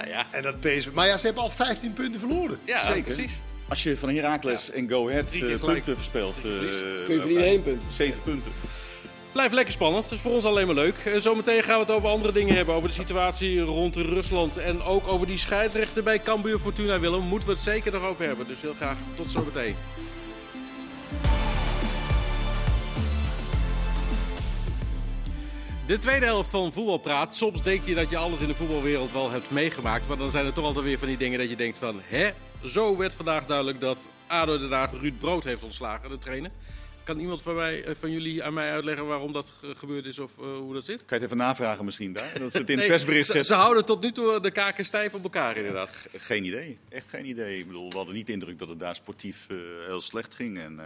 Nou 0.00 0.12
ja, 0.12 0.26
En 0.30 0.42
dat 0.42 0.60
PSV. 0.60 0.88
Maar 0.94 1.06
ja, 1.06 1.16
ze 1.16 1.26
hebben 1.26 1.42
al 1.44 1.50
15 1.50 1.92
punten 1.92 2.20
verloren. 2.20 2.58
ja 2.64 2.84
Zeker. 2.84 3.02
precies. 3.02 3.40
Als 3.68 3.82
je 3.82 3.96
van 3.96 4.08
Heracles 4.08 4.70
en 4.70 4.90
Go 4.90 5.08
Ahead 5.08 5.32
eh, 5.32 5.60
punten 5.64 5.94
verspeelt. 5.94 6.36
eh, 6.36 6.42
kun 6.42 7.14
je 7.14 7.20
van 7.20 7.28
iedereen 7.28 7.62
punten. 7.62 7.92
Zeven 7.92 8.22
punten. 8.22 8.52
Blijft 9.32 9.54
lekker 9.54 9.72
spannend. 9.72 10.02
Dat 10.04 10.12
is 10.12 10.20
voor 10.20 10.32
ons 10.32 10.44
alleen 10.44 10.66
maar 10.66 10.74
leuk. 10.74 10.94
Eh, 11.04 11.18
Zometeen 11.18 11.62
gaan 11.62 11.74
we 11.74 11.80
het 11.84 11.90
over 11.90 12.08
andere 12.08 12.32
dingen 12.32 12.54
hebben. 12.54 12.74
Over 12.74 12.88
de 12.88 12.94
situatie 12.94 13.60
rond 13.60 13.96
Rusland. 13.96 14.56
En 14.56 14.82
ook 14.82 15.08
over 15.08 15.26
die 15.26 15.38
scheidsrechter 15.38 16.02
bij 16.02 16.20
Cambuur 16.22 16.58
Fortuna 16.58 17.00
Willem. 17.00 17.22
Moeten 17.22 17.48
we 17.48 17.54
het 17.54 17.62
zeker 17.62 17.92
nog 17.92 18.02
over 18.04 18.24
hebben. 18.24 18.46
Dus 18.46 18.62
heel 18.62 18.74
graag 18.74 18.96
tot 19.14 19.30
zometeen. 19.30 19.76
De 25.90 25.98
tweede 25.98 26.24
helft 26.26 26.50
van 26.50 26.72
Voetbalpraat. 26.72 27.34
Soms 27.34 27.62
denk 27.62 27.84
je 27.84 27.94
dat 27.94 28.10
je 28.10 28.16
alles 28.16 28.40
in 28.40 28.46
de 28.48 28.54
voetbalwereld 28.54 29.12
wel 29.12 29.30
hebt 29.30 29.50
meegemaakt. 29.50 30.08
Maar 30.08 30.16
dan 30.16 30.30
zijn 30.30 30.46
er 30.46 30.52
toch 30.52 30.64
altijd 30.64 30.84
weer 30.84 30.98
van 30.98 31.08
die 31.08 31.16
dingen 31.16 31.38
dat 31.38 31.50
je 31.50 31.56
denkt 31.56 31.78
van... 31.78 32.00
Hè? 32.04 32.30
Zo 32.64 32.96
werd 32.96 33.14
vandaag 33.14 33.46
duidelijk 33.46 33.80
dat 33.80 34.08
ADO 34.26 34.58
Den 34.58 34.70
Haag 34.72 34.90
Ruud 34.92 35.18
Brood 35.18 35.44
heeft 35.44 35.62
ontslagen, 35.62 36.10
de 36.10 36.18
trainer. 36.18 36.50
Kan 37.04 37.18
iemand 37.18 37.42
van, 37.42 37.54
mij, 37.54 37.84
eh, 37.84 37.94
van 37.98 38.10
jullie 38.10 38.44
aan 38.44 38.54
mij 38.54 38.70
uitleggen 38.72 39.06
waarom 39.06 39.32
dat 39.32 39.54
ge- 39.60 39.74
gebeurd 39.76 40.06
is 40.06 40.18
of 40.18 40.38
eh, 40.38 40.44
hoe 40.44 40.74
dat 40.74 40.84
zit? 40.84 40.96
Kan 41.04 41.06
je 41.08 41.14
het 41.14 41.24
even 41.24 41.36
navragen 41.36 41.84
misschien 41.84 42.12
daar? 42.12 42.38
Dat 42.38 42.50
ze 42.52 42.58
het 42.58 42.70
in 42.70 42.76
Nee, 42.76 42.88
persbericht 42.88 43.26
ze, 43.26 43.32
zetten. 43.32 43.54
ze 43.54 43.60
houden 43.60 43.84
tot 43.84 44.02
nu 44.02 44.12
toe 44.12 44.40
de 44.40 44.50
kaken 44.50 44.84
stijf 44.84 45.14
op 45.14 45.22
elkaar 45.22 45.56
inderdaad. 45.56 46.06
Geen 46.16 46.44
idee. 46.44 46.78
Echt 46.88 47.08
geen 47.08 47.26
idee. 47.28 47.58
Ik 47.58 47.66
bedoel, 47.66 47.90
we 47.90 47.96
hadden 47.96 48.14
niet 48.14 48.26
de 48.26 48.32
indruk 48.32 48.58
dat 48.58 48.68
het 48.68 48.78
daar 48.80 48.94
sportief 48.94 49.46
eh, 49.48 49.56
heel 49.86 50.00
slecht 50.00 50.34
ging. 50.34 50.58
En, 50.58 50.80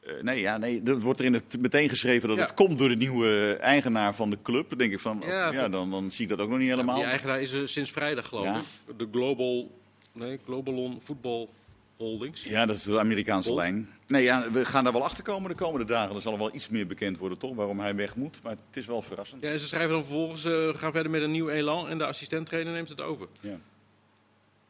eh, 0.00 0.22
nee, 0.22 0.40
ja, 0.40 0.58
nee, 0.58 0.82
er 0.84 1.00
wordt 1.00 1.18
er 1.20 1.24
in 1.26 1.34
het 1.34 1.56
meteen 1.60 1.88
geschreven 1.88 2.28
dat 2.28 2.36
Ja. 2.36 2.42
het 2.42 2.54
komt 2.54 2.78
door 2.78 2.88
de 2.88 2.96
nieuwe 2.96 3.56
eigenaar 3.60 4.14
van 4.14 4.30
de 4.30 4.38
club. 4.42 4.68
Dan 4.68 4.78
denk 4.78 4.92
ik 4.92 5.00
van, 5.00 5.22
Ja, 5.26 5.52
ja, 5.52 5.60
dat- 5.62 5.72
dan, 5.72 5.90
dan 5.90 6.10
zie 6.10 6.22
ik 6.24 6.30
dat 6.30 6.38
ook 6.40 6.48
nog 6.48 6.58
niet 6.58 6.68
helemaal. 6.70 6.94
Die 6.94 7.04
eigenaar 7.04 7.40
is 7.40 7.52
er 7.52 7.68
sinds 7.68 7.90
vrijdag 7.90 8.26
geloof 8.28 8.44
Ja. 8.44 8.56
ik. 8.88 8.98
De 8.98 9.08
Global, 9.12 9.70
nee, 10.12 10.38
Globalon 10.44 11.00
Football 11.02 11.48
Holdings. 11.96 12.44
Ja, 12.44 12.66
dat 12.66 12.76
is 12.76 12.82
de 12.82 12.98
Amerikaanse 12.98 13.54
lijn. 13.54 13.88
Nee, 14.06 14.22
ja, 14.22 14.50
we 14.50 14.64
gaan 14.64 14.84
daar 14.84 14.92
wel 14.92 15.04
achter 15.04 15.22
komen 15.24 15.50
de 15.50 15.56
komende 15.56 15.86
dagen. 15.86 16.14
Er 16.14 16.20
zal 16.20 16.38
wel 16.38 16.54
iets 16.54 16.68
meer 16.68 16.86
bekend 16.86 17.18
worden, 17.18 17.38
toch? 17.38 17.54
Waarom 17.54 17.80
hij 17.80 17.94
weg 17.94 18.16
moet. 18.16 18.42
Maar 18.42 18.52
het 18.68 18.76
is 18.76 18.86
wel 18.86 19.02
verrassend. 19.02 19.42
Ja, 19.42 19.50
en 19.50 19.58
ze 19.60 19.66
schrijven 19.68 19.90
dan 19.90 20.04
vervolgens, 20.04 20.44
eh 20.44 20.74
gaan 20.74 20.92
verder 20.92 21.10
met 21.10 21.22
een 21.22 21.30
nieuw 21.30 21.48
elan 21.48 21.88
en 21.88 21.98
de 21.98 22.06
assistent-trainer 22.06 22.72
neemt 22.72 22.88
het 22.88 23.00
over. 23.00 23.26
Ja. 23.40 23.58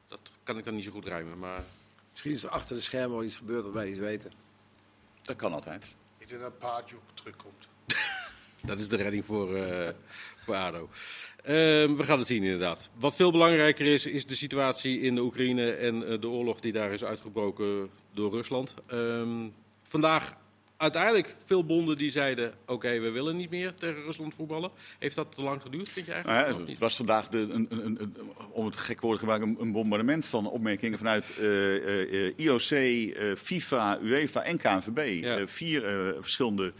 Dat 0.08 0.18
kan 0.42 0.58
ik 0.58 0.64
dan 0.64 0.74
niet 0.74 0.84
zo 0.84 0.90
goed 0.90 1.06
rijmen, 1.06 1.38
maar... 1.38 1.62
Misschien 2.10 2.32
is 2.32 2.42
er 2.42 2.50
achter 2.50 2.76
de 2.76 2.82
schermen 2.82 3.10
wel 3.16 3.24
iets 3.24 3.36
gebeurd 3.36 3.64
wat 3.64 3.72
wij 3.72 3.86
niet 3.86 3.98
weten. 3.98 4.32
Dat 5.30 5.38
kan 5.38 5.52
altijd. 5.52 5.96
Ik 6.18 6.28
denk 6.28 6.40
dat 6.40 6.58
Paardjoek 6.58 7.02
terugkomt. 7.14 7.68
Dat 8.62 8.80
is 8.80 8.88
de 8.88 8.96
redding 8.96 9.24
voor, 9.24 9.56
eh, 9.56 9.88
voor 10.36 10.54
ADO. 10.54 10.88
Ehm, 11.42 11.96
we 11.96 12.04
gaan 12.04 12.18
het 12.18 12.26
zien 12.26 12.42
inderdaad. 12.42 12.90
Wat 12.98 13.16
veel 13.16 13.32
belangrijker 13.32 13.86
is, 13.86 14.06
is 14.06 14.26
de 14.26 14.36
situatie 14.36 15.00
in 15.00 15.14
de 15.14 15.20
Oekraïne 15.20 15.72
en 15.72 16.06
eh, 16.06 16.20
de 16.20 16.28
oorlog 16.28 16.60
die 16.60 16.72
daar 16.72 16.92
is 16.92 17.04
uitgebroken 17.04 17.90
door 18.12 18.30
Rusland. 18.30 18.74
Ehm, 18.86 19.48
vandaag 19.82 20.36
uiteindelijk 20.80 21.34
veel 21.44 21.64
bonden 21.64 21.98
die 21.98 22.10
zeiden, 22.10 22.54
oké, 22.66 22.98
we 23.00 23.10
willen 23.10 23.36
niet 23.36 23.50
meer 23.50 23.74
tegen 23.74 24.02
Rusland 24.02 24.34
voetballen. 24.34 24.70
Heeft 24.98 25.16
dat 25.16 25.34
te 25.34 25.42
lang 25.42 25.62
geduurd, 25.62 25.88
vind 25.88 26.06
je 26.06 26.12
Nou 26.12 26.24
eigenlijk? 26.26 26.56
ja, 26.56 26.62
Of 26.62 26.68
het 26.70 26.78
was 26.78 26.96
vandaag, 26.96 27.28
de, 27.28 27.38
een, 27.38 27.66
een, 27.70 27.84
een- 28.00 28.14
om 28.52 28.64
het 28.66 28.76
gek 28.76 29.00
woord 29.00 29.18
te 29.18 29.26
gebruiken, 29.26 29.56
een, 29.60 29.72
bombardement 29.72 30.26
van 30.26 30.46
opmerkingen 30.50 30.98
vanuit 30.98 31.24
eh, 31.38 32.26
eh, 32.26 32.32
IOC, 32.36 32.60
eh, 32.70 33.32
FIFA, 33.36 33.98
UEFA 34.02 34.42
en 34.42 34.58
KNVB. 34.58 35.22
Ja. 35.24 35.46
Vier 35.46 35.80
verschillende 36.20 36.72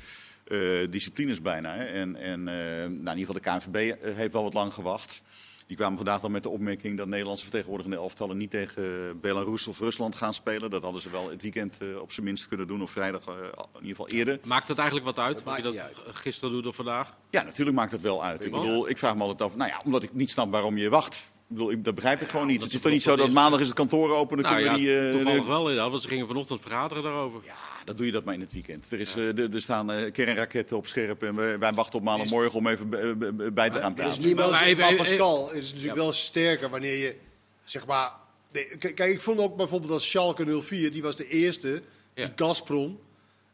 disciplines 0.90 1.42
bijna. 1.42 1.74
Hè. 1.76 1.84
En, 1.84 2.16
en 2.16 2.42
nou, 2.44 3.10
in 3.16 3.18
ieder 3.18 3.34
geval 3.34 3.34
de 3.34 3.40
KNVB 3.70 3.94
heeft 4.16 4.32
wel 4.32 4.42
wat 4.42 4.54
lang 4.54 4.72
gewacht. 4.74 5.22
Die 5.70 5.78
kwamen 5.78 5.96
vandaag 5.96 6.20
dan 6.20 6.30
met 6.30 6.42
de 6.42 6.48
opmerking 6.48 6.96
dat 6.96 7.06
Nederlandse 7.06 7.44
vertegenwoordigende 7.44 7.96
elftallen 7.96 8.37
niet 8.37 8.50
tegen 8.50 9.20
Belarus 9.20 9.66
of 9.66 9.78
Rusland 9.78 10.14
gaan 10.14 10.35
spelen. 10.35 10.70
Dat 10.70 10.83
hadden 10.83 11.02
ze 11.02 11.11
wel 11.11 11.30
het 11.30 11.42
weekend 11.42 11.78
eh, 11.78 12.00
op 12.00 12.12
zijn 12.12 12.26
minst 12.26 12.48
kunnen 12.48 12.66
doen, 12.66 12.83
of 12.83 12.90
vrijdag 12.90 13.20
eh, 13.26 13.35
in 13.35 13.80
ieder 13.80 13.96
geval 13.96 14.09
eerder. 14.09 14.40
Maakt 14.44 14.68
het 14.68 14.78
eigenlijk 14.78 15.06
wat 15.06 15.18
uit 15.18 15.44
Dat 15.44 15.46
of 15.46 15.56
je 15.56 15.62
dat 15.62 16.16
gisteren 16.16 16.54
doet 16.54 16.66
of 16.66 16.76
vandaag? 16.76 17.14
Ja, 17.30 17.42
natuurlijk 17.42 17.76
maakt 17.76 17.92
het 17.92 18.00
wel 18.00 18.24
uit. 18.24 18.44
Ik 18.44 18.50
bedoel, 18.50 18.88
ik 18.88 18.98
vraag 18.98 19.16
me 19.16 19.22
altijd 19.22 19.42
af. 19.42 19.56
Nou 19.56 19.70
ja, 19.70 19.80
omdat 19.85 20.02
ik 20.02 20.12
niet 20.12 20.30
snap 20.30 20.50
waarom 20.50 20.76
je 20.76 20.88
wacht. 20.88 21.29
Ik 21.50 21.56
bedoel, 21.56 21.70
ik, 21.70 21.84
dat 21.84 21.94
begrijp 21.94 22.20
ik 22.20 22.28
gewoon 22.28 22.46
niet. 22.46 22.62
Het 22.62 22.72
is 22.74 22.80
toch 22.80 22.92
niet 22.92 23.02
zo 23.02 23.16
dat 23.16 23.30
maandag 23.30 23.60
is 23.60 23.66
het 23.66 23.76
kantoor 23.76 24.14
open. 24.14 24.36
Dan 24.42 24.52
Nou 24.52 24.62
ja, 24.64 24.72
kunnen 24.72 24.86
we 24.88 25.00
die, 25.00 25.08
eh, 25.08 25.14
toevallig 25.16 25.46
wel 25.46 25.60
inderdaad, 25.60 25.90
want 25.90 26.02
ze 26.02 26.08
gingen 26.08 26.26
vanochtend 26.26 26.60
vergaderen 26.60 27.02
daarover. 27.02 27.40
Ja, 27.44 27.54
dan 27.84 27.96
doe 27.96 28.06
je 28.06 28.12
dat 28.12 28.24
maar 28.24 28.34
in 28.34 28.40
het 28.40 28.52
weekend. 28.52 28.90
Er, 28.90 29.00
is, 29.00 29.16
eh, 29.16 29.38
er, 29.38 29.54
er 29.54 29.62
staan 29.62 29.92
eh, 29.92 30.12
kernraketten 30.12 30.76
op 30.76 30.86
scherp 30.86 31.22
en 31.22 31.34
wij, 31.34 31.58
wij 31.58 31.72
wachten 31.72 31.98
op 31.98 32.04
maandagmorgen 32.04 32.52
om 32.58 32.66
even 32.66 32.88
bij- 32.88 33.70
te 33.70 33.80
gaan 33.80 33.90
Het 33.92 33.98
is 33.98 34.04
praten. 34.04 34.04
natuurlijk 34.04 34.40
wel, 34.40 34.60
even- 34.60 34.96
Pascal, 34.96 35.48
het 35.48 35.58
is 35.62 35.70
natuurlijk 35.72 35.98
wel 35.98 36.12
sterker 36.12 36.70
wanneer 36.70 36.96
je, 36.96 37.16
zeg 37.64 37.86
maar... 37.86 38.12
k- 38.52 38.78
Kijk, 38.94 39.00
ik 39.12 39.20
vond 39.20 39.38
ook 39.40 39.56
bijvoorbeeld 39.56 39.90
dat 39.92 40.02
Schalke 40.02 40.60
04, 40.62 40.90
die 40.92 41.02
was 41.02 41.16
de 41.16 41.28
eerste, 41.28 41.82
Ja. 42.14 42.24
die 42.26 42.46
Gazprom, 42.46 42.98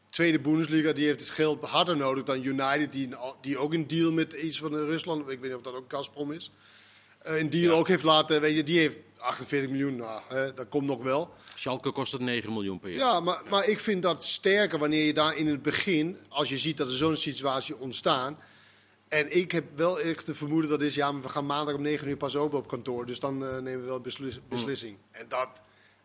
tweede 0.09 0.39
Bundesliga, 0.39 0.91
die 0.91 1.05
heeft 1.05 1.19
het 1.19 1.29
geld 1.29 1.63
harder 1.65 1.97
nodig 1.97 2.23
dan 2.23 2.43
United, 2.43 2.93
die, 2.93 3.09
die 3.41 3.57
ook 3.57 3.73
een 3.73 3.87
deal 3.87 4.11
met 4.11 4.33
iets 4.33 4.59
van 4.59 4.73
Rusland, 4.75 5.21
ik 5.21 5.39
weet 5.39 5.41
niet 5.49 5.53
of 5.57 5.61
dat 5.61 5.75
ook 5.75 5.85
Gazprom 5.93 6.31
is. 6.31 6.51
Eh, 7.27 7.39
een 7.39 7.49
deal 7.49 7.77
ook 7.77 7.87
heeft 7.87 8.03
laten, 8.03 8.41
weet 8.41 8.55
je, 8.55 8.63
die 8.63 8.79
heeft 8.79 8.97
48 9.17 9.69
miljoen, 9.69 9.95
nou, 9.95 10.21
hè, 10.27 10.53
dat 10.53 10.69
komt 10.69 10.85
nog 10.85 11.03
wel. 11.03 11.33
Schalke 11.55 11.91
kost 11.91 12.11
het 12.11 12.21
9 12.21 12.53
miljoen 12.53 12.79
per 12.79 12.89
jaar. 12.89 12.99
Ja, 12.99 13.19
maar, 13.19 13.41
maar 13.49 13.67
ik 13.67 13.79
vind 13.79 14.01
dat 14.01 14.23
sterker 14.23 14.79
wanneer 14.79 15.05
je 15.05 15.13
daar 15.13 15.37
in 15.37 15.47
het 15.47 15.61
begin, 15.61 16.17
als 16.29 16.49
je 16.49 16.57
ziet 16.57 16.77
dat 16.77 16.87
er 16.87 16.93
zo'n 16.93 17.15
situatie 17.15 17.77
ontstaat. 17.77 18.37
En 19.07 19.35
ik 19.37 19.51
heb 19.51 19.65
wel 19.75 19.99
echt 19.99 20.25
de 20.25 20.35
vermoeden 20.35 20.69
dat 20.69 20.81
is, 20.81 20.95
ja, 20.95 21.11
maar 21.11 21.21
we 21.21 21.29
gaan 21.29 21.45
maandag 21.45 21.75
om 21.75 21.81
9 21.81 22.07
uur 22.07 22.17
pas 22.17 22.35
open 22.35 22.57
op 22.57 22.67
kantoor. 22.67 23.05
Dus 23.05 23.19
dan 23.19 23.45
eh, 23.45 23.57
nemen 23.57 23.81
we 23.81 23.87
wel 23.87 23.99
beslis- 24.01 24.39
beslissing. 24.49 24.97
En 25.11 25.25
dat, 25.27 25.47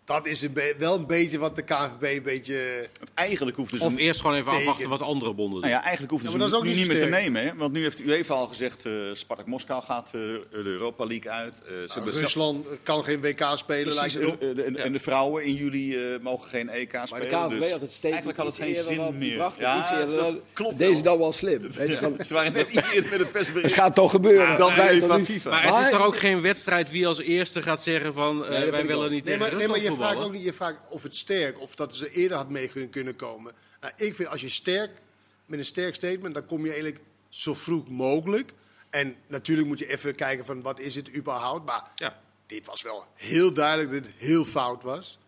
dat 0.04 0.26
is 0.26 0.42
een 0.42 0.58
wel 0.78 0.94
een 0.94 1.06
beetje 1.06 1.38
wat 1.38 1.56
de 1.56 1.62
KNVB 1.62 2.02
een 2.16 2.22
beetje... 2.22 2.88
Eigenlijk 3.14 3.56
hoeft 3.56 3.70
dus 3.70 3.80
Of 3.80 3.96
eerst 3.96 4.20
gewoon 4.20 4.36
even 4.36 4.46
Tegen. 4.50 4.60
afwachten 4.66 4.88
wat 4.88 5.00
andere 5.00 5.32
bonden 5.34 5.52
doen. 5.60 5.60
Nou 5.60 5.72
ja, 5.72 5.82
eigenlijk 5.82 6.10
hoeft 6.12 6.24
Ja, 6.24 6.30
het 6.30 6.38
maar 6.38 6.48
dat 6.50 6.62
nu 6.62 6.68
is 6.70 6.72
ook 6.72 6.78
niet 6.78 6.88
niet 6.88 6.98
meer 6.98 7.20
te 7.20 7.22
nemen. 7.22 7.42
Hè? 7.42 7.50
Want 7.56 7.72
nu 7.72 7.82
heeft 7.82 7.96
de 7.98 8.04
UEFA 8.04 8.34
al 8.34 8.46
gezegd, 8.46 8.86
eh 8.86 8.92
Spartak 9.14 9.46
Moskou 9.46 9.82
gaat 9.82 10.06
eh, 10.06 10.12
de 10.12 10.40
Europa 10.50 11.06
League 11.06 11.30
uit. 11.30 11.54
Eh, 11.64 11.70
ze 11.72 11.86
zelf- 11.86 12.14
Rusland 12.20 12.66
kan 12.82 13.04
geen 13.04 13.20
WK 13.20 13.46
spelen, 13.54 13.94
Precies, 13.94 14.14
lijkt 14.14 14.42
en, 14.42 14.64
en- 14.64 14.76
en 14.76 14.92
de 14.92 15.00
vrouwen 15.00 15.44
in 15.44 15.54
juli 15.54 15.94
eh, 15.96 16.20
mogen 16.20 16.48
geen 16.48 16.68
EK 16.68 16.92
Maar 16.92 17.08
spelen. 17.08 17.28
de 17.28 17.34
KNVB 17.36 17.60
dus 17.60 17.70
had 17.70 17.80
het 17.80 17.90
steeds 17.92 18.02
eigenlijk 18.14 18.36
had 18.38 18.46
het 18.46 18.56
geen 18.56 18.74
zin 18.74 19.18
meer. 19.18 19.42
het 19.44 19.52
ja, 19.58 20.00
eerder 20.00 20.16
dat 20.16 20.34
klopt 20.52 20.78
Deze 20.78 21.02
dan 21.02 21.18
wel 21.18 21.32
slim. 21.32 21.60
Weet 21.76 21.88
je, 21.88 21.98
van, 21.98 22.16
Ze 22.26 22.34
waren 22.34 22.52
net 22.52 22.68
iets 22.68 22.86
eerder 22.92 23.02
met 23.02 23.10
het 23.10 23.20
het 23.20 23.32
persbericht 23.32 23.74
gaat 23.74 23.94
toch 23.94 24.10
gebeuren. 24.10 24.58
dan 24.58 24.74
Wij 24.76 25.00
nu- 25.18 25.24
FIFA. 25.24 25.50
Maar 25.50 25.62
het 25.62 25.74
is 25.74 25.80
Maar- 25.80 25.90
toch 25.90 26.02
ook 26.06 26.16
geen 26.16 26.40
wedstrijd 26.40 26.90
wie 26.90 27.06
als 27.06 27.20
eerste 27.20 27.62
gaat 27.62 27.82
zeggen 27.82 28.14
van 28.14 28.44
eh, 28.46 28.60
dat 28.60 28.70
wij 28.70 28.86
willen 28.86 29.10
niet 29.10 29.24
Nee, 29.24 29.38
tegen 29.38 29.38
maar, 29.38 29.48
nee, 29.48 29.68
maar 29.68 29.76
Rusland 29.76 29.82
je 29.98 30.02
vraagt 30.04 30.24
ook 30.24 30.32
niet, 30.32 30.42
je 30.44 30.52
vraagt 30.52 30.76
of 30.88 31.02
het 31.02 31.16
sterk, 31.16 31.60
of 31.60 31.74
dat 31.74 31.96
ze 31.96 32.10
eerder 32.10 32.36
had 32.36 32.48
mee 32.48 32.68
kun- 32.68 32.90
kunnen 32.90 33.16
komen. 33.16 33.52
Nou, 33.80 33.92
ik 33.96 34.14
vind 34.14 34.28
als 34.28 34.40
je 34.40 34.48
sterk, 34.48 34.90
met 35.46 35.58
een 35.58 35.64
sterk 35.64 35.94
statement, 35.94 36.34
dan 36.34 36.46
kom 36.46 36.64
je 36.64 36.72
eigenlijk 36.72 37.00
zo 37.28 37.54
vroeg 37.54 37.88
mogelijk. 37.88 38.52
En 38.90 39.16
natuurlijk 39.26 39.68
moet 39.68 39.78
je 39.78 39.86
even 39.88 40.14
kijken 40.14 40.44
van 40.44 40.62
wat 40.62 40.78
is 40.80 40.94
het 40.94 41.14
überhaupt. 41.14 41.64
Maar 41.66 41.90
Ja. 41.94 42.20
dit 42.46 42.66
was 42.66 42.82
wel 42.82 43.06
heel 43.14 43.52
duidelijk 43.52 43.90
dat 43.90 44.06
het 44.06 44.14
heel 44.18 44.44
fout 44.44 44.82
was. 44.82 45.18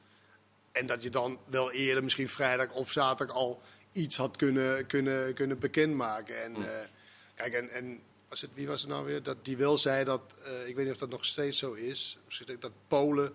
En 0.73 0.87
dat 0.87 1.03
je 1.03 1.11
dan 1.11 1.39
wel 1.47 1.73
eerder, 1.73 2.03
misschien 2.05 2.29
vrijdag 2.29 2.73
of 2.73 2.91
zaterdag, 2.93 3.37
al 3.37 3.61
iets 3.93 4.17
had 4.17 4.37
kunnen, 4.37 4.87
kunnen, 4.87 5.35
kunnen 5.35 5.59
bekendmaken. 5.59 6.43
En, 6.43 6.55
eh, 6.57 6.87
kijk, 7.35 7.55
en, 7.55 7.71
en 7.71 8.01
was 8.29 8.41
het, 8.41 8.51
wie 8.55 8.67
was 8.67 8.81
het 8.81 8.91
nou 8.91 9.05
weer? 9.05 9.23
Dat 9.23 9.45
die 9.45 9.57
wel 9.57 9.79
zei 9.79 10.05
dat, 10.05 10.35
eh, 10.45 10.69
ik 10.69 10.75
weet 10.77 10.85
niet 10.85 10.95
of 10.95 11.01
dat 11.01 11.11
nog 11.11 11.25
steeds 11.25 11.59
zo 11.59 11.73
is, 11.73 12.19
misschien 12.25 12.57
dat 12.61 12.73
Polen 12.89 13.33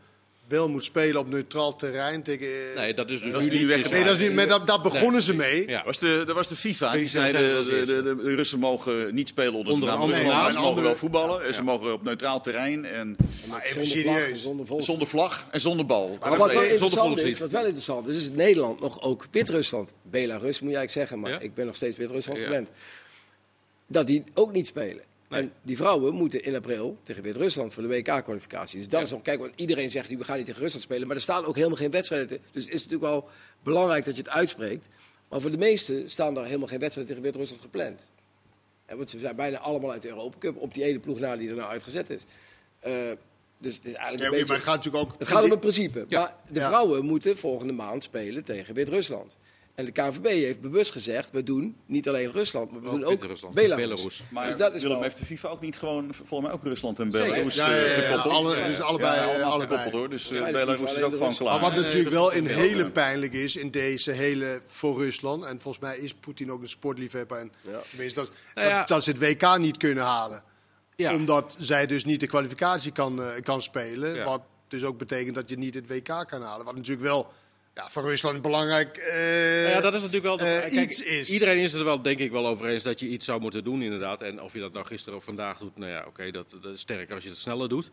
wel 0.49 0.69
moet 0.69 0.83
spelen 0.83 1.19
op 1.21 1.29
neutraal 1.29 1.75
terrein 1.75 2.23
tegen. 2.23 2.47
eh, 2.47 2.75
Nee, 2.75 2.93
dat 2.93 3.09
is 3.09 3.21
dus 3.21 3.31
Dat 3.31 3.41
nu 3.41 3.49
niet. 3.57 3.67
weg. 3.67 3.91
nee, 3.91 4.03
dat 4.03 4.17
is 4.17 4.21
niet, 4.27 4.33
maar 4.33 4.47
dat, 4.65 4.83
begonnen 4.83 5.21
ze 5.21 5.33
mee. 5.35 5.67
Ja. 5.67 5.81
Was 5.85 5.99
de, 5.99 6.23
dat 6.27 6.35
was 6.35 6.47
de 6.47 6.55
FIFA. 6.55 6.91
Die 6.91 7.07
zei 7.09 7.31
zei 7.31 7.47
de, 7.47 7.59
de, 7.59 7.69
de, 7.69 7.77
eerste. 7.77 8.03
de 8.15 8.35
Russen 8.35 8.59
mogen 8.59 9.13
niet 9.15 9.27
spelen 9.27 9.53
onder, 9.53 9.73
Onder 9.73 9.89
de 9.89 9.95
naam 9.95 10.11
Ze 10.11 10.23
Nee, 10.53 10.61
mogen 10.61 10.83
wel 10.83 10.95
voetballen. 10.95 11.45
En 11.45 11.53
ze 11.53 11.63
mogen 11.63 11.93
op 11.93 12.03
neutraal 12.03 12.41
terrein. 12.41 12.85
En 12.85 13.15
Maar 13.49 13.61
even 13.61 13.85
Zonder 13.85 14.03
vlag 14.03 14.15
en 14.15 14.37
serieus. 14.37 14.85
Zonder 14.85 15.07
vlag 15.07 15.47
en 15.51 15.61
zonder 15.61 15.85
bal. 15.85 16.17
Maar 16.19 16.29
wat 16.29 16.37
wel 16.37 16.47
zonder 16.49 16.69
interessant 16.71 17.19
is, 17.21 17.39
wat 17.39 17.51
wel 17.51 17.63
interessant 17.63 18.07
is, 18.07 18.15
is 18.15 18.23
het 18.23 18.35
Nederland 18.35 18.79
nog 18.79 19.01
ook 19.01 19.27
Wit-Rusland. 19.31 19.93
Belarus 20.03 20.59
moet 20.59 20.71
je 20.71 20.77
eigenlijk 20.77 20.91
zeggen, 20.91 21.19
maar 21.19 21.31
Ja. 21.31 21.39
ik 21.39 21.53
ben 21.53 21.65
nog 21.65 21.75
steeds 21.75 21.97
Wit-Rusland 21.97 22.39
Ja. 22.39 22.45
gewend. 22.45 22.69
Dat 23.87 24.07
die 24.07 24.23
ook 24.33 24.51
niet 24.51 24.67
spelen. 24.67 25.03
Nee. 25.29 25.41
En 25.41 25.53
die 25.61 25.77
vrouwen 25.77 26.13
moeten 26.13 26.43
in 26.43 26.55
april 26.55 26.97
tegen 27.03 27.23
Wit-Rusland 27.23 27.73
voor 27.73 27.83
de 27.83 27.89
WK-kwalificatie. 27.89 28.77
Dus 28.77 28.87
dat 28.87 29.01
is 29.01 29.11
nog, 29.11 29.21
kijk, 29.21 29.39
want 29.39 29.51
iedereen 29.55 29.91
zegt 29.91 30.09
we 30.09 30.23
gaan 30.23 30.37
niet 30.37 30.45
tegen 30.45 30.61
Rusland 30.61 30.83
spelen. 30.83 31.07
Maar 31.07 31.15
er 31.15 31.21
staan 31.21 31.45
ook 31.45 31.55
helemaal 31.55 31.77
geen 31.77 31.91
wedstrijden. 31.91 32.27
Dus 32.27 32.65
het 32.65 32.73
is 32.73 32.83
natuurlijk 32.83 33.11
wel 33.11 33.29
belangrijk 33.63 34.05
dat 34.05 34.15
je 34.15 34.21
het 34.21 34.31
uitspreekt. 34.31 34.85
Maar 35.29 35.41
voor 35.41 35.51
de 35.51 35.57
meesten 35.57 36.09
staan 36.09 36.37
er 36.37 36.45
helemaal 36.45 36.67
geen 36.67 36.79
wedstrijden 36.79 37.15
tegen 37.15 37.29
Wit-Rusland 37.29 37.61
gepland. 37.61 38.05
En 38.85 38.97
want 38.97 39.09
ze 39.09 39.19
zijn 39.19 39.35
bijna 39.35 39.57
allemaal 39.57 39.91
uit 39.91 40.01
de 40.01 40.07
Europa 40.07 40.37
Cup 40.37 40.57
op 40.57 40.73
die 40.73 40.83
ene 40.83 40.99
ploeg 40.99 41.19
na 41.19 41.35
die 41.37 41.49
er 41.49 41.55
nou 41.55 41.69
uitgezet 41.69 42.09
is. 42.09 42.21
Eh, 42.79 42.93
dus 43.57 43.75
het 43.75 43.85
is 43.85 43.93
eigenlijk 43.93 44.19
Ja, 44.19 44.25
een 44.25 44.31
beetje... 44.31 44.45
maar 44.45 44.55
het 44.55 44.65
gaat 44.65 44.75
natuurlijk 44.75 45.03
ook. 45.03 45.19
Het 45.19 45.27
gaat 45.27 45.43
om 45.43 45.49
het 45.49 45.59
principe. 45.59 46.05
Ja. 46.07 46.19
Maar 46.19 46.35
de 46.47 46.59
vrouwen 46.59 47.05
moeten 47.05 47.37
volgende 47.37 47.73
maand 47.73 48.03
spelen 48.03 48.43
tegen 48.43 48.73
Wit-Rusland. 48.73 49.37
En 49.79 49.85
de 49.85 49.91
KNVB 49.91 50.25
heeft 50.25 50.61
bewust 50.61 50.91
gezegd, 50.91 51.31
we 51.31 51.43
doen 51.43 51.77
niet 51.85 52.07
alleen 52.07 52.31
Rusland, 52.31 52.71
maar 52.71 52.81
we 52.81 52.87
Ook 52.87 52.93
doen 52.93 53.03
ook 53.03 53.19
Belarus. 53.19 53.43
Belarus. 53.53 54.23
Maar 54.31 54.45
dus 54.47 54.55
dat 54.55 54.73
is 54.75 54.81
Willem 54.81 54.97
wel... 54.97 55.03
heeft 55.05 55.17
de 55.17 55.25
FIFA 55.25 55.47
ook 55.49 55.61
niet 55.61 55.77
gewoon, 55.77 56.09
volgens 56.13 56.39
mij 56.41 56.51
ook 56.51 56.63
Rusland 56.63 56.99
en. 56.99 57.11
Belarus 57.11 57.55
Ja, 57.55 57.69
ja, 57.69 57.75
ja, 57.75 57.81
eh, 57.83 57.97
ja, 57.97 58.07
gekoppeld. 58.07 58.33
alle- 58.33 58.63
dus 58.67 58.81
allebei, 58.81 59.15
Ja, 59.15 59.33
eh, 59.37 59.43
allebei. 59.45 59.61
gekoppeld 59.61 59.93
hoor. 59.93 60.09
Dus 60.09 60.31
eh, 60.31 60.45
Belarus 60.51 60.93
is 60.95 61.01
ook 61.01 61.13
gewoon 61.13 61.35
klaar. 61.35 61.59
Maar 61.61 61.71
wat 61.71 61.81
natuurlijk 61.81 62.03
dat 62.11 62.13
wel 62.13 62.33
een 62.35 62.47
hele 62.47 62.89
pijnlijk 62.91 63.33
is 63.33 63.55
in 63.55 63.71
deze 63.71 64.11
hele 64.11 64.61
voor 64.65 64.97
Rusland. 65.03 65.45
En 65.45 65.61
volgens 65.61 65.83
mij 65.83 65.97
is 65.97 66.13
Poetin 66.13 66.51
ook 66.51 66.61
een 66.61 66.69
sportliefhebber. 66.69 67.37
En 67.37 67.51
Ja. 67.61 67.79
tenminste, 67.89 68.19
dat, 68.19 68.31
Nou 68.55 68.67
ja. 68.67 68.79
dat, 68.79 68.87
dat 68.87 69.03
ze 69.03 69.09
het 69.11 69.19
WK 69.19 69.57
niet 69.57 69.77
kunnen 69.77 70.03
halen. 70.03 70.43
Ja. 70.95 71.13
Omdat 71.15 71.55
zij 71.59 71.85
dus 71.85 72.05
niet 72.05 72.19
de 72.19 72.27
kwalificatie 72.27 72.91
kan, 72.91 73.23
eh, 73.23 73.41
kan 73.41 73.61
spelen. 73.61 74.15
Ja. 74.15 74.23
Wat 74.25 74.41
dus 74.67 74.83
ook 74.83 74.97
betekent 74.97 75.35
dat 75.35 75.49
je 75.49 75.57
niet 75.57 75.73
het 75.73 75.87
WK 75.87 76.25
kan 76.27 76.41
halen. 76.41 76.65
Wat 76.65 76.75
natuurlijk 76.75 77.01
wel 77.07 77.31
ja, 77.79 77.89
voor 77.89 78.03
Rusland 78.03 78.41
belangrijk 78.41 78.97
eh, 78.97 79.13
Nou 79.63 79.69
ja, 79.75 79.81
dat 79.81 79.93
is 79.93 80.01
natuurlijk 80.01 80.25
wel. 80.25 80.37
De, 80.37 80.43
eh, 80.45 80.59
kijk, 80.61 80.73
iets 80.73 81.03
is. 81.03 81.29
Iedereen 81.29 81.57
is 81.57 81.71
het 81.71 81.79
er 81.79 81.85
wel, 81.85 82.01
denk 82.01 82.19
ik, 82.19 82.31
wel 82.31 82.47
over 82.47 82.65
eens 82.67 82.83
dat 82.83 82.99
je 82.99 83.07
iets 83.07 83.25
zou 83.25 83.41
moeten 83.41 83.63
doen, 83.63 83.81
inderdaad. 83.81 84.21
En 84.21 84.41
of 84.41 84.53
je 84.53 84.59
dat 84.59 84.73
nou 84.73 84.85
gisteren 84.85 85.17
of 85.17 85.23
vandaag 85.23 85.57
doet, 85.57 85.77
nou 85.77 85.91
ja, 85.91 86.03
oké, 86.07 86.31
dat, 86.31 86.57
dat 86.61 86.73
is 86.73 86.79
sterker 86.79 87.15
als 87.15 87.23
je 87.23 87.29
het 87.29 87.37
sneller 87.37 87.69
doet. 87.69 87.89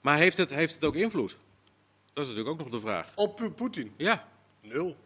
Maar 0.00 0.16
heeft 0.18 0.36
het, 0.36 0.50
heeft 0.50 0.74
het 0.74 0.84
ook 0.84 0.94
invloed? 0.94 1.36
Dat 2.12 2.24
is 2.24 2.30
natuurlijk 2.30 2.48
ook 2.48 2.58
nog 2.70 2.80
de 2.80 2.86
vraag. 2.86 3.06
op 3.14 3.40
eh, 3.40 3.46
Poetin. 3.56 3.92
Ja, 3.96 4.28
Nul. 4.60 4.96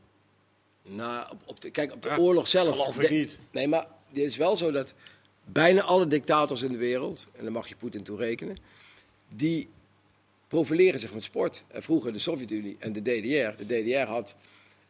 Nou, 0.83 1.31
op, 1.31 1.41
op 1.45 1.61
de, 1.61 1.71
kijk, 1.71 1.93
op 1.93 2.03
de 2.03 2.09
Ja, 2.09 2.17
oorlog 2.17 2.49
zelf... 2.49 2.69
geloof 2.79 3.01
ik 3.01 3.09
de- 3.09 3.15
niet. 3.15 3.39
Nee, 3.51 3.69
maar 3.69 3.87
het 4.09 4.19
is 4.19 4.37
wel 4.37 4.57
zo 4.57 4.71
dat 4.71 4.95
bijna 5.45 5.83
alle 5.83 6.07
dictators 6.07 6.63
in 6.63 6.73
de 6.73 6.79
wereld, 6.79 7.27
en 7.37 7.43
daar 7.43 7.53
mag 7.53 7.69
je 7.69 7.77
Poetin 7.77 8.03
toe 8.03 8.19
rekenen, 8.19 8.57
die 9.35 9.69
profileren 10.55 11.01
zich 11.01 11.15
met 11.15 11.23
sport. 11.25 11.65
En 11.69 11.83
vroeger 11.83 12.13
de 12.13 12.19
Sovjet-Unie 12.19 12.77
en 12.79 12.93
de 12.93 13.01
DDR. 13.01 13.65
De 13.65 13.83
DDR 13.83 14.09
had 14.11 14.35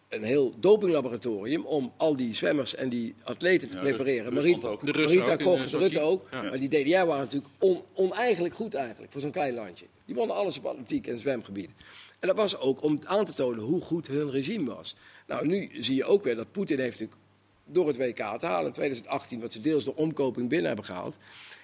een 0.08 0.22
heel 0.22 0.54
dopinglaboratorium 0.60 1.64
om 1.64 1.92
al 1.96 2.16
die 2.16 2.34
zwemmers 2.34 2.74
en 2.74 2.88
die 2.88 3.14
atleten 3.22 3.68
te 3.70 3.76
Ja, 3.76 3.82
prepareren. 3.82 4.32
Rus- 4.32 4.42
Rusland 4.44 4.64
ook. 4.64 4.86
De 4.86 4.92
Russen 4.92 5.18
Marita 5.18 5.34
ook 5.44 5.48
Koch, 5.48 5.56
eh, 5.56 5.62
de 5.62 5.68
Sochi. 5.68 5.84
Rutte 5.84 6.00
ook. 6.00 6.28
Ja. 6.30 6.42
Maar 6.42 6.58
die 6.60 6.68
DDR 6.68 6.90
waren 7.06 7.18
natuurlijk 7.24 7.52
on, 7.58 7.82
oneigenlijk 7.94 8.54
goed 8.54 8.74
eigenlijk 8.74 9.12
voor 9.12 9.20
zo'n 9.20 9.30
klein 9.30 9.54
landje. 9.54 9.84
Die 10.04 10.14
wonnen 10.14 10.36
alles 10.36 10.58
op 10.58 10.64
atletiek 10.66 11.06
en 11.06 11.18
zwemgebied. 11.18 11.70
En 12.18 12.28
dat 12.28 12.36
was 12.36 12.58
ook 12.58 12.82
om 12.82 13.00
aan 13.04 13.24
te 13.24 13.32
tonen 13.34 13.62
hoe 13.64 13.80
goed 13.80 14.06
hun 14.06 14.30
regime 14.30 14.74
was. 14.74 14.96
Nou, 15.26 15.46
nu 15.46 15.70
zie 15.80 15.94
je 15.94 16.04
ook 16.04 16.24
weer 16.24 16.36
dat 16.36 16.52
Poetin 16.52 16.78
heeft 16.78 16.98
natuurlijk 17.00 17.20
door 17.66 17.86
het 17.86 17.96
WK 17.96 18.38
te 18.38 18.46
halen 18.46 18.66
in 18.66 18.72
2018, 18.72 19.40
wat 19.40 19.52
ze 19.52 19.60
deels 19.60 19.84
door 19.84 19.94
omkoping 19.94 20.48
binnen 20.48 20.66
hebben 20.66 20.84
gehaald, 20.84 21.18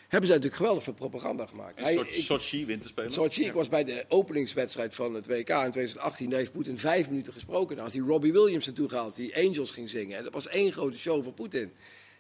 hebben 0.08 0.28
ze 0.28 0.34
natuurlijk 0.34 0.54
geweldig 0.56 0.82
veel 0.82 0.92
propaganda 0.92 1.46
gemaakt. 1.46 1.80
Hij- 1.80 1.94
Sochi, 1.94 2.16
ik- 2.16 2.22
Sochi, 2.24 2.66
winterspelen. 2.66 3.12
Sochi, 3.12 3.44
ik 3.44 3.52
was 3.52 3.68
bij 3.68 3.84
de 3.84 4.04
openingswedstrijd 4.08 4.94
van 4.94 5.14
het 5.14 5.26
WK 5.26 5.48
in 5.48 5.70
2018. 5.70 6.30
Daar 6.30 6.38
heeft 6.38 6.52
Poetin 6.52 6.78
vijf 6.78 7.08
minuten 7.08 7.32
gesproken. 7.32 7.76
Daar 7.76 7.84
had 7.84 7.94
hij 7.94 8.02
Robbie 8.02 8.32
Williams 8.32 8.66
naartoe 8.66 8.88
gehaald, 8.88 9.16
die 9.16 9.36
Angels 9.36 9.70
ging 9.70 9.90
zingen. 9.90 10.16
En 10.16 10.24
dat 10.24 10.32
was 10.32 10.48
één 10.48 10.72
grote 10.72 10.98
show 10.98 11.22
van 11.22 11.34
Poetin. 11.34 11.72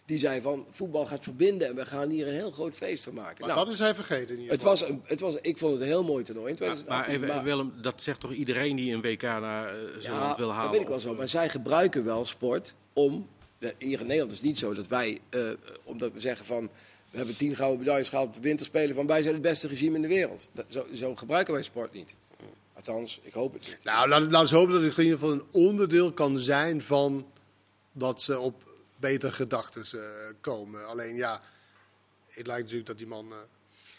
Die 0.06 0.18
zei 0.18 0.40
van, 0.40 0.66
voetbal 0.70 1.06
gaat 1.06 1.22
verbinden 1.22 1.68
en 1.68 1.74
we 1.74 1.86
gaan 1.86 2.08
hier 2.10 2.28
een 2.28 2.34
heel 2.34 2.50
groot 2.50 2.74
feest 2.76 3.02
van 3.04 3.14
maken. 3.14 3.36
Maar 3.46 3.48
Nou, 3.54 3.64
dat 3.64 3.74
is 3.74 3.78
hij 3.80 3.94
vergeten 3.94 4.34
in 4.34 4.40
ieder 4.40 4.52
het 4.52 4.62
was 4.62 4.80
een, 4.88 5.02
het 5.04 5.20
was, 5.20 5.34
ik 5.40 5.58
vond 5.58 5.72
het 5.72 5.80
een 5.80 5.86
heel 5.86 6.04
mooi 6.04 6.24
toernooi 6.24 6.52
in 6.52 6.56
maar, 6.58 6.74
2018. 6.76 7.20
maar 7.20 7.30
even, 7.36 7.44
Willem, 7.44 7.72
dat 7.82 8.02
zegt 8.02 8.20
toch 8.20 8.32
iedereen 8.32 8.76
die 8.76 8.94
een 8.94 9.00
WK 9.00 9.22
naar 9.22 9.68
eh, 9.68 9.80
zo'n 9.98 10.12
ja, 10.14 10.20
land 10.20 10.38
wil 10.38 10.48
halen? 10.50 10.62
dat 10.64 10.72
weet 10.72 10.80
ik 10.80 10.88
wel 10.88 10.98
zo. 10.98 11.10
eh, 11.12 11.18
Maar 11.18 11.28
zij 11.28 11.48
gebruiken 11.48 12.04
wel 12.04 12.24
sport 12.24 12.74
om... 12.92 13.28
Hier 13.78 14.00
in 14.00 14.06
Nederland 14.06 14.30
is 14.32 14.36
het 14.38 14.46
niet 14.46 14.58
zo 14.58 14.74
dat 14.74 14.86
wij, 14.88 15.18
eh, 15.30 15.48
omdat 15.84 16.12
we 16.12 16.20
zeggen 16.20 16.46
van... 16.46 16.70
We 17.10 17.16
hebben 17.16 17.36
tien 17.36 17.56
gouden 17.56 17.78
medailles 17.78 18.08
gehaald 18.08 18.28
op 18.28 18.34
de 18.34 18.40
winterspelen. 18.40 18.94
Van 18.94 19.06
wij 19.06 19.22
zijn 19.22 19.34
het 19.34 19.42
beste 19.42 19.68
regime 19.68 19.96
in 19.96 20.02
de 20.02 20.08
wereld. 20.08 20.50
Dat, 20.52 20.66
zo, 20.68 20.86
zo 20.94 21.14
gebruiken 21.14 21.52
wij 21.52 21.62
sport 21.62 21.92
niet. 21.92 22.14
Althans, 22.74 23.20
ik 23.22 23.32
hoop 23.32 23.52
het 23.52 23.66
niet. 23.66 23.78
Nou, 23.84 24.08
laten 24.08 24.30
laat 24.30 24.50
we 24.50 24.56
hopen 24.56 24.72
dat 24.72 24.82
het 24.82 24.96
in 24.96 25.04
ieder 25.04 25.18
geval 25.18 25.34
een 25.34 25.44
onderdeel 25.50 26.12
kan 26.12 26.38
zijn 26.38 26.82
van 26.82 27.26
dat 27.92 28.22
ze 28.22 28.38
op 28.38 28.62
betere 28.96 29.32
gedachten 29.32 29.82
eh, 29.92 30.00
komen. 30.40 30.86
Alleen 30.86 31.16
ja, 31.16 31.40
het 32.28 32.46
lijkt 32.46 32.62
natuurlijk 32.62 32.88
dat 32.88 32.98
die 32.98 33.06
man 33.06 33.32
eh 33.32 33.38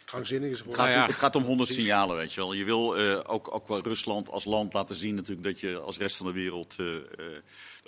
krankzinnig 0.07 0.49
is 0.49 0.57
Het 0.57 0.59
geworden. 0.59 0.85
gaat, 0.85 0.93
Nou 0.93 0.99
ja. 0.99 1.05
om, 1.05 1.11
het 1.11 1.19
gaat 1.19 1.35
om 1.35 1.43
100 1.43 1.69
signalen, 1.69 2.15
weet 2.15 2.33
je 2.33 2.41
wel. 2.41 2.53
Je 2.53 2.63
wil 2.63 2.97
eh, 2.97 3.19
ook, 3.27 3.53
ook 3.53 3.67
wel 3.67 3.81
Rusland 3.81 4.29
als 4.29 4.45
land 4.45 4.73
laten 4.73 4.95
zien 4.95 5.15
natuurlijk 5.15 5.47
dat 5.47 5.59
je 5.59 5.79
als 5.79 5.97
rest 5.97 6.15
van 6.15 6.25
de 6.25 6.33
wereld 6.33 6.75
eh, 6.77 6.95
eh, 6.95 7.03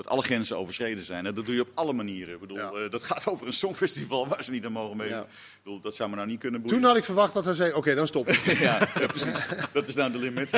dat 0.03 0.07
alle 0.07 0.21
grenzen 0.21 0.57
overschreden 0.57 1.03
zijn. 1.03 1.25
En 1.25 1.35
dat 1.35 1.45
doe 1.45 1.55
je 1.55 1.61
op 1.61 1.69
alle 1.73 1.93
manieren. 1.93 2.33
Ik 2.33 2.39
bedoel, 2.39 2.57
Ja. 2.57 2.71
eh, 2.71 2.89
dat 2.89 3.03
gaat 3.03 3.27
over 3.27 3.47
een 3.47 3.53
songfestival 3.53 4.27
waar 4.27 4.43
ze 4.43 4.51
niet 4.51 4.65
aan 4.65 4.71
mogen 4.71 4.97
meedoen. 4.97 5.17
Ja. 5.17 5.23
Ik 5.23 5.63
bedoel, 5.63 5.81
dat 5.81 5.95
zou 5.95 6.09
me 6.09 6.15
nou 6.15 6.27
niet 6.27 6.39
kunnen 6.39 6.61
boeien. 6.61 6.77
Toen 6.77 6.85
had 6.87 6.97
ik 6.97 7.03
verwacht 7.03 7.33
dat 7.33 7.45
hij 7.45 7.53
zei, 7.53 7.73
oké, 7.73 7.95
dan 7.95 8.07
stop. 8.07 8.29
ja, 8.45 8.89
ja, 8.99 9.07
precies. 9.07 9.47
Dat 9.73 9.87
is 9.87 9.95
nou 9.95 10.11
de 10.11 10.17
limit. 10.17 10.51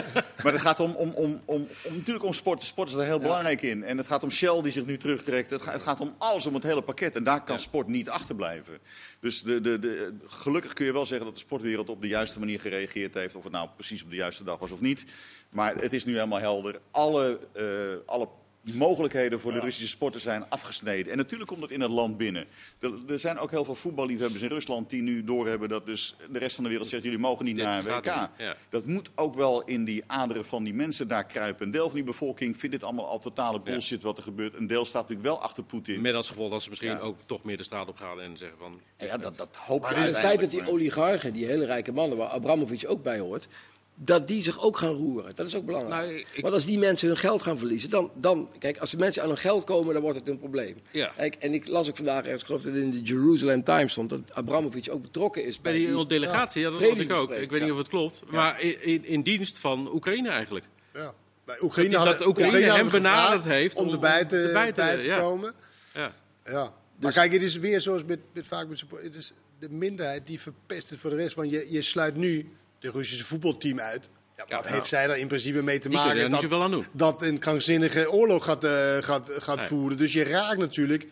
Maar 0.43 0.51
het 0.53 0.61
gaat 0.61 0.79
om, 0.79 0.91
om, 0.95 1.09
om, 1.09 1.41
om, 1.45 1.67
om 1.83 1.95
natuurlijk 1.95 2.25
om 2.25 2.33
sport. 2.33 2.63
Sport 2.63 2.89
is 2.89 2.95
er 2.95 3.03
heel 3.03 3.19
belangrijk 3.19 3.61
in. 3.61 3.83
En 3.83 3.97
het 3.97 4.07
gaat 4.07 4.23
om 4.23 4.31
Shell 4.31 4.61
die 4.61 4.71
zich 4.71 4.85
nu 4.85 4.97
terugtrekt. 4.97 5.51
Het 5.51 5.61
gaat, 5.61 5.73
het 5.73 5.83
gaat 5.83 5.99
om 5.99 6.15
alles, 6.17 6.45
om 6.45 6.53
het 6.53 6.63
hele 6.63 6.81
pakket. 6.81 7.15
En 7.15 7.23
daar 7.23 7.43
kan 7.43 7.59
sport 7.59 7.87
niet 7.87 8.09
achterblijven. 8.09 8.77
Dus 9.19 9.41
de, 9.41 9.61
de, 9.61 9.79
de, 9.79 10.13
gelukkig 10.27 10.73
kun 10.73 10.85
je 10.85 10.93
wel 10.93 11.05
zeggen 11.05 11.25
dat 11.25 11.35
de 11.35 11.41
sportwereld 11.41 11.89
op 11.89 12.01
de 12.01 12.07
juiste 12.07 12.39
manier 12.39 12.59
gereageerd 12.59 13.13
heeft. 13.13 13.35
Of 13.35 13.43
het 13.43 13.51
nou 13.51 13.69
precies 13.75 14.03
op 14.03 14.09
de 14.09 14.15
juiste 14.15 14.43
dag 14.43 14.59
was 14.59 14.71
of 14.71 14.81
niet. 14.81 15.05
Maar 15.49 15.75
het 15.75 15.93
is 15.93 16.05
nu 16.05 16.13
helemaal 16.13 16.39
helder. 16.39 16.79
Alle, 16.91 17.39
eh, 17.53 17.65
alle 18.05 18.27
mogelijkheden 18.73 19.39
voor 19.39 19.51
de 19.51 19.59
Russische 19.59 19.87
sporters 19.87 20.23
zijn 20.23 20.45
afgesneden. 20.49 21.11
En 21.11 21.17
natuurlijk 21.17 21.49
komt 21.49 21.61
het 21.61 21.71
in 21.71 21.81
het 21.81 21.91
land 21.91 22.17
binnen. 22.17 22.45
Er, 22.79 22.93
er 23.07 23.19
zijn 23.19 23.37
ook 23.37 23.51
heel 23.51 23.65
veel 23.65 23.75
voetballiefhebbers 23.75 24.41
in 24.41 24.49
Rusland 24.49 24.89
die 24.89 25.01
nu 25.01 25.23
doorhebben 25.23 25.69
dat 25.69 25.85
dus 25.85 26.15
de 26.31 26.39
rest 26.39 26.55
van 26.55 26.63
de 26.63 26.69
wereld 26.69 26.87
zegt: 26.87 27.03
jullie 27.03 27.19
mogen 27.19 27.45
niet 27.45 27.55
Dit 27.55 27.65
naar 27.65 27.85
een 27.85 27.95
WK. 27.95 28.05
ja. 28.37 28.55
Dat 28.69 28.85
moet 28.85 29.09
ook 29.15 29.35
wel 29.35 29.63
in 29.63 29.85
die 29.85 30.03
aderen 30.07 30.45
van 30.45 30.63
die 30.63 30.73
mensen 30.73 31.07
daar 31.07 31.25
kruipen. 31.25 31.65
Een 31.65 31.71
deel 31.71 31.85
van 31.85 31.95
die 31.95 32.03
bevolking 32.03 32.57
vindt 32.57 32.75
dit 32.75 32.83
allemaal 32.83 33.07
al 33.07 33.19
totale 33.19 33.59
bullshit 33.59 34.01
wat 34.01 34.17
er 34.17 34.23
gebeurt. 34.23 34.55
Een 34.55 34.67
deel 34.67 34.85
staat 34.85 35.01
natuurlijk 35.01 35.27
wel 35.27 35.41
achter 35.41 35.63
Poetin. 35.63 36.01
Met 36.01 36.13
als 36.13 36.27
gevolg 36.27 36.51
dat 36.51 36.61
ze 36.61 36.69
misschien 36.69 36.99
ook 36.99 37.17
toch 37.25 37.43
meer 37.43 37.57
de 37.57 37.63
straat 37.63 37.87
op 37.87 37.97
gaan 37.97 38.21
en 38.21 38.37
zeggen 38.37 38.57
van... 38.57 38.79
Ja, 38.97 39.17
dat, 39.17 39.37
dat 39.37 39.55
hoop 39.55 39.81
Maar 39.81 39.95
dit 39.95 40.03
is 40.03 40.09
Het 40.09 40.19
feit 40.19 40.39
dat 40.39 40.51
die 40.51 40.67
oligarchen, 40.67 41.33
die 41.33 41.45
hele 41.45 41.65
rijke 41.65 41.91
mannen, 41.91 42.17
waar 42.17 42.27
Abramovic 42.27 42.83
ook 42.87 43.03
bij 43.03 43.19
hoort, 43.19 43.47
dat 43.95 44.27
die 44.27 44.43
zich 44.43 44.61
ook 44.63 44.77
gaan 44.77 44.93
roeren. 44.93 45.35
Dat 45.35 45.47
is 45.47 45.55
ook 45.55 45.65
belangrijk. 45.65 46.01
Nou, 46.05 46.13
ik- 46.33 46.41
Want 46.41 46.53
als 46.53 46.65
die 46.65 46.77
mensen 46.77 47.07
hun 47.07 47.17
geld 47.17 47.41
gaan 47.43 47.57
verliezen, 47.57 47.89
dan, 47.89 48.11
dan... 48.15 48.49
Kijk, 48.59 48.77
als 48.77 48.91
de 48.91 48.97
mensen 48.97 49.21
aan 49.21 49.27
hun 49.27 49.37
geld 49.37 49.63
komen, 49.63 49.93
dan 49.93 50.01
wordt 50.01 50.19
het 50.19 50.27
een 50.27 50.39
probleem. 50.39 50.77
Ja. 50.91 51.11
Kijk, 51.15 51.35
en 51.35 51.53
ik 51.53 51.67
las 51.67 51.89
ook 51.89 51.95
vandaag, 51.95 52.23
ergens, 52.23 52.39
ik 52.41 52.45
geloof 52.45 52.61
dat 52.61 52.73
het 52.73 52.81
in 52.83 52.91
de 52.91 53.01
Jerusalem 53.01 53.63
Times 53.63 53.91
stond, 53.91 54.09
dat 54.09 54.21
Abramovic 54.31 54.87
ook 54.91 55.01
betrokken 55.01 55.45
is 55.45 55.61
Bij 55.61 55.73
die 55.73 56.07
delegatie, 56.07 56.61
ja, 56.61 56.69
dat 56.69 56.79
was 56.81 56.97
ik 56.97 57.11
ook. 57.13 57.31
Ik 57.31 57.49
weet 57.51 57.61
niet 57.61 57.71
of 57.71 57.77
het 57.77 57.87
klopt. 57.89 58.31
Maar 58.31 58.61
in, 58.61 58.83
in, 58.83 59.05
in 59.05 59.21
dienst 59.21 59.57
van 59.57 59.93
Oekraïne 59.93 60.29
eigenlijk. 60.29 60.65
Ja. 60.93 61.13
Bij 61.45 61.57
Oekraïne 61.61 61.91
Dat- 61.93 62.25
Oekraïne 62.25 62.27
Oekraïne 62.57 62.71
hem 62.71 62.89
benaderd 62.89 63.43
heeft 63.45 63.75
om 63.75 63.87
om- 63.87 63.93
erbij 63.93 64.25
te, 64.25 64.37
erbij 64.43 64.67
te- 64.71 64.81
bij 64.81 64.95
te 64.99 65.05
ja. 65.05 65.19
komen. 65.19 65.53
Ja. 65.93 66.13
Ja. 66.45 66.73
Maar 66.99 67.11
kijk, 67.13 67.33
het 67.33 67.41
is 67.41 67.57
weer 67.57 67.81
zoals 67.81 68.05
met, 68.05 68.19
met 68.33 68.47
vaak 68.47 68.67
met 68.67 68.77
support. 68.77 69.03
Het 69.03 69.15
is 69.15 69.33
de 69.59 69.69
minderheid 69.69 70.27
die 70.27 70.39
verpest 70.39 70.89
het 70.89 70.99
voor 70.99 71.09
de 71.09 71.15
rest. 71.15 71.35
Want 71.35 71.51
je, 71.51 71.65
je 71.69 71.81
sluit 71.81 72.15
nu 72.15 72.49
de 72.81 72.91
Russische 72.91 73.25
voetbalteam 73.25 73.79
uit. 73.79 74.09
Ja, 74.37 74.55
wat 74.55 74.67
heeft 74.67 74.87
zij 74.87 75.07
daar 75.07 75.17
in 75.19 75.27
principe 75.27 75.61
mee 75.63 75.79
te 75.79 75.89
Die 75.89 75.97
maken? 75.97 76.17
er 76.19 76.29
niet 76.29 76.51
aan 76.51 76.71
doen. 76.71 76.85
dat 76.91 77.21
een 77.21 77.39
krankzinnige 77.39 78.11
oorlog 78.11 78.43
gaat, 78.45 78.63
eh, 78.63 78.97
gaat, 78.97 79.29
gaat 79.33 79.57
Nee. 79.57 79.67
voeren. 79.67 79.97
Dus 79.97 80.13
je 80.13 80.23
raakt 80.23 80.57
natuurlijk 80.57 81.07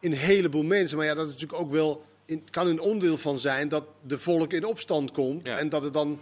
een 0.00 0.12
heleboel 0.12 0.62
mensen. 0.62 0.96
Maar 0.96 1.06
ja, 1.06 1.14
dat 1.14 1.26
is 1.26 1.32
natuurlijk 1.32 1.60
ook 1.60 1.70
wel 1.70 2.04
in, 2.26 2.44
kan 2.50 2.66
een 2.66 2.80
onderdeel 2.80 3.18
van 3.18 3.38
zijn 3.38 3.68
dat 3.68 3.84
de 4.06 4.18
volk 4.18 4.52
in 4.52 4.64
opstand 4.64 5.10
komt. 5.10 5.46
Ja. 5.46 5.58
En 5.58 5.68
dat 5.68 5.82
het 5.82 5.92
dan 5.92 6.20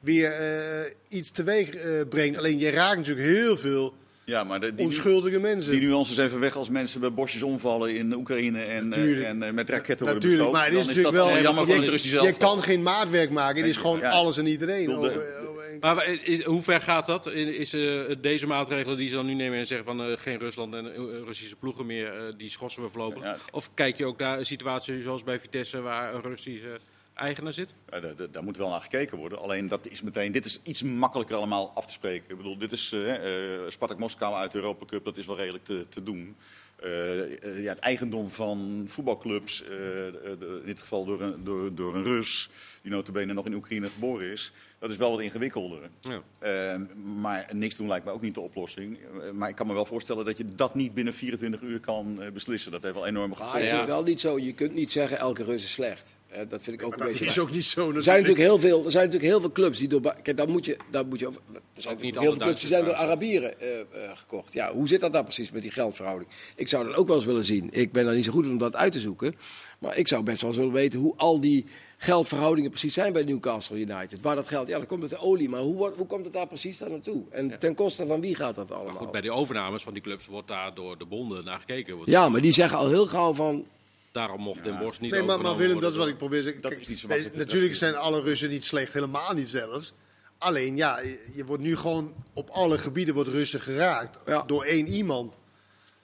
weer 0.00 0.32
eh, 0.32 0.92
iets 1.08 1.30
teweeg 1.30 1.68
eh, 1.70 1.90
brengt. 2.08 2.38
Alleen 2.38 2.58
je 2.58 2.70
raakt 2.70 2.96
natuurlijk 2.96 3.26
heel 3.26 3.56
veel 3.56 3.94
Ja, 4.24 4.44
maar 4.44 4.60
de, 4.60 4.74
die, 4.74 4.84
onschuldige 4.86 5.38
mensen. 5.38 5.72
die 5.72 5.80
nuances 5.80 6.16
even 6.16 6.40
weg 6.40 6.56
als 6.56 6.68
mensen 6.68 7.00
bij 7.00 7.12
bosjes 7.12 7.42
omvallen 7.42 7.94
in 7.94 8.14
Oekraïne 8.14 8.62
en, 8.62 8.92
eh, 8.92 9.28
en 9.28 9.42
eh, 9.42 9.52
met 9.52 9.70
raketten 9.70 10.06
worden 10.06 10.14
Natuurlijk, 10.14 10.22
bestookt. 10.38 10.52
maar 10.52 10.64
het 10.64 10.74
is 10.74 10.86
natuurlijk 10.86 11.14
dat 11.14 11.26
wel. 11.26 11.40
jammer 11.42 11.66
van 11.66 11.80
je, 11.82 12.22
je 12.26 12.34
kan 12.38 12.62
geen 12.62 12.82
maatwerk 12.82 13.30
maken. 13.30 13.56
Het 13.60 13.70
is 13.70 13.76
gewoon 13.76 13.98
Ja. 13.98 14.10
alles 14.10 14.36
en 14.36 14.46
iedereen. 14.46 14.86
De- 14.86 14.96
over- 14.96 15.10
over 15.48 15.62
één- 15.62 15.78
Maar 15.80 16.06
is, 16.24 16.42
hoe 16.44 16.62
ver 16.62 16.80
gaat 16.80 17.06
dat? 17.06 17.26
Is 17.32 17.72
eh, 17.74 18.00
deze 18.20 18.46
maatregelen 18.46 18.96
die 18.96 19.08
ze 19.08 19.14
dan 19.14 19.26
nu 19.26 19.34
nemen 19.34 19.58
en 19.58 19.66
zeggen 19.66 19.86
van 19.86 20.02
eh, 20.02 20.12
geen 20.16 20.38
Rusland 20.38 20.74
en 20.74 20.92
Russische 21.24 21.56
ploegen 21.56 21.86
meer, 21.86 22.06
eh, 22.14 22.22
die 22.36 22.50
schorsen 22.50 22.82
we 22.82 22.88
voorlopig? 22.88 23.22
Ja. 23.22 23.36
Of 23.50 23.70
kijk 23.74 23.96
je 23.98 24.06
ook 24.06 24.18
naar 24.18 24.38
een 24.38 24.46
situatie 24.46 25.02
zoals 25.02 25.22
bij 25.24 25.40
Vitesse 25.40 25.80
waar 25.80 26.14
een 26.14 26.22
Russische 26.22 26.78
eigenaar 27.14 27.52
zit? 27.52 27.74
Ja, 27.90 28.00
daar, 28.30 28.42
moet 28.42 28.56
wel 28.56 28.68
naar 28.68 28.80
gekeken 28.80 29.18
worden. 29.18 29.38
Alleen 29.38 29.68
dat 29.68 29.88
is 29.88 30.02
meteen, 30.02 30.32
dit 30.32 30.44
is 30.44 30.60
iets 30.62 30.82
makkelijker 30.82 31.36
allemaal 31.36 31.72
af 31.74 31.86
te 31.86 31.92
spreken. 31.92 32.30
Ik 32.30 32.36
bedoel, 32.36 32.58
dit 32.58 32.72
is 32.72 32.92
eh, 32.92 33.54
eh, 33.54 33.70
Spartak 33.70 33.98
Moskou 33.98 34.34
uit 34.34 34.52
de 34.52 34.58
Europa 34.58 34.84
Cup, 34.84 35.04
dat 35.04 35.16
is 35.16 35.26
wel 35.26 35.36
redelijk 35.36 35.64
te, 35.64 35.86
te 35.88 36.02
doen. 36.02 36.36
Eh, 36.76 37.62
ja, 37.62 37.68
het 37.68 37.78
eigendom 37.78 38.30
van 38.30 38.84
voetbalclubs, 38.88 39.62
in 39.62 40.62
dit 40.64 40.80
geval 40.80 41.04
door 41.04 41.20
een, 41.20 41.44
door, 41.44 41.74
door 41.74 41.94
een 41.94 42.04
Rus, 42.04 42.50
die 42.82 42.90
notabene 42.90 43.32
nog 43.32 43.46
in 43.46 43.54
Oekraïne 43.54 43.90
geboren 43.90 44.32
is, 44.32 44.52
dat 44.82 44.90
is 44.90 44.96
wel 44.96 45.10
wat 45.10 45.20
ingewikkelder. 45.20 45.90
Ja. 46.00 46.20
Eh, 46.38 46.80
maar 47.04 47.48
niks 47.52 47.76
doen 47.76 47.88
lijkt 47.88 48.04
me 48.04 48.10
ook 48.10 48.20
niet 48.20 48.34
de 48.34 48.40
oplossing. 48.40 48.98
Eh, 48.98 49.30
maar 49.30 49.48
ik 49.48 49.54
kan 49.54 49.66
me 49.66 49.72
wel 49.72 49.84
voorstellen 49.84 50.24
dat 50.24 50.36
je 50.38 50.44
dat 50.54 50.74
niet 50.74 50.94
binnen 50.94 51.14
24 51.14 51.60
uur 51.60 51.80
kan 51.80 52.22
eh, 52.22 52.30
beslissen. 52.30 52.72
Dat 52.72 52.82
heeft 52.82 52.94
wel 52.94 53.06
enorme 53.06 53.28
Maar 53.28 53.36
ik 53.38 53.44
gevolgen. 53.44 53.60
vind 53.60 53.72
Ja. 53.72 53.80
het 53.80 53.88
wel 53.88 54.02
niet 54.02 54.20
zo, 54.20 54.38
je 54.38 54.52
kunt 54.52 54.74
niet 54.74 54.90
zeggen 54.90 55.18
elke 55.18 55.44
Rus 55.44 55.64
is 55.64 55.72
slecht. 55.72 56.16
Dat 56.48 56.62
vind 56.62 56.80
ik 56.80 56.86
ook 56.86 56.92
een 56.92 56.98
dat 56.98 57.08
beetje... 57.08 57.24
is 57.24 57.38
ook 57.38 57.50
niet 57.50 57.64
zo. 57.64 57.92
Er 57.92 58.02
zijn 58.02 58.20
natuurlijk 58.20 58.48
heel 58.48 58.58
veel, 58.58 58.84
er 58.84 58.90
zijn 58.90 59.04
natuurlijk 59.04 59.32
heel 59.32 59.40
veel 59.40 59.52
clubs 59.52 59.78
die 59.78 59.88
door. 59.88 60.14
Kijk, 60.22 60.36
dan 60.36 60.50
moet 60.50 60.64
je, 60.64 60.76
dan 60.90 61.08
moet 61.08 61.18
je. 61.18 61.26
Er 61.26 61.82
zijn 61.82 61.96
niet 62.00 62.18
heel 62.18 62.32
veel 62.32 62.42
clubs 62.42 62.60
die 62.60 62.68
zijn 62.68 62.84
door 62.84 62.94
Arabieren 62.94 63.60
eh, 63.60 63.80
eh, 63.80 63.86
gekocht. 64.14 64.52
Ja, 64.52 64.72
hoe 64.72 64.88
zit 64.88 65.00
dat 65.00 65.12
nou 65.12 65.24
precies 65.24 65.50
met 65.50 65.62
die 65.62 65.70
geldverhouding? 65.70 66.30
Ik 66.56 66.68
zou 66.68 66.86
dat 66.86 66.96
ook 66.96 67.06
wel 67.06 67.16
eens 67.16 67.24
willen 67.24 67.44
zien. 67.44 67.68
Ik 67.70 67.92
ben 67.92 68.04
daar 68.04 68.14
niet 68.14 68.24
zo 68.24 68.32
goed 68.32 68.46
om 68.46 68.58
dat 68.58 68.76
uit 68.76 68.92
te 68.92 69.00
zoeken. 69.00 69.34
Maar 69.78 69.96
ik 69.98 70.08
zou 70.08 70.22
best 70.22 70.40
wel 70.40 70.50
eens 70.50 70.58
willen 70.58 70.74
weten 70.74 70.98
hoe 70.98 71.16
al 71.16 71.40
die 71.40 71.64
geldverhoudingen 72.02 72.70
precies 72.70 72.94
zijn 72.94 73.12
bij 73.12 73.22
Newcastle 73.22 73.76
United. 73.78 74.20
Waar 74.20 74.34
dat 74.34 74.48
geld, 74.48 74.68
ja, 74.68 74.78
dat 74.78 74.88
komt 74.88 75.02
uit 75.02 75.10
de 75.10 75.18
olie. 75.18 75.48
Maar 75.48 75.60
hoe, 75.60 75.74
wordt- 75.76 75.96
hoe 75.96 76.06
komt 76.06 76.24
het 76.24 76.34
daar 76.34 76.46
precies 76.46 76.78
daar 76.78 76.90
naartoe? 76.90 77.22
En 77.30 77.58
ten 77.58 77.74
koste 77.74 78.06
van 78.06 78.20
wie 78.20 78.34
gaat 78.34 78.54
dat 78.54 78.72
allemaal? 78.72 78.94
Goed, 78.94 79.10
bij 79.10 79.20
die 79.20 79.30
overnames 79.32 79.82
van 79.82 79.92
die 79.92 80.02
clubs 80.02 80.26
wordt 80.26 80.48
daar 80.48 80.74
door 80.74 80.98
de 80.98 81.04
bonden 81.04 81.44
naar 81.44 81.58
gekeken. 81.58 81.94
Wordt- 81.96 82.10
Ja, 82.10 82.28
maar 82.28 82.40
die 82.40 82.52
zeggen 82.52 82.78
al 82.78 82.88
heel 82.88 83.06
gauw 83.06 83.32
van. 83.34 83.64
Daarom 84.12 84.40
mocht 84.40 84.64
Den 84.64 84.78
Bosch 84.78 85.00
niet 85.00 85.10
Nee, 85.10 85.22
maar, 85.22 85.40
maar 85.40 85.56
Willem, 85.56 85.80
dat 85.80 85.90
is 85.92 85.96
wat 85.98 86.08
ik 86.08 86.16
probeer 86.16 86.38
te 86.38 86.44
zeggen. 86.44 86.62
Dat 86.62 86.72
is 86.72 86.88
niet 86.88 86.98
zo 86.98 87.08
makkelijk. 87.08 87.36
natuurlijk 87.36 87.74
zijn 87.74 87.94
alle 87.96 88.20
Russen 88.22 88.50
niet 88.50 88.64
slecht, 88.64 88.92
helemaal 88.92 89.32
niet 89.34 89.48
zelfs. 89.48 89.92
Alleen 90.38 90.76
ja, 90.76 91.00
je, 91.00 91.30
je 91.34 91.44
wordt 91.44 91.62
nu 91.62 91.76
gewoon 91.76 92.12
op 92.32 92.50
alle 92.50 92.78
gebieden 92.78 93.14
wordt 93.14 93.28
Russen 93.28 93.60
geraakt 93.60 94.18
Ja. 94.26 94.42
door 94.46 94.64
één 94.64 94.86
iemand. 94.88 95.38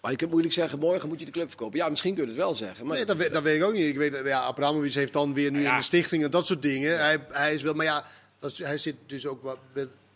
Maar 0.09 0.17
je 0.17 0.23
kunt 0.27 0.37
moeilijk 0.37 0.59
zeggen, 0.61 0.79
morgen 0.79 1.09
moet 1.09 1.19
je 1.21 1.25
de 1.27 1.33
club 1.33 1.49
verkopen. 1.49 1.79
Ja, 1.79 1.89
misschien 1.89 2.15
kun 2.15 2.23
je 2.23 2.29
het 2.29 2.39
wel 2.39 2.55
zeggen. 2.55 2.87
Maar 2.87 2.97
Nee, 2.97 3.05
dat, 3.05 3.17
weet, 3.17 3.33
dat 3.33 3.43
weet 3.43 3.57
ik 3.61 3.65
ook 3.67 3.73
niet. 3.73 3.87
Ik 3.89 3.97
weet, 3.97 4.21
ja, 4.25 4.41
Abramovic 4.41 4.93
heeft 4.95 5.13
dan 5.13 5.35
weer 5.35 5.51
nu 5.51 5.61
Ja. 5.63 5.71
in 5.71 5.77
de 5.77 5.83
stichting 5.83 6.25
en 6.25 6.31
dat 6.31 6.47
soort 6.47 6.63
dingen. 6.63 6.99
Hij, 6.99 7.19
hij 7.29 7.55
is 7.55 7.63
wel, 7.63 7.75
maar 7.75 7.85
ja, 7.87 8.05
dat 8.39 8.51
is, 8.53 8.59
hij 8.59 8.77
zit 8.77 8.95
dus 9.07 9.27
ook 9.27 9.43
wat, 9.43 9.59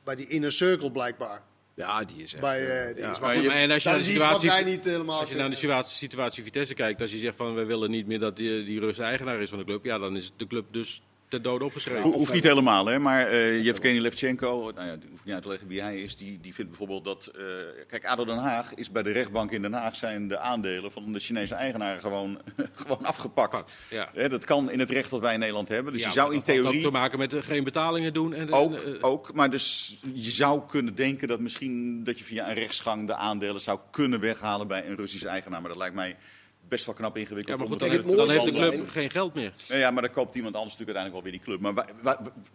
bij- 0.04 0.14
die 0.16 0.26
inner 0.28 0.52
circle 0.52 0.92
blijkbaar. 0.92 1.42
ja, 1.74 2.04
die 2.04 2.22
is 2.22 2.32
echt. 2.32 2.42
Bij, 2.42 2.92
die 2.94 3.02
ja. 3.02 3.10
is- 3.10 3.18
Maar, 3.20 3.34
en 3.34 3.70
als 3.70 3.82
je 3.82 3.88
naar 3.88 3.98
de 3.98 4.04
situatie, 4.04 4.64
niet 4.64 4.84
helemaal... 4.84 5.20
als 5.20 5.30
je 5.30 5.36
naar 5.36 5.50
de 5.50 5.56
situatie, 5.56 5.96
situatie 5.96 6.42
Vitesse 6.42 6.74
kijkt, 6.74 7.00
als 7.00 7.10
je 7.10 7.18
zegt 7.18 7.36
van 7.36 7.54
we 7.54 7.64
willen 7.64 7.90
niet 7.90 8.06
meer 8.06 8.18
dat 8.18 8.36
die, 8.36 8.64
die 8.64 8.80
Russe 8.80 9.02
eigenaar 9.02 9.40
is 9.40 9.48
van 9.48 9.58
de 9.58 9.64
club, 9.64 9.84
ja, 9.84 9.98
dan 9.98 10.16
is 10.16 10.32
de 10.36 10.46
club 10.46 10.64
dus 10.70 11.02
ter 11.32 11.42
dode 11.42 11.64
opgeschreven. 11.64 12.02
Ho- 12.02 12.12
Hoeft 12.12 12.32
niet 12.32 12.42
helemaal, 12.42 12.86
hè? 12.86 12.98
maar 12.98 13.26
eh 13.26 13.64
Yevgeny 13.64 13.98
Levchenko, 13.98 14.70
nou 14.74 14.86
ja, 14.86 14.96
hoef 15.10 15.24
niet 15.24 15.34
uit 15.34 15.42
te 15.42 15.48
leggen 15.48 15.68
wie 15.68 15.80
hij 15.82 16.00
is, 16.02 16.16
die, 16.16 16.38
die 16.40 16.54
vindt 16.54 16.70
bijvoorbeeld 16.70 17.04
dat... 17.04 17.26
eh, 17.36 17.42
kijk, 17.88 18.04
ADO 18.06 18.24
Den 18.24 18.36
Haag 18.38 18.74
is 18.74 18.90
bij 18.90 19.02
de 19.02 19.10
rechtbank 19.12 19.50
in 19.50 19.62
Den 19.62 19.72
Haag 19.72 19.96
zijn 19.96 20.28
de 20.28 20.38
aandelen 20.38 20.92
van 20.92 21.12
de 21.12 21.18
Chinese 21.20 21.54
eigenaren 21.54 22.00
gewoon, 22.00 22.40
gewoon 22.80 23.04
afgepakt. 23.04 23.72
Ja. 23.90 24.08
Hè, 24.14 24.28
dat 24.28 24.44
kan 24.44 24.70
in 24.70 24.78
het 24.78 24.90
recht 24.90 25.10
dat 25.10 25.20
wij 25.20 25.32
in 25.34 25.38
Nederland 25.40 25.68
hebben. 25.68 25.92
Dus 25.92 26.02
Ja, 26.02 26.08
je 26.08 26.14
zou 26.14 26.30
in 26.30 26.36
dat 26.36 26.44
theorie... 26.44 26.82
te 26.82 26.90
maken 26.90 27.18
met 27.18 27.32
eh, 27.34 27.42
geen 27.42 27.64
betalingen 27.64 28.12
doen. 28.12 28.34
En, 28.34 28.52
Ook, 28.52 28.74
en, 28.74 28.94
eh, 28.94 28.98
ook, 29.00 29.32
maar 29.34 29.50
dus 29.50 29.96
je 30.12 30.30
zou 30.30 30.60
kunnen 30.68 30.94
denken 30.94 31.28
dat 31.28 31.40
misschien 31.40 32.04
dat 32.04 32.18
je 32.18 32.24
via 32.24 32.48
een 32.48 32.54
rechtsgang 32.54 33.06
de 33.06 33.14
aandelen 33.14 33.60
zou 33.60 33.78
kunnen 33.90 34.20
weghalen 34.20 34.66
bij 34.66 34.86
een 34.88 34.96
Russisch 34.96 35.24
eigenaar. 35.24 35.60
Maar 35.60 35.70
dat 35.70 35.78
lijkt 35.78 35.94
mij 35.94 36.16
best 36.72 36.86
wel 36.86 36.94
knap 36.94 37.16
ingewikkeld. 37.16 37.48
ja, 37.48 37.56
maar 37.56 37.66
goed, 37.66 37.80
dan, 37.80 37.90
heeft, 37.90 38.16
dan 38.16 38.30
heeft 38.30 38.44
de 38.44 38.50
club 38.52 38.72
zijn- 38.72 38.88
geen 38.88 39.10
geld 39.10 39.34
meer. 39.34 39.52
Nou 39.68 39.80
ja, 39.80 39.90
maar 39.90 40.02
dan 40.02 40.10
koopt 40.12 40.34
iemand 40.34 40.54
anders 40.54 40.78
natuurlijk 40.78 40.98
uiteindelijk 40.98 41.14
wel 41.14 41.22
weer 41.22 41.58
die 41.60 41.70
club. 41.72 41.74
Maar 41.74 41.86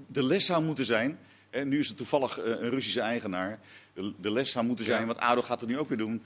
de 0.08 0.24
les 0.24 0.46
zou 0.46 0.64
moeten 0.64 0.86
zijn, 0.86 1.20
en 1.50 1.68
nu 1.68 1.80
is 1.80 1.88
het 1.88 1.98
toevallig 1.98 2.40
eh, 2.40 2.50
een 2.60 2.70
Russische 2.70 3.02
eigenaar. 3.02 3.60
De, 3.94 4.14
de 4.22 4.32
les 4.32 4.52
zou 4.52 4.66
moeten 4.66 4.86
zijn, 4.86 5.00
Ja. 5.00 5.06
want 5.06 5.20
ADO 5.20 5.42
gaat 5.42 5.60
het 5.62 5.70
nu 5.70 5.80
ook 5.80 5.90
weer 5.90 5.98
doen. 5.98 6.24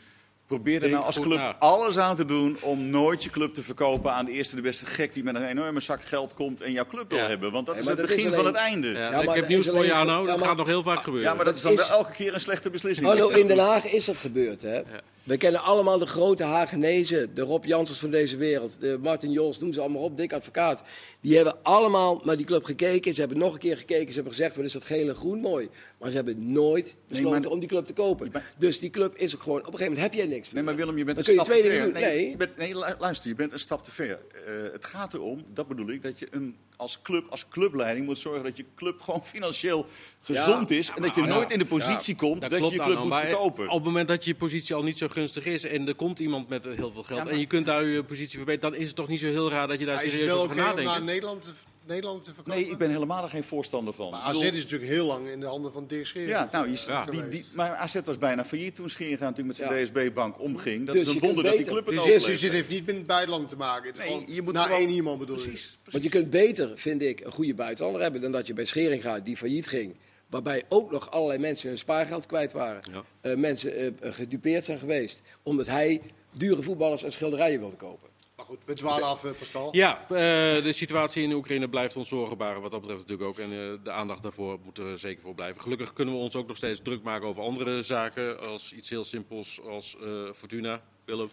Probeer 0.47 0.84
er 0.84 0.89
nou 0.89 1.04
als 1.06 1.19
club 1.19 1.38
na. 1.38 1.56
alles 1.60 1.97
aan 1.97 2.15
te 2.15 2.25
doen 2.25 2.58
om 2.62 2.89
nooit 2.89 3.23
je 3.23 3.30
club 3.30 3.54
te 3.54 3.62
verkopen 3.63 4.12
aan 4.13 4.25
de 4.25 4.32
eerste 4.32 4.56
de 4.56 4.62
beste 4.62 4.86
gek 4.86 5.13
die 5.13 5.23
met 5.23 5.36
een 5.36 5.43
enorme 5.47 5.80
zak 5.80 6.04
geld 6.04 6.34
komt 6.34 6.62
en 6.62 6.71
jouw 6.71 6.86
club 6.86 7.10
wil 7.10 7.17
Ja. 7.17 7.27
hebben. 7.27 7.51
Want 7.51 7.65
dat 7.65 7.77
is 7.77 7.86
het 7.86 7.97
dat 7.97 8.10
is 8.10 8.15
begin 8.15 8.32
van 8.34 8.45
het 8.45 8.56
einde. 8.56 8.88
Ja, 8.88 8.99
Ja, 8.99 9.12
Ja, 9.12 9.21
ik 9.30 9.36
heb 9.36 9.47
nieuws 9.47 9.65
voor 9.67 9.86
jou, 9.86 10.06
nou, 10.06 10.27
ja, 10.27 10.36
dat 10.36 10.45
gaat 10.47 10.58
nog 10.58 10.67
heel 10.67 10.84
vaak 10.84 11.04
gebeuren. 11.04 11.36
maar 11.36 11.45
dat 11.45 11.56
is 11.56 11.62
dan 11.62 11.71
is- 11.71 11.89
elke 11.89 12.12
keer 12.12 12.34
een 12.34 12.41
slechte 12.41 12.69
beslissing. 12.69 13.08
Hallo, 13.08 13.30
in 13.30 13.47
Den. 13.47 13.58
Haag 13.60 13.86
is 13.86 14.06
dat 14.06 14.17
gebeurd. 14.17 14.62
Hè? 14.62 14.82
We 15.23 15.38
kennen 15.38 15.62
allemaal 15.62 15.97
de 15.97 16.05
grote 16.05 16.43
Hagenezen, 16.43 17.36
de 17.36 17.41
Rob 17.41 17.65
Janssens 17.65 17.99
van 17.99 18.12
deze 18.12 18.38
wereld, 18.38 18.75
de 18.79 18.97
Martin 19.01 19.31
Jols, 19.31 19.60
noem 19.60 19.73
ze 19.73 19.79
allemaal 19.79 20.01
op, 20.01 20.17
dik 20.17 20.34
advocaat. 20.34 20.84
Die 21.21 21.36
hebben 21.36 21.63
allemaal 21.63 22.21
naar 22.23 22.38
die 22.38 22.45
club 22.45 22.63
gekeken. 22.63 23.13
Ze 23.13 23.19
hebben 23.19 23.38
nog 23.38 23.53
een 23.53 23.60
keer 23.60 23.77
gekeken. 23.77 24.07
Ze 24.07 24.13
hebben 24.13 24.34
gezegd, 24.34 24.55
wat 24.55 24.65
is 24.65 24.71
dat 24.71 24.86
geel 24.86 25.07
en 25.07 25.15
groen 25.15 25.39
mooi. 25.39 25.69
Maar 25.99 26.10
ze 26.10 26.15
hebben 26.15 26.51
nooit 26.51 26.95
besloten 27.07 27.41
maar- 27.41 27.49
om 27.49 27.60
die 27.60 27.69
club 27.69 27.86
te 27.86 27.93
kopen. 27.93 28.29
maar- 28.31 28.53
Dus 28.57 28.79
die 28.79 28.89
club 28.89 29.15
is 29.15 29.36
ook 29.36 29.43
gewoon, 29.43 29.60
op 29.60 29.65
een 29.65 29.71
gegeven 29.71 29.93
moment 29.93 30.12
heb 30.13 30.19
jij 30.21 30.29
niks 30.36 30.45
meer. 30.49 30.53
Nee, 30.55 30.63
maar 30.63 30.75
Willem, 30.75 30.97
je 30.97 31.03
bent 31.03 31.17
Dan 31.17 31.25
een 31.36 31.41
stap 31.41 31.55
te 31.55 31.62
ver. 31.62 31.91
Nee, 31.91 32.03
Nee. 32.03 32.29
je 32.29 32.38
bent, 32.38 32.57
nee, 32.57 32.73
lu- 32.77 32.93
luister, 32.99 33.29
je 33.29 33.36
bent 33.36 33.51
een 33.51 33.60
stap 33.60 33.84
te 33.84 33.91
ver. 33.91 34.19
Eh, 34.45 34.53
het 34.71 34.86
gaat 34.86 35.13
erom, 35.13 35.41
dat 35.53 35.67
bedoel 35.67 35.89
ik, 35.89 36.03
dat 36.03 36.19
je 36.19 36.27
een, 36.31 36.55
als 36.82 37.02
club, 37.02 37.26
als 37.30 37.48
clubleiding 37.50 38.06
moet 38.06 38.17
zorgen 38.17 38.44
dat 38.44 38.58
je 38.58 38.65
club 38.76 39.02
gewoon 39.02 39.24
financieel 39.24 39.86
gezond 40.22 40.72
is. 40.72 40.91
en 40.96 41.02
dat 41.02 41.15
je 41.15 41.22
nooit 41.22 41.52
in 41.52 41.60
de 41.60 41.65
positie 41.65 42.15
komt 42.15 42.41
dat, 42.41 42.52
je 42.52 42.72
je 42.72 42.78
club 42.78 43.04
moet 43.04 43.15
verkopen. 43.15 43.67
Op 43.67 43.74
het 43.74 43.84
moment 43.84 44.08
dat 44.08 44.24
je 44.26 44.36
positie 44.36 44.76
al 44.76 44.84
niet 44.84 44.98
zo 44.98 45.08
gunstig 45.08 45.46
is 45.46 45.63
en 45.63 45.88
er 45.88 45.96
komt 45.96 46.20
iemand 46.20 46.50
met 46.50 46.63
heel 46.63 46.76
veel 46.91 47.04
geld 47.04 47.20
Ja, 47.20 47.24
maar- 47.24 47.34
en 47.34 47.39
je 47.39 47.46
kunt 47.46 47.65
daar 47.65 47.84
je 47.84 48.04
positie 48.04 48.38
verbeteren, 48.38 48.72
dan 48.72 48.80
is 48.82 48.88
het 48.88 48.96
toch 48.96 49.08
niet 49.08 49.20
zo 49.20 49.26
heel 49.26 49.50
raar 49.50 49.67
dat 49.67 49.80
je 49.80 49.86
daar 49.86 49.96
is 49.96 50.02
het 50.02 50.12
serieus 50.12 50.30
wel 50.30 50.39
over 50.41 50.52
oké 50.52 50.62
gaat 50.62 50.70
om 50.70 50.76
naar 50.76 50.86
nadenken. 50.86 51.14
Nederland 51.14 51.53
Nederland 51.86 52.23
te 52.23 52.34
verkopen? 52.34 52.61
Nee, 52.61 52.69
ik 52.69 52.77
ben 52.77 52.89
helemaal 52.89 53.27
geen 53.29 53.43
voorstander 53.43 53.93
van. 53.93 54.11
Maar 54.11 54.19
AZ 54.19 54.38
bedoel- 54.39 54.53
is 54.55 54.63
natuurlijk 54.63 54.91
heel 54.91 55.05
lang 55.05 55.27
in 55.27 55.39
de 55.39 55.45
handen 55.45 55.71
van 55.71 55.88
Dirk 55.88 56.05
Schering. 56.05 56.29
Ja, 56.29 56.49
nou, 56.51 56.69
je, 56.71 56.84
Ja. 56.88 57.05
Die, 57.05 57.27
die, 57.29 57.45
maar 57.53 57.69
AZ 57.75 57.95
was 58.05 58.17
bijna 58.17 58.45
failliet 58.45 58.75
toen 58.75 58.89
Scheringa 58.89 59.19
natuurlijk 59.29 59.47
met 59.47 59.55
zijn 59.67 59.79
Ja. 59.79 59.86
DSB-bank 59.86 60.39
omging. 60.39 60.86
Dat 60.86 60.95
Dus 60.95 61.07
is 61.07 61.13
een 61.13 61.19
wonder 61.19 61.43
dat 61.43 61.57
die 61.57 61.65
club 61.65 61.86
het 61.86 61.95
Dus, 62.03 62.23
dus 62.25 62.39
dit 62.39 62.51
heeft 62.51 62.69
niet 62.69 62.86
met 62.86 62.95
het 62.95 63.05
buitenland 63.07 63.49
te 63.49 63.55
maken. 63.55 63.88
Het 63.89 63.97
Nee, 63.97 64.07
gewoon 64.07 64.23
je 64.27 64.41
moet 64.41 64.53
naar 64.53 64.63
gewoon- 64.65 64.79
één 64.79 64.89
iemand 64.89 65.19
bedoel 65.19 65.36
je. 65.38 65.41
Precies. 65.47 65.77
Want 65.91 66.03
je 66.03 66.09
kunt 66.09 66.29
beter, 66.29 66.71
vind 66.75 67.01
ik, 67.01 67.19
een 67.19 67.32
goede 67.32 67.53
buitenlander 67.53 68.01
hebben 68.01 68.21
dan 68.21 68.32
dat 68.32 68.47
je 68.47 68.53
bij 68.53 68.65
Schering 68.65 69.01
gaat, 69.01 69.25
die 69.25 69.38
failliet 69.38 69.67
ging. 69.67 69.95
Waarbij 70.29 70.63
ook 70.69 70.91
nog 70.91 71.11
allerlei 71.11 71.39
mensen 71.39 71.69
hun 71.69 71.77
spaargeld 71.77 72.25
kwijt 72.25 72.51
waren. 72.51 72.82
Ja. 72.91 73.03
Eh, 73.21 73.36
mensen 73.38 74.01
eh, 74.01 74.13
gedupeerd 74.13 74.65
zijn 74.65 74.79
geweest. 74.79 75.21
Omdat 75.43 75.67
hij 75.67 76.01
dure 76.32 76.61
voetballers 76.61 77.03
en 77.03 77.11
schilderijen 77.11 77.59
wilde 77.59 77.75
kopen. 77.75 78.09
Maar 78.42 78.50
goed, 78.50 78.66
we 78.66 78.74
dwalen 78.74 79.08
af, 79.08 79.24
eh, 79.24 79.32
Pascal. 79.39 79.70
Ja, 79.72 80.02
eh, 80.02 80.64
de 80.64 80.72
situatie 80.72 81.24
in 81.24 81.32
Oekraïne 81.32 81.70
blijft 81.70 81.96
ons 81.96 82.08
zorgen 82.08 82.38
baren 82.38 82.62
wat 82.62 82.72
dat 82.72 82.80
betreft 82.80 83.02
natuurlijk 83.08 83.30
ook. 83.30 83.38
En 83.38 83.52
eh, 83.52 83.84
de 83.84 83.92
aandacht 83.92 84.22
daarvoor 84.22 84.60
moet 84.64 84.78
er 84.78 85.00
zeker 85.00 85.22
voor 85.22 85.34
blijven. 85.34 85.62
Gelukkig 85.62 85.94
kunnen 85.94 86.14
we 86.14 86.20
ons 86.20 86.36
ook 86.36 86.48
nog 86.48 86.58
steeds 86.58 86.80
druk 86.84 87.04
maken 87.04 87.28
over 87.28 87.42
andere 87.42 87.84
zaken. 87.84 88.39
Als 88.39 88.74
iets 88.74 88.89
heel 88.89 89.04
simpels 89.04 89.62
als 89.68 89.98
eh, 90.04 90.10
Fortuna. 90.34 90.82
Willem. 91.06 91.30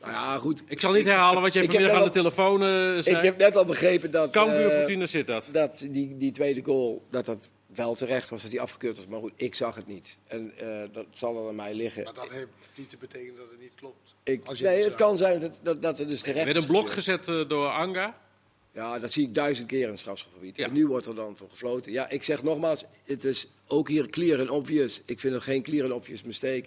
Nou 0.00 0.12
ja, 0.12 0.38
goed. 0.38 0.64
Ik 0.66 0.80
zal 0.80 0.92
niet 0.92 1.04
herhalen 1.04 1.42
wat 1.42 1.52
jij 1.52 1.64
vanmiddag 1.64 1.96
aan 1.96 2.04
de 2.04 2.10
telefoon 2.10 2.60
zei. 2.60 3.16
Ik 3.16 3.22
heb 3.22 3.36
net 3.36 3.56
al 3.56 3.64
begrepen 3.64 4.10
dat, 4.10 4.30
Cambuur 4.30 4.70
Fortuna 4.70 5.06
zit 5.06 5.26
dat. 5.26 5.48
dat 5.52 5.86
die, 5.90 6.16
die 6.16 6.32
tweede 6.32 6.62
goal, 6.64 7.02
dat 7.10 7.24
dat 7.26 7.48
wel 7.76 7.94
terecht 7.94 8.28
was 8.28 8.42
dat 8.42 8.50
hij 8.50 8.60
afgekeurd 8.60 8.96
was. 8.96 9.06
Maar 9.06 9.20
goed, 9.20 9.32
ik 9.36 9.54
zag 9.54 9.74
het 9.74 9.86
niet. 9.86 10.16
En 10.26 10.52
eh, 10.58 10.88
dat 10.92 11.06
zal 11.12 11.42
er 11.42 11.48
aan 11.48 11.54
mij 11.54 11.74
liggen. 11.74 12.04
Maar 12.04 12.14
dat 12.14 12.30
heeft 12.30 12.46
niet 12.74 12.88
te 12.88 12.96
betekenen 12.96 13.36
dat 13.36 13.50
het 13.50 13.60
niet 13.60 13.74
klopt. 13.74 14.14
Ik, 14.22 14.44
Als 14.44 14.58
je 14.58 14.64
nee, 14.64 14.76
het 14.76 14.86
het 14.86 14.94
kan 14.94 15.16
zijn 15.16 15.40
dat, 15.40 15.58
dat, 15.62 15.82
dat 15.82 15.98
er 15.98 16.08
dus 16.08 16.18
Er 16.18 16.24
terecht 16.24 16.48
is 16.48 16.54
een 16.54 16.66
blok 16.66 16.90
gezet 16.90 17.28
eh, 17.28 17.48
door 17.48 17.68
Anga. 17.68 18.24
Ja, 18.72 18.98
dat 18.98 19.12
zie 19.12 19.26
ik 19.26 19.34
duizend 19.34 19.68
keer 19.68 19.84
in 19.84 19.90
het 19.90 19.98
strafschopgebied. 19.98 20.56
Ja. 20.56 20.66
En 20.66 20.72
nu 20.72 20.86
wordt 20.86 21.06
er 21.06 21.14
dan 21.14 21.36
voor 21.36 21.50
gefloten. 21.50 21.92
Ja, 21.92 22.08
ik 22.08 22.22
zeg 22.22 22.42
nogmaals, 22.42 22.84
het 23.04 23.24
is 23.24 23.48
ook 23.66 23.88
hier 23.88 24.08
clear 24.08 24.40
and 24.40 24.50
obvious. 24.50 25.00
Ik 25.04 25.20
vind 25.20 25.34
het 25.34 25.42
geen 25.42 25.62
clear 25.62 25.84
and 25.84 25.92
obvious 25.94 26.22
mistake. 26.22 26.64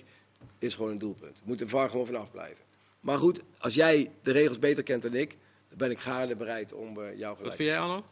Is 0.60 0.76
gewoon 0.76 0.92
een 0.92 0.98
doelpunt. 0.98 1.42
Moet 1.44 1.60
de 1.60 1.68
VAR 1.68 1.90
gewoon 1.90 2.06
vanaf 2.06 2.32
blijven. 2.32 2.64
Maar 3.00 3.18
goed, 3.18 3.42
als 3.58 3.74
jij 3.74 4.12
de 4.22 4.32
regels 4.32 4.60
beter 4.60 4.84
kent 4.84 5.02
dan 5.02 5.14
ik, 5.14 5.30
dan 5.70 5.78
ben 5.78 5.92
ik 5.92 6.00
gaarne 6.00 6.36
bereid 6.36 6.74
om 6.74 7.02
eh, 7.02 7.18
jou 7.18 7.30
Wat 7.30 7.38
gelijk 7.38 7.56
vind 7.56 7.70
jij, 7.70 7.80
Arno? 7.80 8.06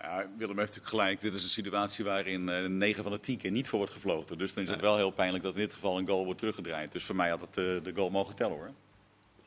Ja, 0.00 0.30
Willem 0.36 0.58
heeft 0.58 0.68
natuurlijk 0.76 0.88
gelijk. 0.88 1.20
Dit 1.20 1.34
is 1.34 1.42
een 1.42 1.48
situatie 1.48 2.04
waarin 2.04 2.48
eh 2.48 2.64
9 2.66 3.02
van 3.02 3.12
de 3.12 3.20
10 3.20 3.38
keer 3.38 3.50
niet 3.50 3.68
voor 3.68 3.78
wordt 3.78 3.92
gefloten. 3.92 4.38
Dus 4.38 4.54
dan 4.54 4.62
is 4.64 4.70
het 4.70 4.80
wel 4.80 4.96
heel 4.96 5.10
pijnlijk 5.10 5.44
dat 5.44 5.54
in 5.54 5.60
dit 5.60 5.72
geval 5.72 5.98
een 5.98 6.06
goal 6.06 6.24
wordt 6.24 6.38
teruggedraaid. 6.38 6.92
Dus 6.92 7.04
voor 7.04 7.16
mij 7.16 7.28
had 7.28 7.40
het 7.40 7.48
eh, 7.56 7.64
de 7.84 7.92
goal 7.94 8.10
mogen 8.10 8.34
tellen 8.34 8.56
hoor. 8.56 8.70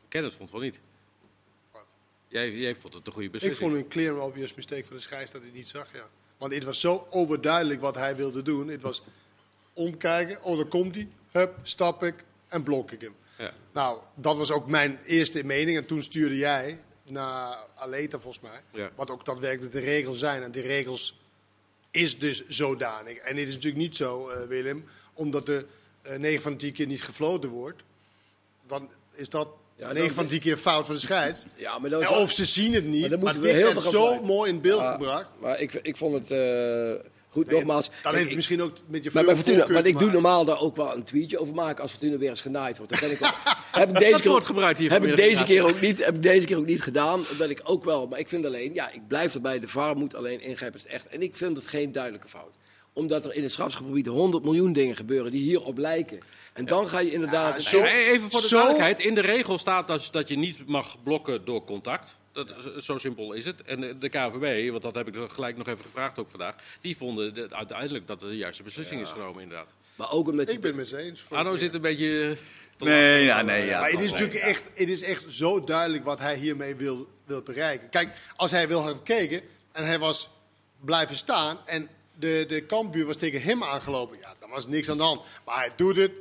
Kenneth 0.07 0.33
vond 0.35 0.51
wel 0.51 0.61
niet. 0.61 0.79
Wat? 1.71 1.85
Jij, 2.27 2.51
jij 2.51 2.75
vond 2.75 2.93
het 2.93 3.07
een 3.07 3.11
goede 3.13 3.27
Ik 3.27 3.33
beslissing. 3.33 3.69
vond 3.71 3.83
een 3.83 3.89
clear 3.89 4.13
and 4.19 4.29
obvious 4.29 4.53
mistake 4.53 4.85
van 4.85 4.95
de 4.95 5.01
scheids 5.01 5.31
dat 5.31 5.41
hij 5.41 5.49
het 5.49 5.59
niet 5.59 5.69
zag, 5.69 5.93
ja. 5.93 6.07
Want 6.37 6.53
het 6.53 6.63
was 6.63 6.79
zo 6.79 7.07
overduidelijk 7.09 7.81
wat 7.81 7.95
hij 7.95 8.15
wilde 8.15 8.41
doen. 8.41 8.67
Het 8.67 8.81
was 8.81 9.01
omkijken, 9.73 10.43
oh 10.43 10.57
daar 10.57 10.65
komt 10.65 10.95
hij, 10.95 11.07
hup, 11.31 11.55
stap 11.63 12.03
ik 12.03 12.23
en 12.47 12.63
blok 12.63 12.91
ik 12.91 13.01
hem. 13.01 13.15
Ja. 13.37 13.53
Nou, 13.73 13.99
dat 14.15 14.37
was 14.37 14.51
ook 14.51 14.67
mijn 14.67 14.99
eerste 15.05 15.43
mening. 15.43 15.77
En 15.77 15.85
toen 15.85 16.03
stuurde 16.03 16.37
jij 16.37 16.81
naar 17.03 17.57
Aleta 17.75 18.19
volgens 18.19 18.43
mij. 18.43 18.61
Ja. 18.73 18.89
Wat 18.95 19.09
ook 19.09 19.25
daadwerkelijk 19.25 19.73
de 19.73 19.79
regels 19.79 20.19
zijn. 20.19 20.43
En 20.43 20.51
die 20.51 20.61
regels 20.61 21.19
is 21.91 22.19
dus 22.19 22.47
zodanig. 22.47 23.17
En 23.17 23.37
het 23.37 23.47
is 23.47 23.53
natuurlijk 23.53 23.81
niet 23.81 23.95
zo, 23.95 24.29
eh, 24.29 24.47
Willem, 24.47 24.85
omdat 25.13 25.47
er 25.49 25.65
eh 26.01 26.17
9 26.17 26.41
van 26.41 26.51
de 26.51 26.57
10 26.57 26.73
keer 26.73 26.87
niet 26.87 27.03
gefloten 27.03 27.49
wordt. 27.49 27.81
Dan 28.67 28.89
is 29.13 29.29
dat 29.29 29.47
Ja, 29.75 29.87
9 29.87 30.05
dan- 30.05 30.13
van 30.15 30.23
de 30.23 30.29
10 30.29 30.39
keer 30.39 30.57
fout 30.57 30.85
van 30.85 30.95
de 30.95 31.01
scheids. 31.01 31.45
Ja, 31.55 31.79
maar 31.79 31.89
dat 31.89 32.01
is 32.01 32.07
of 32.09 32.31
ze 32.31 32.45
zien 32.45 32.73
het 32.73 32.83
Maar 32.83 32.93
niet. 32.93 33.21
Maar, 33.21 33.33
we 33.33 33.39
dit 33.39 33.51
heel 33.53 33.73
werd 33.73 33.85
zo 33.85 34.21
mooi 34.21 34.51
in 34.51 34.61
beeld 34.61 34.81
Ja, 34.81 34.91
gebracht. 34.91 35.29
Maar 35.39 35.59
ik, 35.59 35.73
ik 35.73 35.97
vond 35.97 36.13
het 36.13 36.31
eh, 36.31 37.09
goed, 37.29 37.49
nogmaals. 37.51 37.85
Dan 37.85 38.11
heeft 38.11 38.17
het 38.19 38.29
ik- 38.29 38.35
misschien 38.35 38.61
ook 38.61 38.73
met 38.87 39.03
je 39.03 39.09
Maar 39.13 39.25
bij 39.25 39.35
Fortuna, 39.35 39.65
te 39.65 39.89
ik 39.89 39.99
doe 39.99 40.11
normaal 40.11 40.45
daar 40.45 40.59
ook 40.59 40.75
wel 40.75 40.95
een 40.95 41.03
tweetje 41.03 41.39
over 41.39 41.53
maken 41.53 41.81
als 41.81 41.91
Fortuna 41.91 42.17
weer 42.17 42.29
eens 42.29 42.41
genaaid 42.41 42.77
wordt. 42.77 42.91
Dan 42.91 43.01
ben 43.01 43.11
ik 43.11 43.19
wel, 43.25 43.31
heb 43.71 43.89
ik 43.89 43.95
deze 43.99 44.11
Dat 44.11 44.21
keer, 44.21 44.29
wordt 44.29 44.45
ook- 44.45 44.51
gebruikt 44.51 44.79
hier 44.79 44.91
heb 44.91 45.01
ik 45.03 45.07
vanmiddag 45.07 45.31
deze 45.33 45.45
keer 45.45 45.55
inderdaad. 45.55 45.81
ook 45.83 45.87
niet, 45.89 46.05
heb 46.05 46.15
ik 46.15 46.23
deze 46.23 46.47
keer 46.47 46.57
ook 46.57 46.65
niet 46.65 46.81
gedaan. 46.81 47.19
Dat 47.27 47.37
ben 47.37 47.49
ik 47.49 47.61
ook 47.63 47.83
wel. 47.85 48.07
Maar 48.07 48.19
ik 48.19 48.29
vind 48.29 48.45
alleen, 48.45 48.73
ja, 48.73 48.91
ik 48.91 49.07
blijf 49.07 49.33
erbij. 49.33 49.59
De 49.59 49.67
VAR 49.67 49.97
moet 49.97 50.15
alleen 50.15 50.41
ingrijpen. 50.41 50.79
Is 50.79 50.85
echt. 50.87 51.07
En 51.07 51.21
ik 51.21 51.35
vind 51.35 51.57
het 51.57 51.67
geen 51.67 51.91
duidelijke 51.91 52.27
fout. 52.27 52.55
Omdat 52.93 53.25
er 53.25 53.33
in 53.35 53.43
het 53.43 53.51
strafschopgebied 53.51 54.07
100 54.07 54.43
miljoen 54.43 54.73
dingen 54.73 54.95
gebeuren 54.95 55.31
die 55.31 55.41
hierop 55.41 55.77
lijken. 55.77 56.19
En 56.53 56.65
dan 56.65 56.87
ga 56.87 56.99
je 56.99 57.11
inderdaad. 57.11 57.63
Ja, 57.63 57.69
zo- 57.69 57.77
Ja, 57.77 57.85
Even 57.95 58.31
voor 58.31 58.41
de 58.41 58.47
Zo- 58.47 58.55
duidelijkheid. 58.55 58.99
In 58.99 59.15
de 59.15 59.21
regel 59.21 59.57
staat 59.57 59.87
dat, 59.87 60.07
dat 60.11 60.27
je 60.27 60.37
niet 60.37 60.67
mag 60.67 61.03
blokken 61.03 61.45
door 61.45 61.63
contact. 61.63 62.17
Dat, 62.31 62.53
Zo 62.79 62.97
simpel 62.97 63.33
is 63.33 63.45
het. 63.45 63.61
En 63.61 63.99
de- 63.99 64.09
KVB, 64.09 64.69
want 64.71 64.81
dat 64.81 64.95
heb 64.95 65.07
ik 65.07 65.15
gelijk 65.31 65.57
nog 65.57 65.67
even 65.67 65.83
gevraagd 65.83 66.19
ook 66.19 66.29
vandaag. 66.29 66.55
Die 66.81 66.97
vonden 66.97 67.33
de- 67.33 67.47
uiteindelijk 67.51 68.07
dat 68.07 68.19
de 68.19 68.37
juiste 68.37 68.63
beslissing 68.63 69.01
is 69.01 69.11
genomen 69.11 69.41
inderdaad. 69.41 69.73
Maar 69.95 70.11
ook 70.11 70.27
omdat 70.27 70.47
je. 70.47 70.53
Ik 70.53 70.59
ben 70.61 70.67
het 70.69 70.77
met 70.79 70.87
ze 70.87 70.97
eens. 70.97 71.25
Arno 71.29 71.55
zit 71.55 71.73
een 71.73 71.81
beetje... 71.81 72.37
Nee, 72.77 73.23
ja, 73.23 73.41
nee, 73.41 73.65
ja. 73.65 73.79
Maar 73.79 73.91
het 73.91 73.99
is 73.99 74.11
natuurlijk 74.11 74.39
echt, 74.39 74.69
het 74.75 74.89
is 74.89 75.01
echt 75.01 75.25
zo 75.27 75.63
duidelijk 75.63 76.03
wat 76.05 76.19
hij 76.19 76.35
hiermee 76.35 76.75
wil, 76.75 77.07
wil 77.25 77.41
bereiken. 77.41 77.89
Kijk, 77.89 78.09
als 78.35 78.51
hij 78.51 78.67
wil 78.67 78.81
had 78.81 78.95
gekeken 78.95 79.41
en 79.71 79.85
hij 79.85 79.99
was 79.99 80.29
blijven 80.79 81.15
staan 81.15 81.57
en 81.65 81.89
de, 82.19 82.45
de 82.47 82.61
kampbuur 82.65 83.05
was 83.05 83.15
tegen 83.15 83.41
hem 83.41 83.63
aangelopen, 83.63 84.17
ja, 84.21 84.33
dan 84.39 84.49
was 84.49 84.67
niks 84.67 84.89
aan 84.89 84.97
de 84.97 85.03
hand. 85.03 85.21
Maar 85.45 85.55
hij 85.57 85.69
doet 85.75 85.95
het, 85.95 86.11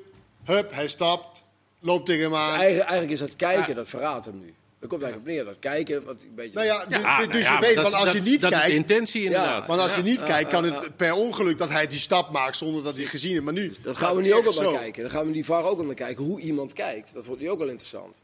hup, 0.45 0.73
hij 0.73 0.89
stapt, 0.89 1.45
loopt 1.79 2.07
tegen 2.07 2.23
hem 2.23 2.31
Dus 2.31 2.41
aan. 2.41 2.59
eigenlijk, 2.59 2.91
eigenlijk 2.91 3.13
is 3.21 3.27
dat 3.29 3.37
kijken, 3.37 3.69
Ja. 3.69 3.75
dat 3.75 3.89
verraadt 3.89 4.27
hem 4.27 4.41
nu. 4.41 4.55
Dat 4.81 4.89
komt 4.89 5.03
eigenlijk 5.03 5.33
op 5.33 5.37
neer. 5.37 5.45
Dat 5.53 5.59
kijken, 5.59 6.05
wat 6.05 6.17
een 6.23 6.35
beetje. 6.35 6.55
Nou 6.55 6.67
ja, 6.67 6.77
nou 6.89 7.27
dus 7.31 7.43
ja, 7.47 7.55
je 7.55 7.61
weet, 7.61 7.75
dat 7.75 7.83
want 7.83 7.95
is- 7.95 8.01
als 8.01 8.13
dat- 8.13 8.25
je 8.25 8.31
niet 8.31 8.41
Dat 8.41 8.51
is 8.53 8.57
de 8.59 8.63
kijkt, 8.65 8.77
intentie 8.77 9.23
inderdaad. 9.25 9.67
want 9.67 9.81
als 9.81 9.95
je 9.95 10.03
niet 10.03 10.23
kijkt, 10.23 10.51
kan 10.51 10.65
het 10.65 10.97
per 10.97 11.15
ongeluk 11.15 11.59
dat 11.59 11.69
hij 11.71 11.87
die 11.87 11.99
stap 11.99 12.31
maakt 12.33 12.57
zonder 12.57 12.83
dat 12.83 12.97
hij 12.97 13.07
gezien 13.07 13.31
heeft. 13.33 13.45
Maar 13.45 13.53
nu 13.53 13.75
dat 13.83 13.97
gaan 13.97 14.17
we 14.17 14.23
nu 14.23 14.35
ook 14.35 14.47
al 14.47 14.63
naar 14.63 14.73
kijken. 14.81 15.03
Dan 15.03 15.11
gaan 15.11 15.27
we 15.27 15.33
die 15.33 15.45
VAR 15.45 15.65
ook 15.65 15.79
al 15.79 15.85
naar 15.85 15.95
kijken. 15.95 16.25
Hoe 16.25 16.41
iemand 16.41 16.73
kijkt. 16.73 17.15
Dat 17.15 17.25
wordt 17.27 17.41
nu 17.41 17.51
ook 17.51 17.59
wel 17.59 17.69
interessant. 17.69 18.21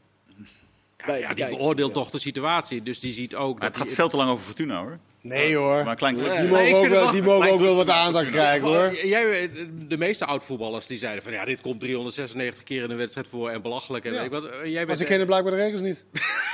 Bij- 1.05 1.19
Ja, 1.19 1.33
die 1.33 1.47
beoordeelt 1.49 1.93
Ja. 1.93 1.99
toch 2.01 2.09
de 2.09 2.19
situatie. 2.19 2.83
Dus 2.83 2.99
die 2.99 3.13
ziet 3.13 3.35
ook 3.35 3.51
Maar 3.51 3.59
dat 3.59 3.67
het 3.67 3.77
gaat 3.77 3.85
die- 3.85 3.95
veel 3.95 4.09
te 4.09 4.17
lang 4.17 4.29
over 4.29 4.45
Fortuna 4.45 4.81
hoor. 4.81 4.97
Nee 5.27 5.55
hoor, 5.55 5.83
Maar 5.83 5.87
een 5.87 5.95
klein 5.97 6.15
Nee. 6.15 6.23
clubje. 6.25 6.41
die 6.41 6.51
mogen, 6.51 6.75
ook 6.77 6.87
wel, 6.87 7.11
die 7.11 7.21
mogen 7.23 7.51
ook 7.51 7.59
wel 7.59 7.75
wat 7.75 7.89
aandacht 7.89 8.29
krijgen 8.31 8.67
hoor. 8.67 9.05
Jij, 9.05 9.49
de 9.87 9.97
meeste 9.97 10.25
oud-voetballers 10.25 10.87
die 10.87 10.97
zeiden 10.97 11.23
van 11.23 11.31
ja, 11.31 11.45
dit 11.45 11.61
komt 11.61 11.79
396 11.79 12.63
keer 12.63 12.83
in 12.83 12.89
een 12.91 12.97
wedstrijd 12.97 13.27
voor 13.27 13.49
en 13.49 13.61
belachelijk. 13.61 14.05
En 14.05 14.13
Ja. 14.13 14.17
weet 14.17 14.25
ik 14.25 14.31
wat. 14.31 14.51
Jij, 14.63 14.85
Maar 14.85 14.95
ze 14.95 15.03
kennen 15.03 15.27
blijkbaar 15.27 15.51
de 15.53 15.57
regels 15.59 15.81
niet. 15.81 16.03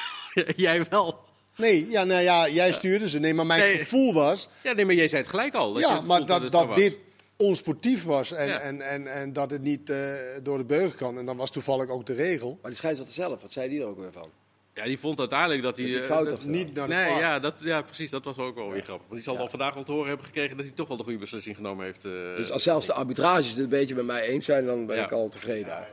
jij 0.55 0.83
wel. 0.89 1.19
Nee, 1.55 1.89
ja, 1.89 2.03
nou 2.03 2.21
ja, 2.21 2.49
jij 2.49 2.71
stuurde 2.71 3.09
ze. 3.09 3.19
Nee, 3.19 3.33
maar 3.33 3.45
mijn 3.45 3.59
Nee. 3.61 3.77
gevoel 3.77 4.13
was... 4.13 4.49
Ja, 4.63 4.73
nee, 4.73 4.85
maar 4.85 4.95
jij 4.95 5.07
zei 5.07 5.21
het 5.21 5.29
gelijk 5.31 5.53
al. 5.53 5.73
dat 5.73 5.81
Ja, 5.81 6.01
maar 6.01 6.25
dat, 6.25 6.51
dat 6.51 6.75
dit 6.75 6.97
onsportief 7.37 8.03
was 8.03 8.31
en, 8.31 8.47
Ja. 8.47 8.59
en, 8.59 8.81
en, 8.81 9.07
en 9.07 9.33
dat 9.33 9.51
het 9.51 9.61
niet 9.61 9.89
eh, 9.89 9.97
door 10.43 10.57
de 10.57 10.63
beugel 10.65 10.97
kan. 10.97 11.17
En 11.17 11.25
dan 11.25 11.37
was 11.37 11.51
toevallig 11.51 11.89
ook 11.89 12.05
de 12.05 12.13
regel. 12.13 12.57
Maar 12.61 12.71
die 12.71 12.79
scheidsrechter 12.79 13.15
zelf, 13.15 13.41
wat 13.41 13.51
zei 13.51 13.69
die 13.69 13.79
er 13.81 13.85
ook 13.87 13.99
weer 13.99 14.11
van? 14.11 14.29
Ja, 14.73 14.83
die 14.83 14.99
vond 14.99 15.19
uiteindelijk 15.19 15.61
dat 15.61 15.77
hij... 15.77 15.91
Dat 15.91 15.99
eh, 16.01 16.05
fout 16.05 16.29
dat-. 16.29 16.43
Niet 16.45 16.73
naar 16.73 16.87
de 16.87 16.93
Nee, 16.93 17.13
ja, 17.13 17.39
dat, 17.39 17.61
ja, 17.63 17.81
precies. 17.81 18.09
Dat 18.09 18.25
was 18.25 18.37
ook 18.37 18.55
wel 18.55 18.71
weer 18.71 18.81
grappig. 18.83 19.07
Want 19.07 19.15
die 19.15 19.23
zal 19.29 19.37
wel 19.37 19.47
vandaag 19.49 19.73
wel 19.73 19.83
te 19.83 19.91
horen 19.91 20.07
hebben 20.07 20.25
gekregen 20.25 20.57
dat 20.57 20.65
hij 20.65 20.75
toch 20.75 20.87
wel 20.87 20.97
de 20.97 21.03
goede 21.03 21.17
beslissing 21.19 21.55
genomen 21.55 21.85
heeft. 21.85 22.05
eh. 22.05 22.11
Dus 22.35 22.51
als 22.51 22.63
zelfs 22.63 22.85
de 22.85 22.93
arbitrages 22.93 23.49
het 23.49 23.57
een 23.57 23.69
beetje 23.69 23.95
met 23.95 24.05
mij 24.05 24.21
eens 24.27 24.45
zijn, 24.45 24.65
dan 24.65 24.85
ben 24.85 24.95
Ja. 24.97 25.03
ik 25.05 25.11
al 25.11 25.29
tevreden. 25.29 25.85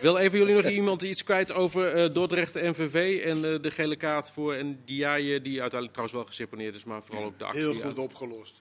Wil 0.00 0.16
even 0.16 0.38
jullie 0.38 0.54
nog 0.54 0.68
iemand 0.80 1.02
iets 1.02 1.24
kwijt 1.24 1.52
over 1.52 1.94
eh, 1.94 2.12
Dordrecht 2.14 2.56
en 2.56 2.70
MVV 2.70 3.22
en 3.24 3.52
eh, 3.52 3.60
de 3.62 3.70
gele 3.70 3.96
kaart 3.96 4.30
voor 4.30 4.54
en 4.54 4.80
Diaye, 4.84 5.42
die 5.42 5.60
uiteindelijk 5.60 5.90
trouwens 5.92 6.12
wel 6.16 6.24
geseponeerd 6.26 6.74
is, 6.74 6.84
maar 6.84 7.02
vooral 7.02 7.24
ook 7.24 7.38
de 7.38 7.44
actie. 7.44 7.60
Heel 7.60 7.74
goed 7.74 7.84
uit- 7.84 7.98
opgelost. 7.98 8.60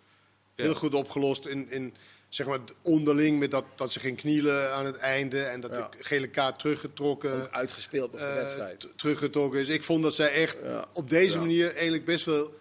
Ja. 0.55 0.63
Heel 0.63 0.75
goed 0.75 0.93
opgelost 0.93 1.45
in, 1.45 1.71
in 1.71 1.93
zeg 2.31 2.47
maar, 2.47 2.59
onderling 2.81 3.39
met 3.39 3.51
dat, 3.51 3.65
dat 3.75 3.91
ze 3.91 3.99
ging 3.99 4.17
knielen 4.17 4.73
aan 4.73 4.85
het 4.85 4.95
einde. 4.97 5.43
En 5.43 5.59
dat 5.61 5.71
Ja. 5.75 5.89
de 5.97 6.03
gele 6.03 6.27
kaart 6.27 6.59
teruggetrokken, 6.59 7.41
Ook 7.43 7.51
uitgespeeld 7.51 8.13
op 8.13 8.19
de 8.19 8.25
eh, 8.25 8.33
wedstrijd. 8.35 8.87
teruggetrokken 8.95 9.59
is. 9.59 9.67
Ik 9.67 9.83
vond 9.83 10.03
dat 10.03 10.13
zij 10.13 10.31
echt 10.31 10.57
Ja. 10.63 10.85
op 10.93 11.09
deze 11.09 11.33
Ja. 11.33 11.39
manier 11.39 11.73
eigenlijk 11.73 12.05
best 12.05 12.25
wel 12.25 12.53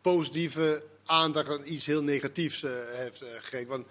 positieve 0.00 0.82
aandacht 1.04 1.48
aan 1.48 1.60
iets 1.64 1.86
heel 1.86 2.02
negatiefs 2.02 2.62
eh, 2.62 2.70
heeft 2.88 3.22
eh, 3.22 3.28
gekregen. 3.40 3.68
Want 3.68 3.86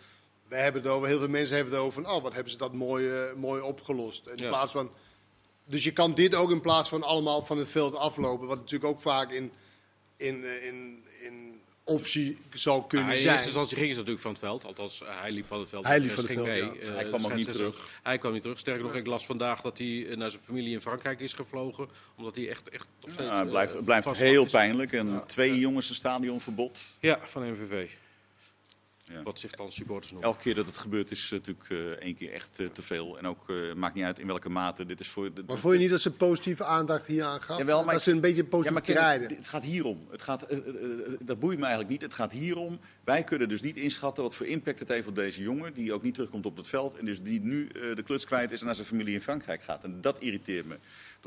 we 0.48 0.56
hebben 0.56 0.82
het 0.82 0.92
over, 0.92 1.08
heel 1.08 1.20
veel 1.20 1.30
mensen 1.30 1.56
hebben 1.56 1.74
het 1.74 1.84
over 1.84 2.04
van, 2.04 2.12
oh, 2.14 2.24
wat 2.24 2.34
hebben 2.34 2.52
ze 2.52 2.58
dat 2.58 2.74
mooi, 2.74 3.12
mooi 3.36 3.62
opgelost. 3.62 4.28
In 4.28 4.48
plaats 4.48 4.72
van, 4.72 4.92
dus 5.66 5.84
je 5.84 5.92
kan 5.94 6.14
dit 6.14 6.36
ook 6.36 6.52
in 6.52 6.62
plaats 6.62 6.90
van 6.90 7.04
allemaal 7.04 7.42
van 7.42 7.58
het 7.58 7.70
veld 7.70 7.96
aflopen, 7.96 8.48
wat 8.48 8.58
natuurlijk 8.58 8.92
ook 8.92 9.02
vaak 9.02 9.32
in, 9.32 9.52
in, 10.18 10.44
in 10.64 11.04
optie 11.92 12.38
zou 12.54 12.84
kunnen 12.88 13.08
Ja, 13.08 13.14
in 13.14 13.20
zijn. 13.20 13.32
eerste 13.32 13.48
instantie 13.48 13.78
ging 13.78 13.90
ze 13.90 13.96
natuurlijk 13.96 14.22
van 14.22 14.32
het 14.32 14.40
veld. 14.40 14.66
Althans, 14.66 15.02
eh, 15.04 15.08
hij 15.22 15.32
liep 15.32 15.48
van 15.48 15.60
het 15.60 15.70
veld. 15.70 15.86
Hij 15.86 16.00
liep 16.00 16.12
van 16.12 16.24
het 16.24 16.34
veld, 16.34 16.48
mee. 16.48 16.58
ja. 16.64 16.72
Eh, 16.72 16.94
Hij 16.94 17.04
kwam 17.06 17.26
ook 17.26 17.34
niet 17.34 17.42
scheidsrechter- 17.50 18.00
Hij 18.04 18.18
kwam 18.18 18.34
niet 18.34 18.42
terug. 18.42 18.60
Sterker 18.60 18.84
nog, 18.84 18.96
ik 18.96 19.06
las 19.08 19.26
vandaag 19.26 19.62
dat 19.62 19.78
hij 19.78 20.06
eh, 20.10 20.18
naar 20.18 20.30
zijn 20.30 20.42
familie 20.42 20.74
in 20.74 20.82
Frankrijk 20.82 21.20
is 21.20 21.34
gevlogen. 21.34 21.88
Omdat 22.18 22.36
hij 22.36 22.50
echt, 22.50 22.70
echt 22.70 22.88
nog 23.02 23.12
steeds... 23.14 23.30
Ja, 23.30 23.40
het 23.40 23.50
blijft, 23.50 23.74
het 23.74 23.86
blijft 23.86 24.12
heel 24.12 24.46
is. 24.46 24.52
pijnlijk. 24.52 24.94
En 24.94 25.24
twee 25.28 25.60
jongens 25.60 25.90
een 25.90 25.96
stadionverbod. 25.96 26.80
Ja, 27.00 27.20
van 27.28 27.52
MVV. 27.52 27.90
Ja. 29.14 29.24
Wat 29.24 29.40
zich 29.40 29.52
dan 29.52 29.72
supporters 29.72 30.12
noemen. 30.12 30.30
Elke 30.30 30.42
keer 30.42 30.56
dat 30.56 30.66
het 30.66 30.78
gebeurt 30.78 31.12
is 31.12 31.30
natuurlijk 31.32 31.70
eh, 31.70 31.78
één 31.78 32.16
keer 32.16 32.32
echt 32.32 32.50
eh, 32.60 32.66
te 32.74 32.82
veel. 32.82 33.18
En 33.18 33.28
ook, 33.28 33.50
eh, 33.50 33.56
maakt 33.76 33.96
niet 33.96 34.04
uit 34.04 34.20
in 34.20 34.28
welke 34.28 34.50
mate. 34.50 34.86
Dit 34.86 35.00
is 35.00 35.08
voor 35.08 35.34
de, 35.34 35.44
Maar 35.48 35.58
vond 35.58 35.74
je 35.74 35.80
niet 35.80 35.90
dat 35.90 36.02
ze 36.02 36.12
positieve 36.12 36.64
aandacht 36.66 37.06
hier 37.06 37.24
aan 37.24 37.42
gaf? 37.42 37.58
Jawel, 37.58 37.84
maar 37.84 37.94
dat 37.94 38.04
ze 38.04 38.12
een 38.12 38.20
beetje 38.22 38.42
Ja, 38.42 38.48
positief 38.50 38.74
maar 38.74 38.90
ja, 38.96 39.18
kijk, 39.18 39.38
het 39.38 39.48
gaat 39.48 39.64
hierom. 39.64 40.08
Het 40.12 40.22
gaat, 40.22 40.46
dat 41.20 41.40
boeit 41.40 41.58
me 41.58 41.62
eigenlijk 41.66 41.90
niet. 41.90 42.02
Het 42.02 42.14
gaat 42.14 42.32
hierom. 42.32 42.80
Wij 43.04 43.24
kunnen 43.24 43.50
dus 43.50 43.62
niet 43.62 43.78
inschatten 43.78 44.24
wat 44.24 44.36
voor 44.36 44.46
impact 44.46 44.80
het 44.80 44.88
heeft 44.88 45.08
op 45.08 45.16
deze 45.16 45.42
jongen. 45.42 45.74
Die 45.74 45.94
ook 45.94 46.04
niet 46.04 46.14
terugkomt 46.14 46.46
op 46.46 46.58
het 46.58 46.68
veld. 46.68 46.98
En 46.98 47.06
dus 47.06 47.22
die 47.22 47.42
nu 47.42 47.68
eh, 47.68 47.96
de 47.96 48.04
kluts 48.04 48.26
kwijt 48.26 48.52
is 48.52 48.60
en 48.60 48.66
naar 48.66 48.76
zijn 48.76 48.88
familie 48.88 49.14
in 49.14 49.22
Frankrijk 49.22 49.64
gaat. 49.64 49.84
En 49.84 50.02
dat 50.02 50.16
irriteert 50.20 50.66
me. 50.66 50.74
Eh, 50.74 50.80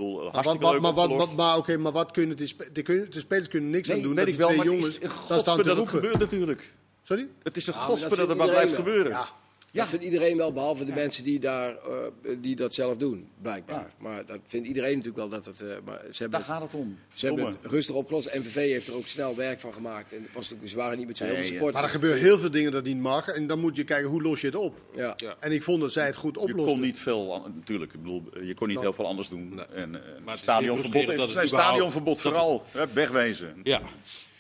Maar, 0.05 0.13
wat, 0.15 0.33
hartstikke 0.33 0.65
wat, 0.65 0.73
leuk 0.73 0.83
maar, 0.83 0.95
wat, 0.95 1.35
maar, 1.37 1.57
oké, 1.57 1.77
maar 1.77 1.93
wat 1.93 2.11
kunnen 2.11 2.37
de, 2.37 2.47
spe- 2.47 2.69
de, 2.73 2.83
kun- 2.83 3.07
de 3.11 3.21
spelers 3.21 3.49
kunnen 3.49 3.71
niks 3.71 3.89
aan 3.91 3.95
Nee, 3.97 4.05
doen? 4.05 4.15
weet 4.15 4.25
dat 4.25 4.35
ik 4.35 4.39
die 4.39 4.47
wel, 4.47 4.55
twee 4.55 4.59
maar 4.71 4.75
jongens 4.81 4.99
is, 4.99 5.29
daar 5.29 5.41
staan 5.41 5.57
te 5.57 5.63
dat 5.63 5.77
roepen. 5.77 5.95
gebeurt 5.95 6.19
natuurlijk. 6.19 6.75
Sorry? 7.07 7.29
Het 7.43 7.57
is 7.57 7.67
een 7.67 7.73
Ja, 7.73 7.79
maar 7.79 7.89
godspe 7.89 8.17
dat 8.17 8.31
er 8.31 8.37
maar 8.37 8.49
blijft 8.49 8.67
wel. 8.71 8.77
gebeuren. 8.85 9.11
Ja. 9.13 9.29
Ja. 9.73 9.81
Dat 9.81 9.89
vindt 9.89 10.05
iedereen 10.05 10.37
wel, 10.37 10.53
behalve 10.53 10.85
de 10.85 10.93
mensen 10.93 11.25
die, 11.25 11.39
daar, 11.41 11.71
eh, 11.77 12.37
die 12.41 12.57
dat 12.57 12.75
zelf 12.75 12.97
doen, 12.97 13.29
blijkbaar. 13.43 13.91
Maar 13.99 14.27
dat 14.27 14.39
vindt 14.47 14.67
iedereen 14.69 14.91
natuurlijk 14.91 15.17
wel 15.17 15.29
dat 15.29 15.47
het... 15.47 15.61
eh, 15.61 15.69
maar 15.85 15.99
ze 16.11 16.23
hebben 16.23 16.31
Daar 16.31 16.41
het, 16.41 16.49
gaat 16.51 16.61
het 16.63 16.75
om. 16.81 16.99
ze 17.15 17.27
hebben 17.27 17.47
het 17.47 17.57
rustig 17.63 17.95
opgelost. 17.95 18.35
NVV 18.35 18.55
heeft 18.55 18.89
er 18.89 18.95
ook 18.95 19.07
snel 19.07 19.37
werk 19.37 19.61
van 19.61 19.73
gemaakt. 19.73 20.13
En 20.13 20.23
het 20.23 20.33
was 20.33 20.43
natuurlijk, 20.43 20.71
ze 20.71 20.77
waren 20.77 20.99
niet 20.99 21.07
met 21.07 21.17
z'n 21.17 21.25
heel 21.25 21.35
veel 21.45 21.61
Nee. 21.61 21.73
Maar 21.73 21.83
er 21.83 21.89
gebeuren 21.89 22.21
heel 22.21 22.39
veel 22.39 22.51
dingen 22.51 22.73
dat 22.73 22.85
niet 22.85 22.99
mag. 23.01 23.29
En 23.29 23.47
dan 23.47 23.59
moet 23.59 23.77
je 23.77 23.85
kijken, 23.85 24.09
hoe 24.11 24.23
los 24.23 24.41
je 24.41 24.47
het 24.47 24.57
op? 24.57 24.81
Ja. 24.95 25.15
Ja. 25.17 25.37
En 25.41 25.53
ik 25.53 25.63
vond 25.63 25.81
dat 25.81 25.93
zij 25.93 26.07
het 26.07 26.17
goed 26.17 26.35
Je 26.35 26.41
oplosten. 26.41 26.67
kon 26.67 26.81
niet 26.81 26.99
veel, 26.99 27.43
natuurlijk, 27.55 27.93
ik 27.93 28.03
bedoel, 28.03 28.23
je 28.43 28.55
kon 28.55 28.69
niet 28.69 28.81
heel 28.81 28.93
veel 28.93 29.07
anders 29.07 29.29
doen. 29.29 29.55
Nee. 29.55 29.65
En, 29.75 29.95
eh, 29.95 30.01
het 30.25 30.35
is 30.35 30.41
stadionverbod, 30.41 31.07
het 31.07 31.49
stadionverbod 31.49 32.15
dat- 32.23 32.33
vooral, 32.33 32.65
hè, 32.71 32.85
wegwezen. 32.93 33.61
Ja, 33.63 33.83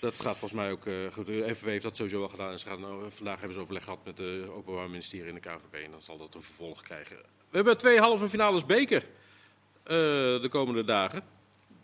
dat 0.04 0.20
gaat 0.20 0.36
volgens 0.38 0.60
mij 0.60 0.70
ook 0.70 0.86
eh, 0.86 0.94
goed. 1.12 1.26
De 1.26 1.54
FNV 1.54 1.64
heeft 1.64 1.82
dat 1.82 1.96
sowieso 1.96 2.22
al 2.22 2.28
gedaan. 2.28 2.50
En 2.50 2.58
ze 2.58 2.66
gaan, 2.66 2.80
nou, 2.80 3.10
vandaag 3.10 3.36
hebben 3.38 3.54
ze 3.54 3.60
overleg 3.60 3.84
gehad 3.84 4.04
met 4.04 4.18
het 4.18 4.48
Openbaar 4.48 4.90
Ministerie 4.90 5.28
en 5.28 5.34
de 5.34 5.40
KVB. 5.40 5.84
En 5.84 5.90
dan 5.90 6.02
zal 6.02 6.18
dat 6.18 6.34
een 6.34 6.42
vervolg 6.42 6.82
krijgen. 6.82 7.16
We 7.50 7.56
hebben 7.56 7.78
twee 7.78 7.98
halve 7.98 8.28
finales 8.28 8.66
beker 8.66 9.02
eh, 9.02 9.94
de 10.42 10.48
komende 10.50 10.84
dagen. 10.84 11.22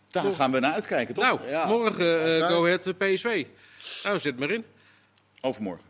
Daar 0.07 0.33
gaan 0.33 0.51
we 0.51 0.59
naar 0.59 0.73
uitkijken, 0.73 1.15
toch? 1.15 1.23
Nou, 1.23 1.49
Ja. 1.49 1.65
morgen 1.65 2.23
eh, 2.23 2.37
Ja. 2.37 2.47
Go 2.49 2.65
Ahead 2.65 2.97
PSV. 2.97 3.45
Nou, 4.03 4.19
zit 4.19 4.39
maar 4.39 4.51
in. 4.51 4.65
Overmorgen. 5.41 5.85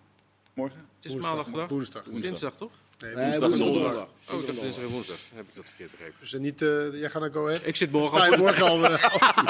Morgen? 0.54 0.80
Het 0.96 1.06
is 1.06 1.12
Woensdag, 1.12 1.48
maandag, 1.48 1.70
Woensdag. 1.70 2.04
Dinsdag 2.04 2.56
toch? 2.56 2.72
Nee, 3.02 3.16
Nee, 3.16 3.24
woensdag 3.24 3.44
en 3.44 3.50
woensdag 3.50 3.68
en 3.68 3.74
donderdag. 3.74 4.08
Oh, 4.32 4.40
ik 4.40 4.46
dacht 4.48 4.62
dinsdag 4.62 4.84
en 4.84 4.90
woensdag. 4.90 5.18
Heb 5.36 5.46
ik 5.48 5.56
dat 5.56 5.66
verkeerd 5.66 5.92
begrepen. 5.92 6.16
Dus 6.20 6.34
niet, 6.34 6.62
eh, 6.62 7.00
jij 7.00 7.10
gaat 7.10 7.22
naar 7.22 7.32
Go 7.32 7.48
Ahead? 7.48 7.62
Ik 7.64 7.76
zit 7.76 7.92
morgen 7.92 8.18
Sta 8.18 8.26
je 8.26 8.32
al. 8.32 8.38
morgen 8.38 8.64
al, 8.68 8.86
eh, 8.86 9.04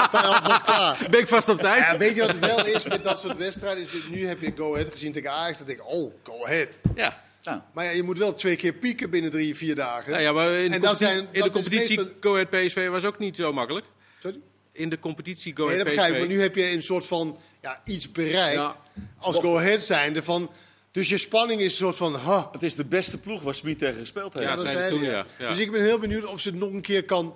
sta 0.08 0.20
alvast 0.20 0.62
klaar? 0.62 0.98
Ben 1.10 1.20
ik 1.20 1.28
vast 1.28 1.48
op 1.48 1.60
tijd? 1.60 1.82
Ja, 1.84 1.96
weet 1.96 2.14
je 2.14 2.20
wat 2.20 2.30
het 2.30 2.38
wel 2.38 2.66
is 2.66 2.86
met 2.86 3.04
dat 3.04 3.20
soort 3.20 3.36
wedstrijden? 3.36 3.82
Is 3.82 3.90
dit, 3.90 4.10
nu 4.10 4.26
heb 4.26 4.40
je 4.40 4.52
Go 4.56 4.74
Ahead 4.74 4.92
gezien 4.92 5.12
tegen 5.12 5.30
Ajax. 5.32 5.58
Dan 5.58 5.66
denk 5.66 5.78
ik, 5.78 5.86
oh, 5.86 6.12
Go 6.22 6.44
Ahead. 6.44 6.68
Ja. 6.94 7.20
Nou, 7.42 7.60
Maar 7.72 7.84
ja, 7.84 7.90
je 7.90 8.02
moet 8.02 8.18
wel 8.18 8.34
twee 8.34 8.56
keer 8.56 8.72
pieken 8.72 9.10
binnen 9.10 9.30
drie, 9.30 9.56
vier 9.56 9.74
dagen. 9.74 10.10
Nou 10.10 10.22
ja, 10.22 10.32
maar 10.32 10.50
in 10.52 10.68
de 10.70 10.74
En 10.76 10.80
dan 10.80 10.80
competitie, 10.80 11.06
zijn- 11.06 11.18
in 11.18 11.26
de 11.32 11.38
dat 11.38 11.46
is 11.46 11.52
competitie 11.62 11.96
meestal- 11.96 12.16
Go 12.20 12.32
Ahead 12.34 12.50
PSV 12.50 12.88
was 12.88 13.04
ook 13.04 13.18
niet 13.18 13.36
zo 13.36 13.52
makkelijk. 13.52 13.86
Sorry? 14.18 14.38
In 14.72 14.88
de 14.88 14.98
competitie 14.98 15.56
Go 15.56 15.62
Nee, 15.64 15.72
Ahead 15.72 15.84
dat 15.86 15.94
begrijp 15.94 16.12
ik. 16.14 16.18
Maar 16.20 16.28
PSV. 16.28 16.36
nu 16.36 16.42
heb 16.42 16.54
je 16.56 16.70
een 16.72 16.82
soort 16.82 17.06
van 17.06 17.38
ja, 17.62 17.80
iets 17.84 18.12
bereikt. 18.12 18.54
Ja. 18.60 18.76
Als 19.18 19.36
Go 19.38 19.56
Ahead 19.58 19.82
zijnde 19.82 20.22
van... 20.22 20.50
Dus 20.92 21.08
je 21.08 21.18
spanning 21.18 21.60
is 21.60 21.66
een 21.66 21.78
soort 21.78 21.96
van... 21.96 22.14
Ha, 22.14 22.48
het 22.52 22.62
is 22.62 22.74
de 22.74 22.84
beste 22.84 23.18
ploeg 23.18 23.42
waar 23.42 23.54
Smit 23.54 23.78
tegen 23.78 24.00
gespeeld 24.00 24.34
heeft. 24.34 24.48
Ja, 24.48 24.56
dat 24.56 24.68
zei 24.68 24.90
toen, 24.90 25.02
ja. 25.02 25.26
Ja. 25.38 25.48
Dus 25.48 25.58
ik 25.58 25.70
ben 25.70 25.82
heel 25.82 25.98
benieuwd 25.98 26.24
of 26.24 26.40
ze 26.40 26.48
het 26.48 26.58
nog 26.58 26.72
een 26.72 26.80
keer 26.80 27.04
kan, 27.04 27.34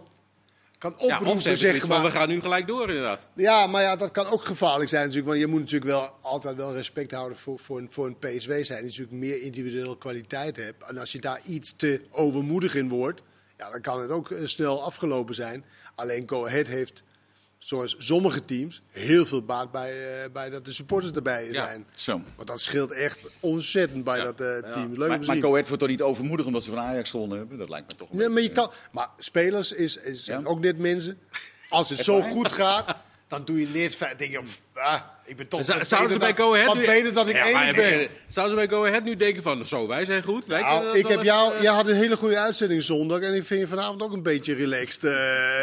kan 0.78 0.94
Ja, 0.98 1.04
of 1.04 1.12
oproepen, 1.12 1.42
ze 1.42 1.48
hebben 1.48 1.80
zeg 1.80 1.88
maar. 1.88 2.02
we 2.02 2.11
gaan 2.11 2.28
nu 2.28 2.40
gelijk 2.40 2.66
door 2.66 2.88
inderdaad. 2.88 3.28
Ja, 3.34 3.66
maar 3.66 3.82
ja, 3.82 3.96
dat 3.96 4.11
kan 4.11 4.26
ook 4.26 4.44
gevaarlijk 4.44 4.90
zijn 4.90 5.02
natuurlijk. 5.02 5.28
Want 5.28 5.40
je 5.40 5.46
moet 5.46 5.61
natuurlijk 5.61 5.90
wel 5.90 6.16
altijd 6.22 6.57
wel 6.57 6.74
respect 6.74 7.12
houden 7.12 7.38
voor, 7.38 7.59
voor, 7.59 7.78
een, 7.78 7.90
voor 7.90 8.07
een 8.07 8.18
PSW 8.18 8.50
zijn. 8.50 8.66
Die 8.66 8.90
natuurlijk 8.90 9.11
meer 9.11 9.42
individuele 9.42 9.98
kwaliteit 9.98 10.57
hebt. 10.57 10.82
En 10.88 10.98
als 10.98 11.12
je 11.12 11.20
daar 11.20 11.40
iets 11.44 11.76
te 11.76 12.00
overmoedig 12.11 12.74
in 12.74 12.88
wordt, 12.88 13.22
ja, 13.59 13.70
dan 13.70 13.80
kan 13.80 14.00
het 14.00 14.11
ook 14.11 14.30
eh, 14.30 14.38
snel 14.44 14.82
afgelopen 14.82 15.34
zijn. 15.34 15.64
Alleen 15.94 16.22
Go 16.26 16.46
Ahead 16.46 16.66
heeft, 16.66 17.02
zoals 17.59 17.94
sommige 17.98 18.44
teams, 18.44 18.82
heel 18.90 19.26
veel 19.26 19.42
baat 19.42 19.70
bij, 19.72 20.22
eh, 20.24 20.30
bij 20.32 20.50
dat 20.50 20.64
de 20.64 20.72
supporters 20.72 21.12
erbij 21.12 21.44
Ja. 21.44 21.66
zijn. 21.66 21.86
Zo. 21.94 22.20
Want 22.36 22.48
dat 22.48 22.61
scheelt 22.61 22.92
echt 22.92 23.18
ontzettend 23.40 24.04
bij 24.04 24.16
Ja. 24.18 24.24
dat 24.24 24.40
eh, 24.40 24.46
team. 24.72 24.74
Leuk 24.74 24.92
om 25.02 25.09
Maar, 25.09 25.20
te 25.20 25.26
maar 25.26 25.44
Ahead 25.44 25.66
wordt 25.66 25.78
toch 25.78 25.88
niet 25.88 26.02
overmoedig 26.02 26.46
omdat 26.46 26.64
ze 26.64 26.70
van 26.70 26.78
Ajax 26.78 27.11
gewonnen 27.11 27.38
hebben? 27.38 27.59
Dat 27.59 27.68
lijkt 27.68 27.88
me 27.92 27.98
toch 27.98 28.11
een 28.11 28.16
Nee, 28.16 28.28
maar 28.28 28.42
je 28.42 28.52
kan. 28.52 28.70
Maar 28.92 29.09
spelers 29.18 29.72
is, 29.72 29.96
is 29.96 30.24
zijn 30.24 30.40
Ja. 30.40 30.46
ook 30.46 30.61
net 30.61 30.78
mensen. 30.78 31.18
Als 31.68 31.88
het 31.88 31.98
zo 31.98 32.22
goed 32.22 32.52
gaat, 32.52 32.96
dan 33.28 33.44
doe 33.44 33.60
je 33.60 33.68
net 33.72 33.96
fijn. 33.96 34.16
Denk 34.16 34.30
je, 34.30 34.42
pff, 34.42 34.62
ah, 34.74 35.00
ik 35.24 35.36
ben 35.36 35.48
toch. 35.48 35.64
Zouden 35.64 36.10
ze 36.10 36.18
bij 36.18 36.34
Go 36.34 36.52
Ahead 36.54 36.66
Wat 36.66 36.76
nu... 36.76 36.84
beter 36.86 37.12
dat 37.14 37.28
ik 37.28 37.36
Ja, 37.36 37.44
hebben- 37.44 37.82
ben. 37.84 38.08
Zouden 38.26 38.58
ze 38.58 38.66
bij 38.66 38.76
Go 38.76 38.84
Ahead 38.86 39.04
nu 39.04 39.16
denken 39.16 39.42
van, 39.42 39.66
zo, 39.66 39.86
wij 39.86 40.04
zijn 40.04 40.22
goed. 40.22 40.46
Wij 40.46 40.60
Nou, 40.60 40.98
ik 40.98 41.06
heb 41.06 41.22
jou, 41.22 41.54
eh, 41.54 41.62
jij 41.62 41.72
had 41.72 41.86
een 41.86 41.94
hele 41.94 42.16
goede 42.16 42.38
uitzending 42.38 42.82
zondag 42.82 43.20
en 43.20 43.34
ik 43.34 43.44
vind 43.44 43.60
je 43.60 43.66
vanavond 43.66 44.02
ook 44.02 44.12
een 44.12 44.22
beetje 44.22 44.54
relaxed. 44.54 45.04
Eh, 45.04 45.12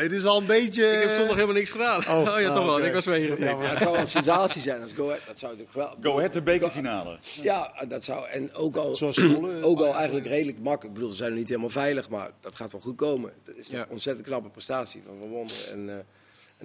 het 0.02 0.12
is 0.12 0.26
al 0.26 0.38
een 0.38 0.46
beetje. 0.46 0.86
Ik 0.86 1.00
heb 1.02 1.10
zondag 1.16 1.34
helemaal 1.36 1.56
niks 1.56 1.70
gedaan. 1.70 2.00
Oh, 2.08 2.20
Oh, 2.34 2.40
ja, 2.42 2.54
toch 2.54 2.60
oh, 2.60 2.66
wel. 2.66 2.82
Ik 2.82 2.94
was 2.94 3.06
meegegeven. 3.06 3.46
Ja, 3.46 3.60
het 3.60 3.80
zou 3.80 3.92
wel 3.92 4.00
een 4.02 4.08
sensatie 4.08 4.62
zijn 4.62 4.82
als 4.82 4.92
Go 4.96 5.08
Ahead. 5.08 5.22
Dat 5.28 5.40
zou 5.40 5.52
natuurlijk 5.58 5.78
wel... 5.78 6.12
Go 6.12 6.18
Ahead 6.18 6.34
de 6.34 6.42
bekerfinale. 6.42 7.18
Ja, 7.42 7.74
dat 7.88 8.04
zou... 8.04 8.28
En 8.28 8.54
ook 8.56 8.76
al, 8.76 8.96
Zoals 8.96 9.22
ook 9.62 9.80
al 9.80 9.96
eigenlijk 9.96 10.28
redelijk 10.28 10.58
makkelijk. 10.60 10.84
Ik 10.84 10.94
bedoel, 10.94 11.10
ze 11.10 11.16
zijn 11.16 11.30
nog 11.30 11.40
niet 11.40 11.50
helemaal 11.50 11.70
veilig, 11.70 12.10
maar 12.10 12.30
dat 12.42 12.56
gaat 12.56 12.72
wel 12.72 12.82
goed 12.82 12.96
komen. 12.96 13.32
Het 13.46 13.58
is 13.58 13.68
Ja. 13.68 13.80
een 13.80 13.90
ontzettend 13.90 14.28
knappe 14.28 14.50
prestatie 14.50 15.04
van 15.06 15.16
Van. 15.20 15.50
En, 15.74 15.90
eh, 15.90 15.96
en 15.96 16.06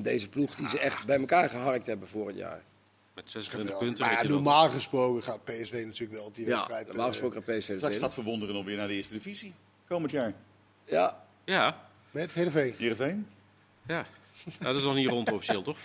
deze 0.03 0.29
ploeg 0.29 0.55
die 0.55 0.69
ze 0.69 0.79
echt 0.79 1.05
bij 1.07 1.19
elkaar 1.19 1.51
geharkt 1.51 1.87
hebben 1.87 2.09
vorig 2.09 2.37
jaar. 2.37 2.63
Met 3.15 3.31
26 3.31 3.73
Ja, 3.73 3.79
punten. 3.79 4.05
maar 4.07 4.23
ja, 4.25 4.29
normaal 4.31 4.71
gesproken 4.71 5.23
gaat 5.23 5.45
PSV 5.45 5.83
natuurlijk 5.87 6.21
wel 6.21 6.33
die 6.33 6.45
Ja, 6.47 6.51
wedstrijd. 6.51 6.87
normaal 6.87 7.05
eh, 7.07 7.11
gesproken 7.13 7.37
aan 7.37 7.43
PSV 7.43 7.63
Straks 7.63 7.81
winnen. 7.83 8.01
gaat 8.01 8.15
Verwonderen 8.15 8.55
nog 8.55 8.65
weer 8.65 8.77
naar 8.77 8.89
de 8.89 8.95
eerste 8.95 9.13
divisie. 9.15 9.55
Komend 9.89 10.11
jaar. 10.11 10.33
Ja, 10.85 11.25
Ja, 11.45 11.89
met 12.11 12.33
Heerenveen. 12.33 12.75
Heerenveen? 12.79 13.27
ja. 13.87 14.07
Nou, 14.45 14.65
dat 14.73 14.77
is 14.77 14.83
nog 14.83 14.95
niet 14.95 15.09
rond 15.09 15.33
officieel, 15.33 15.63
toch? 15.63 15.77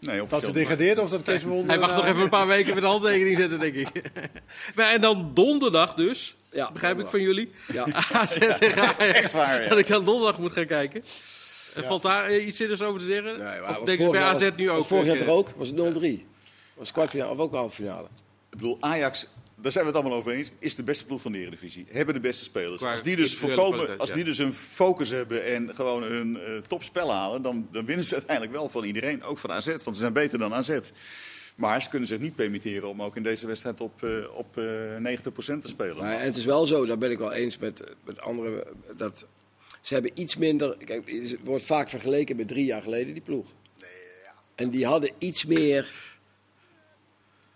Nee, 0.00 0.26
Dat 0.26 0.42
ze 0.44 0.52
degradeert 0.52 0.98
of 0.98 1.10
dat 1.10 1.22
Kees 1.22 1.40
van 1.42 1.50
Wonderen, 1.50 1.70
Hij 1.80 1.88
wacht 1.88 1.94
nog 2.02 2.06
even 2.12 2.22
een 2.22 2.28
paar 2.28 2.46
weken 2.46 2.74
met 2.74 2.82
de 2.82 2.88
handtekening 2.88 3.36
zetten, 3.36 3.58
denk 3.58 3.74
ik. 3.74 4.02
Maar, 4.74 4.92
en 4.92 5.00
dan 5.00 5.30
donderdag 5.34 5.94
dus, 5.94 6.36
Ja, 6.50 6.72
begrijp 6.72 6.98
ik 6.98 7.08
van 7.08 7.20
jullie. 7.20 7.50
ja. 7.72 7.86
AZ 8.12 8.38
tegen 8.38 8.82
Ajax. 8.82 8.98
Echt 9.18 9.32
waar, 9.32 9.62
ja. 9.62 9.68
Dat 9.68 9.78
ik 9.78 9.86
dan 9.86 10.04
donderdag 10.04 10.38
moet 10.38 10.52
gaan 10.52 10.66
kijken. 10.66 11.04
En 11.78 11.84
Valt 11.84 12.02
daar 12.02 12.24
eh, 12.24 12.46
iets 12.46 12.56
zinnigs 12.56 12.82
over 12.82 13.00
te 13.00 13.06
zeggen? 13.06 13.38
Nee, 13.38 13.60
maar 13.60 13.80
of 13.80 13.84
bij 13.84 14.22
AZ 14.22 14.40
jaar- 14.40 14.52
nu 14.56 14.70
ook? 14.70 14.84
Vorig 14.84 15.04
jaar 15.06 15.16
eh, 15.16 15.26
toch 15.26 15.34
ook? 15.34 15.50
Was 15.56 15.68
het 15.68 15.98
0-3? 16.20 16.26
Was 16.74 16.92
kwartfinale 16.92 17.32
of 17.32 17.38
ook 17.38 17.54
halve 17.54 17.74
finale? 17.74 18.08
Ik 18.50 18.56
bedoel, 18.56 18.76
Ajax, 18.80 19.26
daar 19.56 19.72
zijn 19.72 19.84
we 19.84 19.90
het 19.90 20.00
allemaal 20.00 20.18
over 20.18 20.32
eens, 20.32 20.50
is 20.58 20.74
de 20.74 20.82
beste 20.82 21.04
ploeg 21.04 21.20
van 21.20 21.32
de 21.32 21.38
Eredivisie. 21.38 21.86
Hebben 21.90 22.14
de 22.14 22.20
beste 22.20 22.44
spelers. 22.44 22.80
Qua 22.80 22.92
Als 22.92 23.02
die 23.02 23.16
dus, 23.16 23.36
voorkomen, 23.36 23.70
kwaliteit, 23.70 23.98
als 23.98 24.08
ja. 24.08 24.14
die 24.14 24.24
dus 24.24 24.38
een 24.38 24.54
focus 24.54 25.10
hebben 25.10 25.44
en 25.44 25.74
gewoon 25.74 26.02
hun 26.02 26.40
eh, 26.40 26.56
topspel 26.66 27.12
halen, 27.12 27.42
dan, 27.42 27.68
dan 27.72 27.86
winnen 27.86 28.04
ze 28.04 28.14
uiteindelijk 28.20 28.56
wel 28.56 28.68
van 28.68 28.84
iedereen. 28.84 29.22
Ook 29.22 29.38
van 29.38 29.52
AZ, 29.52 29.66
want 29.66 29.96
ze 29.96 30.02
zijn 30.02 30.12
beter 30.12 30.38
dan 30.38 30.54
AZ. 30.54 30.78
Maar 31.56 31.82
ze 31.82 31.88
kunnen 31.88 32.08
zich 32.08 32.18
niet 32.18 32.34
permitteren 32.34 32.88
om 32.88 33.02
ook 33.02 33.16
in 33.16 33.22
deze 33.22 33.46
wedstrijd 33.46 33.80
op, 33.80 34.02
eh, 34.02 34.10
op 34.34 34.58
eh 34.58 34.64
90% 34.96 35.62
te 35.62 35.68
spelen. 35.68 35.96
Maar, 35.96 36.18
en 36.18 36.24
het 36.24 36.36
is 36.36 36.44
wel 36.44 36.66
zo, 36.66 36.86
daar 36.86 36.98
ben 36.98 37.10
ik 37.10 37.18
wel 37.18 37.32
eens 37.32 37.58
met, 37.58 37.84
met 38.04 38.20
anderen, 38.20 38.64
dat 38.96 39.26
ze 39.88 39.94
hebben 39.94 40.12
iets 40.14 40.36
minder... 40.36 40.76
Kijk, 40.84 41.10
het 41.10 41.38
wordt 41.44 41.64
vaak 41.64 41.88
vergeleken 41.88 42.36
met 42.36 42.48
drie 42.48 42.64
jaar 42.64 42.82
geleden, 42.82 43.12
die 43.12 43.22
ploeg. 43.22 43.46
En 44.54 44.70
die 44.70 44.86
hadden 44.86 45.10
iets 45.18 45.44
meer, 45.44 45.92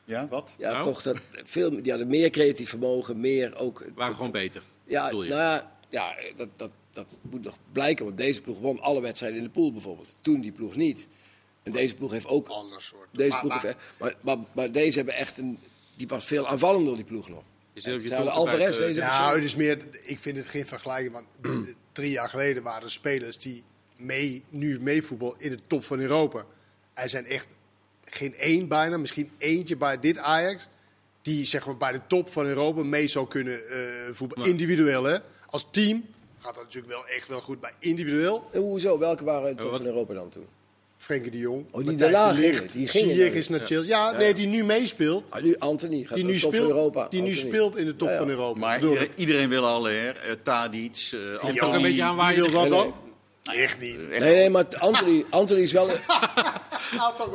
Ja, 0.05 0.29
wat? 0.29 0.51
ja, 0.59 0.73
Nou? 0.73 0.85
toch, 0.85 1.03
dat, 1.03 1.19
veel, 1.45 1.71
die 1.83 1.91
hadden 1.91 2.09
meer 2.09 2.31
creatief 2.31 2.69
vermogen, 2.69 3.21
meer 3.21 3.57
ook... 3.57 3.85
Waren 3.95 4.15
gewoon 4.17 4.31
beter. 4.31 4.63
ja, 4.85 5.09
je? 5.09 5.15
nou 5.15 5.29
ja, 5.29 5.73
ja 5.89 6.15
dat, 6.37 6.49
dat, 6.57 6.71
dat 6.93 7.07
moet 7.23 7.43
nog 7.45 7.57
blijken, 7.73 8.05
want 8.05 8.17
deze 8.17 8.41
ploeg 8.43 8.59
won 8.59 8.81
alle 8.81 9.01
wedstrijden 9.01 9.39
in 9.39 9.45
de 9.45 9.51
pool 9.51 9.73
bijvoorbeeld. 9.73 10.15
Toen 10.21 10.41
die 10.41 10.53
ploeg 10.53 10.75
niet. 10.77 11.09
En 11.63 11.73
deze 11.73 11.95
ploeg 11.95 12.11
heeft 12.11 12.27
ook... 12.27 12.49
Ander 12.49 12.83
soort. 12.83 13.09
Deze 13.13 13.31
Maar- 13.31 13.41
ploeg 13.41 13.53
maar- 13.53 13.63
heeft, 13.63 13.77
maar, 13.99 14.15
maar, 14.21 14.37
maar 14.53 14.73
deze 14.73 14.97
hebben 14.97 15.15
echt 15.15 15.39
een... 15.39 15.59
Die 15.97 16.09
was 16.09 16.25
veel 16.25 16.47
aanvallender, 16.49 16.95
die 16.97 17.05
ploeg 17.05 17.29
nog. 17.29 17.43
Op 17.75 17.83
je 17.83 18.09
tong 18.09 18.23
te 18.23 18.31
Alvarez 18.31 18.77
deze 18.77 19.01
Nou, 19.01 19.35
het 19.35 19.45
is 19.45 19.57
meer, 19.57 19.79
ik 20.03 20.19
vind 20.19 20.37
het 20.37 20.47
geen 20.47 20.67
vergelijking. 20.67 21.13
Want 21.13 21.27
drie 21.93 22.11
jaar 22.11 22.29
geleden 22.29 22.63
waren 22.63 22.83
er 22.83 22.91
spelers 22.91 23.39
die 23.39 23.65
mee, 23.99 24.45
nu 24.49 24.81
meevoetbal 24.81 25.35
in 25.39 25.51
de 25.51 25.59
top 25.67 25.85
van 25.85 26.01
Europa. 26.01 26.45
Er 26.95 27.09
zijn 27.09 27.27
echt 27.27 27.47
geen 28.05 28.35
één 28.35 28.69
bijna, 28.69 28.97
misschien 28.97 29.31
eentje 29.39 29.77
bij 29.77 29.99
dit 29.99 30.19
Ajax. 30.19 30.69
Die 31.23 31.47
zeg 31.47 31.67
maar 31.67 31.77
bij 31.77 31.93
de 31.93 32.01
top 32.07 32.33
van 32.33 32.47
Europa 32.47 32.83
mee 32.83 33.09
zou 33.09 33.29
kunnen 33.29 33.69
eh 33.69 33.79
voetballen. 34.13 34.45
Nee. 34.45 34.53
Individueel 34.53 35.05
hè. 35.05 35.19
Als 35.47 35.71
team 35.71 36.05
gaat 36.39 36.55
dat 36.55 36.63
natuurlijk 36.63 36.93
wel 36.93 37.07
echt 37.07 37.29
wel 37.29 37.41
goed. 37.41 37.61
Maar 37.61 37.75
individueel, 37.79 38.49
En 38.53 38.61
hoezo? 38.61 38.99
Welke 38.99 39.25
waren 39.25 39.51
in 39.51 39.57
de 39.57 39.63
top 39.63 39.73
van 39.73 39.87
Europa 39.87 40.15
dan 40.15 40.29
toen? 40.29 40.47
Frenkie 41.03 41.31
de 41.31 41.39
Jong. 41.39 41.65
Oh, 41.71 41.77
die 41.81 41.85
Matthijs 41.91 42.13
daarna 42.13 42.29
de 42.33 42.35
gingen, 42.41 42.51
Ligt, 42.61 42.73
die 42.73 42.89
Ziyech 42.89 43.33
is 43.33 43.49
naar 43.49 43.61
Chelsea. 43.67 43.89
Ja, 44.11 44.11
nee, 44.19 44.35
die 44.35 44.47
nu 44.47 44.65
meespeelt. 44.65 45.25
Ah, 45.29 45.43
nu 45.43 45.57
Anthony 45.59 46.05
gaat 46.05 46.15
Die 46.17 46.25
nu, 46.25 46.33
de 46.33 46.41
top 46.41 46.53
speelt, 46.53 46.69
van 46.69 46.77
Europa. 46.77 47.07
die 47.11 47.23
nu 47.23 47.29
Anthony. 47.29 47.49
speelt 47.49 47.77
in 47.77 47.87
de 47.87 47.97
top 47.97 48.09
Ja, 48.09 48.13
ja. 48.15 48.21
van 48.21 48.29
Europa. 48.29 48.59
Maar 48.59 48.81
iedereen, 49.15 49.49
wil 49.49 49.65
al, 49.67 49.85
hè? 49.85 50.09
Eh, 50.11 50.33
Tadic, 50.43 51.11
eh 51.13 51.19
ook 51.35 51.43
een 51.43 51.61
Anthony. 51.61 51.83
beetje 51.83 52.03
aan 52.03 52.17
waar 52.17 52.35
wil 52.35 52.51
dat 52.51 52.61
Nee, 52.63 52.71
dan? 52.71 52.95
Echt 53.55 53.81
niet. 53.81 53.97
Echt 54.11 54.21
Nee, 54.21 54.35
nee, 54.35 54.51
maar 54.51 54.65
Anthony, 54.79 55.25
Anthony 55.31 55.61
is 55.61 55.73
wel... 55.73 55.87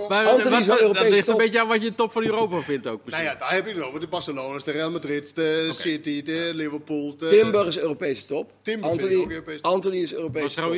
Maar, 0.08 0.26
Anthony 0.26 0.56
is 0.58 0.66
wel 0.66 0.76
dat 0.78 0.82
Europees 0.82 1.10
ligt 1.10 1.28
een 1.28 1.38
beetje 1.38 1.60
aan 1.60 1.68
wat 1.68 1.82
je 1.82 1.94
top 1.96 2.12
van 2.12 2.24
Europa 2.24 2.62
vindt 2.62 2.88
ook. 2.88 2.94
Nou 2.94 3.02
Misschien. 3.06 3.26
ja, 3.26 3.36
daar 3.36 3.54
heb 3.54 3.68
ik 3.68 3.76
het 3.76 3.84
over. 3.84 4.00
De 4.00 4.08
Barcelona's, 4.08 4.64
de 4.64 4.72
Real 4.72 4.92
Madrid, 4.92 5.36
de 5.36 5.70
City, 5.72 6.24
de 6.24 6.52
Liverpool. 6.54 7.16
De... 7.18 7.28
Timber 7.28 7.68
is 7.68 7.78
Europese 7.78 8.26
top. 8.26 8.52
Timber 8.62 8.90
vind 8.90 9.02
ik 9.02 9.06
Anthony, 9.08 9.24
ook 9.24 9.32
Europese 9.32 9.62
top. 9.62 9.72
Anthony 9.74 9.98
is 9.98 10.14
Europese 10.14 10.56
top. 10.62 10.76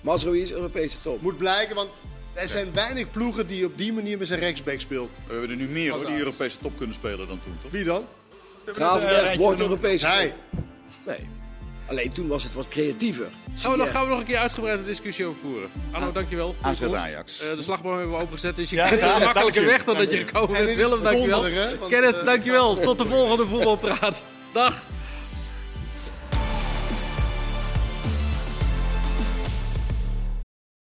Masraoui 0.00 0.42
is 0.42 0.52
Europese 0.52 0.96
top. 1.02 1.22
Moet 1.22 1.38
blijken, 1.38 1.74
want 1.74 1.88
er 2.32 2.48
zijn 2.48 2.72
weinig 2.72 3.10
ploegen 3.10 3.46
die 3.46 3.66
op 3.66 3.78
die 3.78 3.92
manier 3.92 4.18
met 4.18 4.26
zijn 4.26 4.40
rechtsback 4.40 4.80
speelt. 4.80 5.10
We 5.26 5.32
hebben 5.32 5.50
er 5.50 5.56
nu 5.56 5.66
meer 5.68 5.92
hoor, 5.92 6.06
die. 6.06 6.18
Europese 6.18 6.58
top 6.58 6.76
kunnen 6.76 6.94
spelen 6.94 7.28
dan 7.28 7.40
toen, 7.44 7.58
toch? 7.62 7.70
Wie 7.70 7.84
dan? 7.84 8.04
Gravenberg 8.66 9.20
rijtje 9.22 9.38
wordt. 9.38 9.60
Europese 9.60 10.06
Hij. 10.06 10.34
Nee. 11.06 11.28
Alleen 11.88 12.12
toen 12.12 12.26
was 12.28 12.42
het 12.42 12.54
wat 12.54 12.68
creatiever. 12.68 13.28
Gaan 13.54 13.70
we, 13.72 13.76
nog, 13.76 13.90
gaan 13.90 14.02
we 14.02 14.08
nog 14.08 14.18
een 14.18 14.24
keer 14.24 14.36
uitgebreid 14.36 14.78
een 14.78 14.84
discussie 14.84 15.26
over 15.26 15.40
voeren. 15.40 15.70
Arno, 15.90 16.12
dankjewel. 16.12 16.46
voor 16.54 16.56
je 16.62 16.68
AZ 16.68 16.80
komst. 16.80 16.94
Ajax. 17.00 17.40
Eh, 17.42 17.56
de 17.56 17.62
slagboom 17.62 17.92
hebben 17.96 18.16
we 18.16 18.22
opengezet, 18.22 18.56
dus 18.56 18.70
je 18.70 18.76
Ja, 18.76 18.86
ja, 18.86 18.92
een 18.92 18.98
dank 19.00 19.24
makkelijke 19.24 19.60
je. 19.60 19.66
weg 19.66 19.84
dan 19.84 19.96
dat 19.96 20.10
je 20.10 20.16
gekomen 20.16 20.56
En 20.56 20.64
bent. 20.64 20.76
Willem, 20.76 21.02
dankjewel. 21.02 21.44
Kenneth, 21.88 22.16
eh, 22.18 22.24
dankjewel. 22.24 22.76
Tot 22.80 22.98
de 22.98 23.06
volgende 23.06 23.46
voetbalpraat. 23.46 24.24
Dag. 24.52 24.82